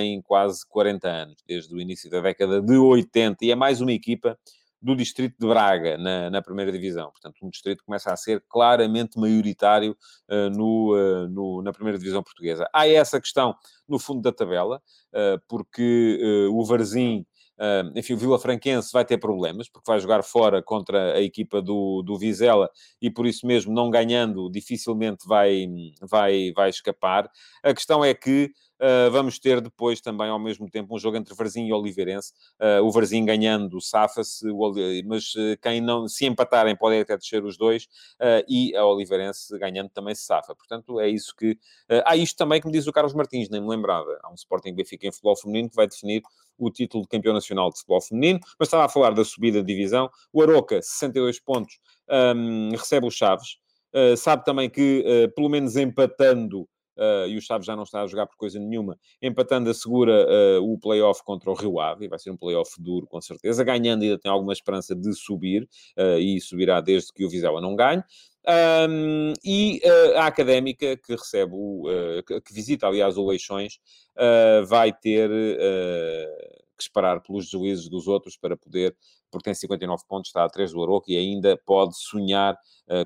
em 0.00 0.20
quase 0.22 0.66
40 0.68 1.08
anos, 1.08 1.36
desde 1.46 1.72
o 1.72 1.80
início 1.80 2.10
da 2.10 2.20
década 2.20 2.60
de 2.60 2.76
80. 2.76 3.44
E 3.44 3.52
é 3.52 3.54
mais 3.54 3.80
uma 3.80 3.92
equipa 3.92 4.36
do 4.80 4.94
distrito 4.94 5.36
de 5.38 5.46
Braga, 5.46 5.98
na, 5.98 6.30
na 6.30 6.42
primeira 6.42 6.70
divisão. 6.70 7.10
Portanto, 7.10 7.36
um 7.42 7.50
distrito 7.50 7.78
que 7.78 7.84
começa 7.84 8.12
a 8.12 8.16
ser 8.16 8.42
claramente 8.48 9.18
maioritário 9.18 9.96
uh, 10.30 10.50
no, 10.50 10.94
uh, 10.94 11.28
no, 11.28 11.62
na 11.62 11.72
primeira 11.72 11.98
divisão 11.98 12.22
portuguesa. 12.22 12.68
Há 12.72 12.88
essa 12.88 13.20
questão 13.20 13.54
no 13.88 13.98
fundo 13.98 14.22
da 14.22 14.32
tabela, 14.32 14.80
uh, 15.12 15.40
porque 15.48 16.18
o 16.50 16.64
Varzim 16.64 17.26
Uh, 17.58 17.90
enfim, 17.98 18.12
o 18.12 18.16
Vila 18.16 18.38
Franquense 18.38 18.92
vai 18.92 19.04
ter 19.04 19.18
problemas, 19.18 19.68
porque 19.68 19.90
vai 19.90 19.98
jogar 19.98 20.22
fora 20.22 20.62
contra 20.62 21.14
a 21.14 21.20
equipa 21.20 21.60
do, 21.60 22.02
do 22.02 22.16
Vizela 22.16 22.70
e 23.02 23.10
por 23.10 23.26
isso 23.26 23.44
mesmo, 23.48 23.74
não 23.74 23.90
ganhando, 23.90 24.48
dificilmente 24.48 25.26
vai, 25.26 25.66
vai, 26.00 26.52
vai 26.54 26.70
escapar. 26.70 27.28
A 27.64 27.74
questão 27.74 28.04
é 28.04 28.14
que 28.14 28.52
Uh, 28.80 29.10
vamos 29.10 29.40
ter 29.40 29.60
depois 29.60 30.00
também, 30.00 30.28
ao 30.28 30.38
mesmo 30.38 30.70
tempo, 30.70 30.94
um 30.94 30.98
jogo 30.98 31.16
entre 31.16 31.34
Varzim 31.34 31.66
e 31.66 31.72
Oliveirense. 31.72 32.32
Uh, 32.60 32.82
o 32.84 32.90
Varzim 32.92 33.24
ganhando 33.24 33.80
safa-se, 33.80 34.46
mas 35.04 35.34
uh, 35.34 35.58
quem 35.60 35.80
não, 35.80 36.06
se 36.06 36.26
empatarem, 36.26 36.76
podem 36.76 37.00
até 37.00 37.16
descer 37.16 37.44
os 37.44 37.56
dois, 37.56 37.88
e 38.48 38.74
a 38.76 38.84
Oliveirense 38.84 39.58
ganhando 39.58 39.90
também 39.90 40.14
se 40.14 40.22
safa. 40.22 40.54
Portanto, 40.54 41.00
é 41.00 41.08
isso 41.08 41.34
que. 41.34 41.58
há 42.04 42.16
isto 42.16 42.36
também 42.36 42.60
que 42.60 42.66
me 42.66 42.72
diz 42.72 42.86
o 42.86 42.92
Carlos 42.92 43.14
Martins, 43.14 43.48
nem 43.48 43.60
me 43.60 43.68
lembrava. 43.68 44.18
Há 44.22 44.30
um 44.30 44.34
Sporting 44.34 44.74
Benfica 44.74 45.06
em 45.06 45.12
futebol 45.12 45.36
feminino 45.36 45.68
que 45.68 45.76
vai 45.76 45.88
definir 45.88 46.22
o 46.56 46.70
título 46.70 47.02
de 47.02 47.08
campeão 47.08 47.32
nacional 47.32 47.70
de 47.70 47.76
futebol 47.76 48.00
feminino, 48.00 48.40
mas 48.58 48.68
estava 48.68 48.84
a 48.84 48.88
falar 48.88 49.10
da 49.10 49.24
subida 49.24 49.62
de 49.62 49.66
divisão. 49.66 50.10
O 50.32 50.42
Aroca, 50.42 50.80
62 50.82 51.40
pontos, 51.40 51.78
um, 52.36 52.70
recebe 52.70 53.06
o 53.06 53.10
Chaves. 53.10 53.56
sabe 54.16 54.44
também 54.44 54.68
que, 54.68 55.04
pelo 55.34 55.48
menos 55.48 55.76
empatando 55.76 56.62
uh, 56.62 56.68
e 57.28 57.36
o 57.36 57.40
Chaves 57.40 57.66
já 57.66 57.76
não 57.76 57.82
está 57.84 58.02
a 58.02 58.06
jogar 58.06 58.26
por 58.26 58.36
coisa 58.36 58.58
nenhuma, 58.58 58.98
empatando 59.22 59.70
assegura 59.70 60.26
uh, 60.58 60.72
o 60.72 60.78
play-off 60.78 61.22
contra 61.24 61.50
o 61.50 61.54
Rio 61.54 61.80
Ave, 61.80 62.08
vai 62.08 62.18
ser 62.18 62.30
um 62.30 62.36
play-off 62.36 62.80
duro, 62.80 63.06
com 63.06 63.20
certeza, 63.20 63.62
ganhando 63.64 64.02
ainda 64.02 64.18
tem 64.18 64.30
alguma 64.30 64.52
esperança 64.52 64.94
de 64.94 65.12
subir, 65.14 65.62
uh, 65.96 66.18
e 66.18 66.40
subirá 66.40 66.80
desde 66.80 67.12
que 67.12 67.24
o 67.24 67.30
Vizela 67.30 67.60
não 67.60 67.76
ganhe. 67.76 68.02
Um, 68.48 69.34
e 69.44 69.78
uh, 69.84 70.18
a 70.18 70.26
académica 70.26 70.96
que 70.96 71.12
recebe 71.12 71.52
o, 71.54 71.86
uh, 71.86 72.40
que, 72.40 72.54
visita, 72.54 72.86
aliás, 72.86 73.18
o 73.18 73.26
Leixões, 73.26 73.78
uh, 74.16 74.64
vai 74.64 74.90
ter 74.90 75.28
que 76.78 76.84
esperar 76.84 77.20
pelos 77.20 77.46
juízes 77.46 77.88
dos 77.88 78.08
outros 78.08 78.38
para 78.38 78.56
poder, 78.56 78.96
porque 79.30 79.44
tem 79.44 79.54
59 79.54 80.02
pontos, 80.08 80.28
está 80.28 80.44
a 80.44 80.48
3 80.48 80.72
do 80.72 80.82
Aroca 80.82 81.12
e 81.12 81.16
ainda 81.18 81.60
pode 81.66 81.98
sonhar 81.98 82.56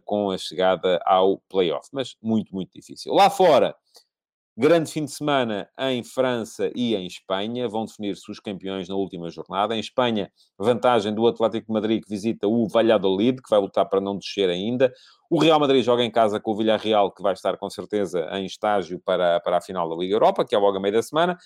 com 0.04 0.30
a 0.30 0.38
chegada 0.38 1.00
ao 1.04 1.38
playoff. 1.48 1.88
Mas 1.92 2.14
muito, 2.22 2.54
muito 2.54 2.70
difícil. 2.72 3.12
Lá 3.12 3.28
fora, 3.28 3.74
Grande 4.54 4.92
fim 4.92 5.06
de 5.06 5.10
semana 5.10 5.66
em 5.78 6.04
França 6.04 6.70
e 6.76 6.94
em 6.94 7.06
Espanha. 7.06 7.66
Vão 7.66 7.86
definir-se 7.86 8.30
os 8.30 8.38
campeões 8.38 8.86
na 8.86 8.94
última 8.94 9.30
jornada. 9.30 9.74
Em 9.74 9.80
Espanha, 9.80 10.30
vantagem 10.58 11.14
do 11.14 11.26
Atlético 11.26 11.68
de 11.68 11.72
Madrid, 11.72 12.02
que 12.02 12.10
visita 12.10 12.46
o 12.46 12.68
Valladolid, 12.68 13.40
que 13.40 13.48
vai 13.48 13.58
lutar 13.58 13.88
para 13.88 13.98
não 13.98 14.18
descer 14.18 14.50
ainda. 14.50 14.92
O 15.32 15.38
Real 15.38 15.58
Madrid 15.58 15.82
joga 15.82 16.04
em 16.04 16.10
casa 16.10 16.38
com 16.38 16.50
o 16.50 16.54
Villarreal, 16.54 17.10
que 17.10 17.22
vai 17.22 17.32
estar 17.32 17.56
com 17.56 17.70
certeza 17.70 18.28
em 18.32 18.44
estágio 18.44 19.00
para, 19.00 19.40
para 19.40 19.56
a 19.56 19.60
final 19.62 19.88
da 19.88 19.96
Liga 19.96 20.14
Europa, 20.14 20.44
que 20.44 20.54
é 20.54 20.58
logo 20.58 20.76
a 20.76 20.80
meio 20.80 20.92
da 20.92 21.02
semana. 21.02 21.38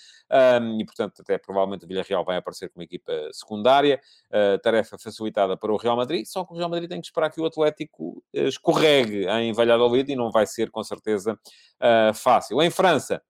Um, 0.61 0.81
e, 0.81 0.85
portanto, 0.85 1.21
até 1.21 1.37
provavelmente 1.37 1.85
o 1.85 1.87
Villarreal 1.87 2.25
vai 2.25 2.35
aparecer 2.35 2.69
como 2.69 2.83
equipa 2.83 3.13
secundária. 3.31 4.01
Uh, 4.25 4.59
tarefa 4.59 4.97
facilitada 4.97 5.55
para 5.55 5.71
o 5.71 5.77
Real 5.77 5.95
Madrid. 5.95 6.25
Só 6.25 6.43
que 6.43 6.51
o 6.51 6.57
Real 6.57 6.69
Madrid 6.69 6.89
tem 6.89 6.99
que 6.99 7.07
esperar 7.07 7.31
que 7.31 7.39
o 7.39 7.45
Atlético 7.45 8.21
escorregue 8.33 9.25
em 9.25 9.53
Valladolid 9.53 10.11
e 10.11 10.17
não 10.17 10.31
vai 10.31 10.45
ser, 10.45 10.69
com 10.69 10.83
certeza, 10.83 11.39
uh, 11.79 12.13
fácil. 12.13 12.61
Em 12.61 12.69
França, 12.69 13.21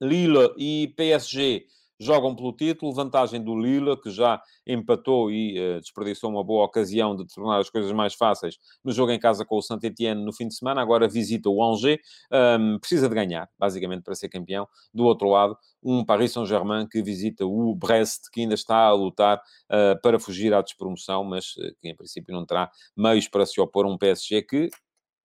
Lille 0.00 0.52
e 0.58 0.92
PSG 0.96 1.66
jogam 1.98 2.34
pelo 2.34 2.52
título, 2.52 2.92
vantagem 2.92 3.42
do 3.42 3.58
Lille, 3.58 3.96
que 4.00 4.10
já 4.10 4.40
empatou 4.66 5.30
e 5.30 5.58
uh, 5.58 5.80
desperdiçou 5.80 6.30
uma 6.30 6.44
boa 6.44 6.64
ocasião 6.64 7.16
de 7.16 7.26
tornar 7.26 7.58
as 7.58 7.70
coisas 7.70 7.90
mais 7.92 8.14
fáceis 8.14 8.58
no 8.84 8.92
jogo 8.92 9.12
em 9.12 9.18
casa 9.18 9.44
com 9.44 9.56
o 9.56 9.62
Saint-Etienne 9.62 10.24
no 10.24 10.32
fim 10.32 10.48
de 10.48 10.54
semana, 10.54 10.80
agora 10.80 11.08
visita 11.08 11.48
o 11.48 11.62
Angers, 11.62 11.98
um, 12.32 12.78
precisa 12.78 13.08
de 13.08 13.14
ganhar, 13.14 13.48
basicamente, 13.58 14.02
para 14.02 14.14
ser 14.14 14.28
campeão. 14.28 14.68
Do 14.92 15.04
outro 15.04 15.28
lado, 15.28 15.56
um 15.82 16.04
Paris 16.04 16.32
Saint-Germain 16.32 16.86
que 16.86 17.02
visita 17.02 17.46
o 17.46 17.74
Brest, 17.74 18.30
que 18.32 18.40
ainda 18.40 18.54
está 18.54 18.86
a 18.86 18.92
lutar 18.92 19.38
uh, 19.38 20.00
para 20.02 20.18
fugir 20.18 20.52
à 20.54 20.62
despromoção, 20.62 21.24
mas 21.24 21.56
uh, 21.56 21.74
que 21.80 21.88
em 21.88 21.96
princípio 21.96 22.34
não 22.34 22.44
terá 22.44 22.70
meios 22.96 23.28
para 23.28 23.46
se 23.46 23.60
opor 23.60 23.86
a 23.86 23.88
um 23.88 23.98
PSG 23.98 24.42
que 24.42 24.70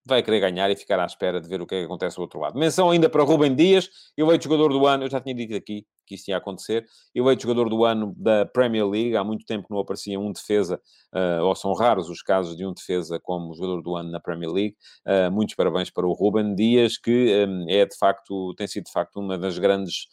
vai 0.05 0.23
querer 0.23 0.39
ganhar 0.39 0.69
e 0.69 0.75
ficar 0.75 0.99
à 0.99 1.05
espera 1.05 1.39
de 1.39 1.47
ver 1.47 1.61
o 1.61 1.67
que 1.67 1.75
é 1.75 1.79
que 1.79 1.85
acontece 1.85 2.15
do 2.15 2.21
outro 2.21 2.39
lado. 2.39 2.57
Menção 2.57 2.89
ainda 2.89 3.09
para 3.09 3.23
Rubem 3.23 3.55
Dias, 3.55 3.89
eleito 4.17 4.45
jogador 4.45 4.69
do 4.69 4.85
ano, 4.85 5.03
eu 5.03 5.09
já 5.09 5.19
tinha 5.21 5.35
dito 5.35 5.55
aqui 5.55 5.85
que 6.11 6.15
isto 6.15 6.27
ia 6.27 6.37
acontecer, 6.37 6.85
eleito 7.15 7.43
jogador 7.43 7.69
do 7.69 7.85
ano 7.85 8.13
da 8.17 8.45
Premier 8.45 8.85
League, 8.85 9.15
há 9.15 9.23
muito 9.23 9.45
tempo 9.45 9.67
não 9.69 9.79
aparecia 9.79 10.19
um 10.19 10.31
defesa, 10.31 10.81
uh, 11.13 11.43
ou 11.43 11.55
são 11.55 11.73
raros 11.73 12.09
os 12.09 12.21
casos 12.21 12.57
de 12.57 12.65
um 12.65 12.73
defesa 12.73 13.17
como 13.17 13.53
jogador 13.55 13.81
do 13.81 13.95
ano 13.95 14.11
na 14.11 14.19
Premier 14.19 14.51
League, 14.51 14.75
uh, 15.07 15.31
muitos 15.31 15.55
parabéns 15.55 15.89
para 15.89 16.05
o 16.05 16.11
Rubem 16.11 16.53
Dias, 16.53 16.97
que 16.97 17.45
um, 17.47 17.65
é 17.69 17.85
de 17.85 17.97
facto, 17.97 18.53
tem 18.55 18.67
sido 18.67 18.85
de 18.85 18.91
facto 18.91 19.21
uma 19.21 19.37
das 19.37 19.57
grandes 19.57 20.07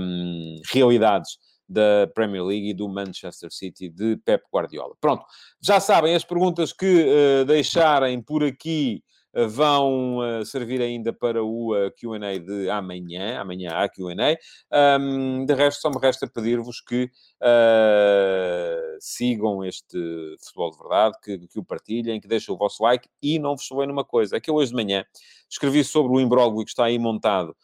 um, 0.00 0.60
realidades 0.72 1.38
da 1.68 2.06
Premier 2.14 2.44
League 2.44 2.70
e 2.70 2.74
do 2.74 2.88
Manchester 2.88 3.50
City 3.50 3.88
de 3.88 4.16
Pep 4.18 4.44
Guardiola. 4.54 4.94
Pronto, 5.00 5.24
já 5.60 5.80
sabem 5.80 6.14
as 6.14 6.24
perguntas 6.24 6.72
que 6.72 7.04
uh, 7.04 7.44
deixarem 7.44 8.22
por 8.22 8.44
aqui 8.44 9.02
vão 9.34 10.18
uh, 10.18 10.44
servir 10.44 10.80
ainda 10.82 11.12
para 11.12 11.42
o 11.42 11.74
uh, 11.74 11.90
Q&A 11.92 12.38
de 12.38 12.68
amanhã. 12.68 13.40
Amanhã 13.40 13.70
há 13.72 13.88
Q&A. 13.88 14.98
Um, 15.00 15.44
de 15.44 15.54
resto, 15.54 15.80
só 15.80 15.90
me 15.90 15.98
resta 15.98 16.26
pedir-vos 16.26 16.80
que 16.80 17.10
uh, 17.40 18.96
sigam 19.00 19.64
este 19.64 19.98
Futebol 20.44 20.70
de 20.70 20.78
Verdade, 20.78 21.16
que, 21.22 21.38
que 21.48 21.58
o 21.58 21.64
partilhem, 21.64 22.20
que 22.20 22.28
deixem 22.28 22.54
o 22.54 22.58
vosso 22.58 22.82
like 22.82 23.08
e 23.22 23.38
não 23.38 23.56
vos 23.56 23.66
soubem 23.66 23.86
numa 23.86 24.04
coisa. 24.04 24.36
É 24.36 24.40
que 24.40 24.50
eu 24.50 24.54
hoje 24.54 24.70
de 24.70 24.76
manhã 24.76 25.04
escrevi 25.48 25.82
sobre 25.84 26.12
o 26.12 26.20
imbróglio 26.20 26.64
que 26.64 26.70
está 26.70 26.84
aí 26.84 26.98
montado 26.98 27.54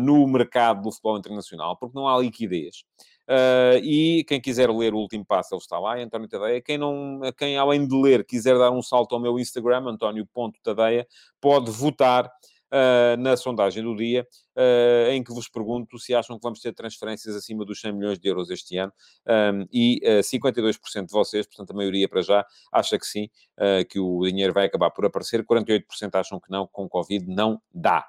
no 0.00 0.26
mercado 0.26 0.82
do 0.82 0.90
futebol 0.90 1.18
internacional, 1.18 1.76
porque 1.76 1.96
não 1.96 2.08
há 2.08 2.18
liquidez. 2.18 2.82
Uh, 3.28 3.82
e 3.82 4.24
quem 4.24 4.40
quiser 4.40 4.70
ler 4.70 4.94
o 4.94 4.98
último 4.98 5.24
passo, 5.24 5.54
ele 5.54 5.60
está 5.60 5.78
lá, 5.78 5.96
António 5.96 6.28
Tadeia. 6.28 6.60
Quem, 6.62 6.78
não, 6.78 7.20
quem, 7.36 7.56
além 7.58 7.86
de 7.86 7.94
ler, 7.94 8.24
quiser 8.24 8.56
dar 8.56 8.70
um 8.70 8.82
salto 8.82 9.14
ao 9.14 9.20
meu 9.20 9.38
Instagram, 9.38 9.88
António.tadeia, 9.88 11.06
pode 11.40 11.70
votar 11.70 12.26
uh, 12.26 13.16
na 13.18 13.36
sondagem 13.36 13.82
do 13.82 13.96
dia, 13.96 14.26
uh, 14.56 15.10
em 15.10 15.22
que 15.22 15.32
vos 15.32 15.48
pergunto 15.48 15.98
se 15.98 16.14
acham 16.14 16.36
que 16.36 16.42
vamos 16.42 16.60
ter 16.60 16.72
transferências 16.72 17.36
acima 17.36 17.64
dos 17.64 17.80
100 17.80 17.92
milhões 17.92 18.18
de 18.18 18.28
euros 18.28 18.50
este 18.50 18.76
ano, 18.78 18.92
um, 19.26 19.66
e 19.72 20.00
uh, 20.04 20.20
52% 20.20 21.06
de 21.06 21.12
vocês, 21.12 21.46
portanto 21.46 21.70
a 21.70 21.74
maioria 21.74 22.08
para 22.08 22.22
já, 22.22 22.44
acha 22.72 22.98
que 22.98 23.06
sim, 23.06 23.28
uh, 23.58 23.86
que 23.88 24.00
o 24.00 24.22
dinheiro 24.26 24.52
vai 24.52 24.66
acabar 24.66 24.90
por 24.90 25.04
aparecer, 25.04 25.44
48% 25.44 26.14
acham 26.14 26.40
que 26.40 26.50
não, 26.50 26.66
com 26.66 26.88
Covid 26.88 27.26
não 27.28 27.60
dá. 27.72 28.04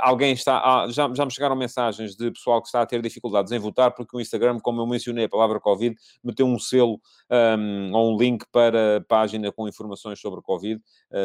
alguém 0.00 0.32
está, 0.32 0.58
ah, 0.58 0.86
já, 0.90 1.12
já 1.14 1.24
me 1.24 1.32
chegaram 1.32 1.56
mensagens 1.56 2.14
de 2.14 2.30
pessoal 2.30 2.60
que 2.60 2.68
está 2.68 2.82
a 2.82 2.86
ter 2.86 3.00
dificuldades 3.00 3.52
em 3.52 3.58
votar, 3.58 3.92
porque 3.92 4.16
o 4.16 4.20
Instagram, 4.20 4.58
como 4.60 4.80
eu 4.80 4.86
mencionei 4.86 5.24
a 5.24 5.28
palavra 5.28 5.58
Covid, 5.60 5.96
meteu 6.22 6.46
um 6.46 6.58
selo 6.58 7.00
um, 7.30 7.92
ou 7.94 8.14
um 8.14 8.18
link 8.18 8.44
para 8.52 8.98
a 8.98 9.00
página 9.00 9.50
com 9.52 9.68
informações 9.68 10.20
sobre 10.20 10.42
Covid, 10.42 10.80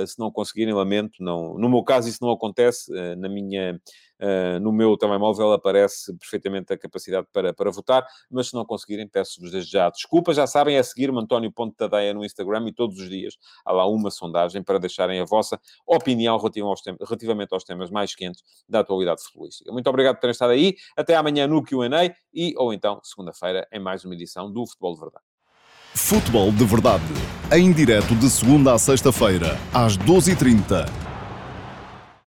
se 0.07 0.17
não 0.19 0.31
conseguirem, 0.31 0.73
lamento, 0.73 1.21
não, 1.21 1.57
no 1.57 1.69
meu 1.69 1.83
caso 1.83 2.07
isso 2.07 2.19
não 2.21 2.31
acontece, 2.31 2.91
na 3.17 3.27
minha 3.27 3.79
Uh, 4.21 4.60
no 4.62 4.71
meu 4.71 4.95
telemóvel 4.97 5.51
aparece 5.51 6.15
perfeitamente 6.17 6.71
a 6.71 6.78
capacidade 6.78 7.28
para, 7.34 7.54
para 7.54 7.69
votar, 7.69 8.06
mas 8.32 8.47
se 8.47 8.54
não 8.54 8.65
conseguirem, 8.65 9.08
peço-vos 9.08 9.51
desde 9.51 9.71
já 9.71 9.89
desculpa. 9.89 10.34
Já 10.34 10.47
sabem, 10.47 10.78
é 10.78 10.84
seguir-me 10.84 11.19
António 11.19 11.51
Ponte 11.51 11.75
Tadeia 11.75 12.13
no 12.13 12.23
Instagram 12.23 12.67
e 12.67 12.73
todos 12.73 12.99
os 12.99 13.10
dias 13.10 13.36
há 13.65 13.73
lá 13.73 13.88
uma 13.88 14.10
sondagem 14.10 14.63
para 14.63 14.80
deixarem 14.80 15.19
a 15.19 15.25
vossa 15.25 15.60
opinião 15.86 16.38
relativamente 16.38 17.54
aos 17.54 17.63
temas 17.63 17.89
mais 17.89 18.15
quentes 18.15 18.41
da 18.67 18.80
atualidade 18.80 19.21
futebolística. 19.23 19.71
Muito 19.71 19.89
obrigado 19.89 20.15
por 20.15 20.21
terem 20.21 20.32
estado 20.32 20.51
aí. 20.51 20.75
Até 20.95 21.15
amanhã 21.15 21.47
no 21.47 21.62
Q&A 21.63 22.15
e, 22.34 22.54
ou 22.58 22.73
então, 22.73 22.99
segunda-feira, 23.04 23.67
em 23.71 23.80
mais 23.80 24.06
uma 24.06 24.13
edição 24.13 24.51
do 24.51 24.65
Futebol 24.65 24.93
de 24.93 24.99
Verdade. 25.01 25.25
Futebol 25.93 26.51
de 26.51 26.65
Verdade, 26.65 27.04
em 27.54 27.71
direto 27.71 28.15
de 28.15 28.30
segunda 28.30 28.73
a 28.73 28.78
sexta-feira, 28.78 29.58
às 29.73 29.97
12h30 29.97 31.14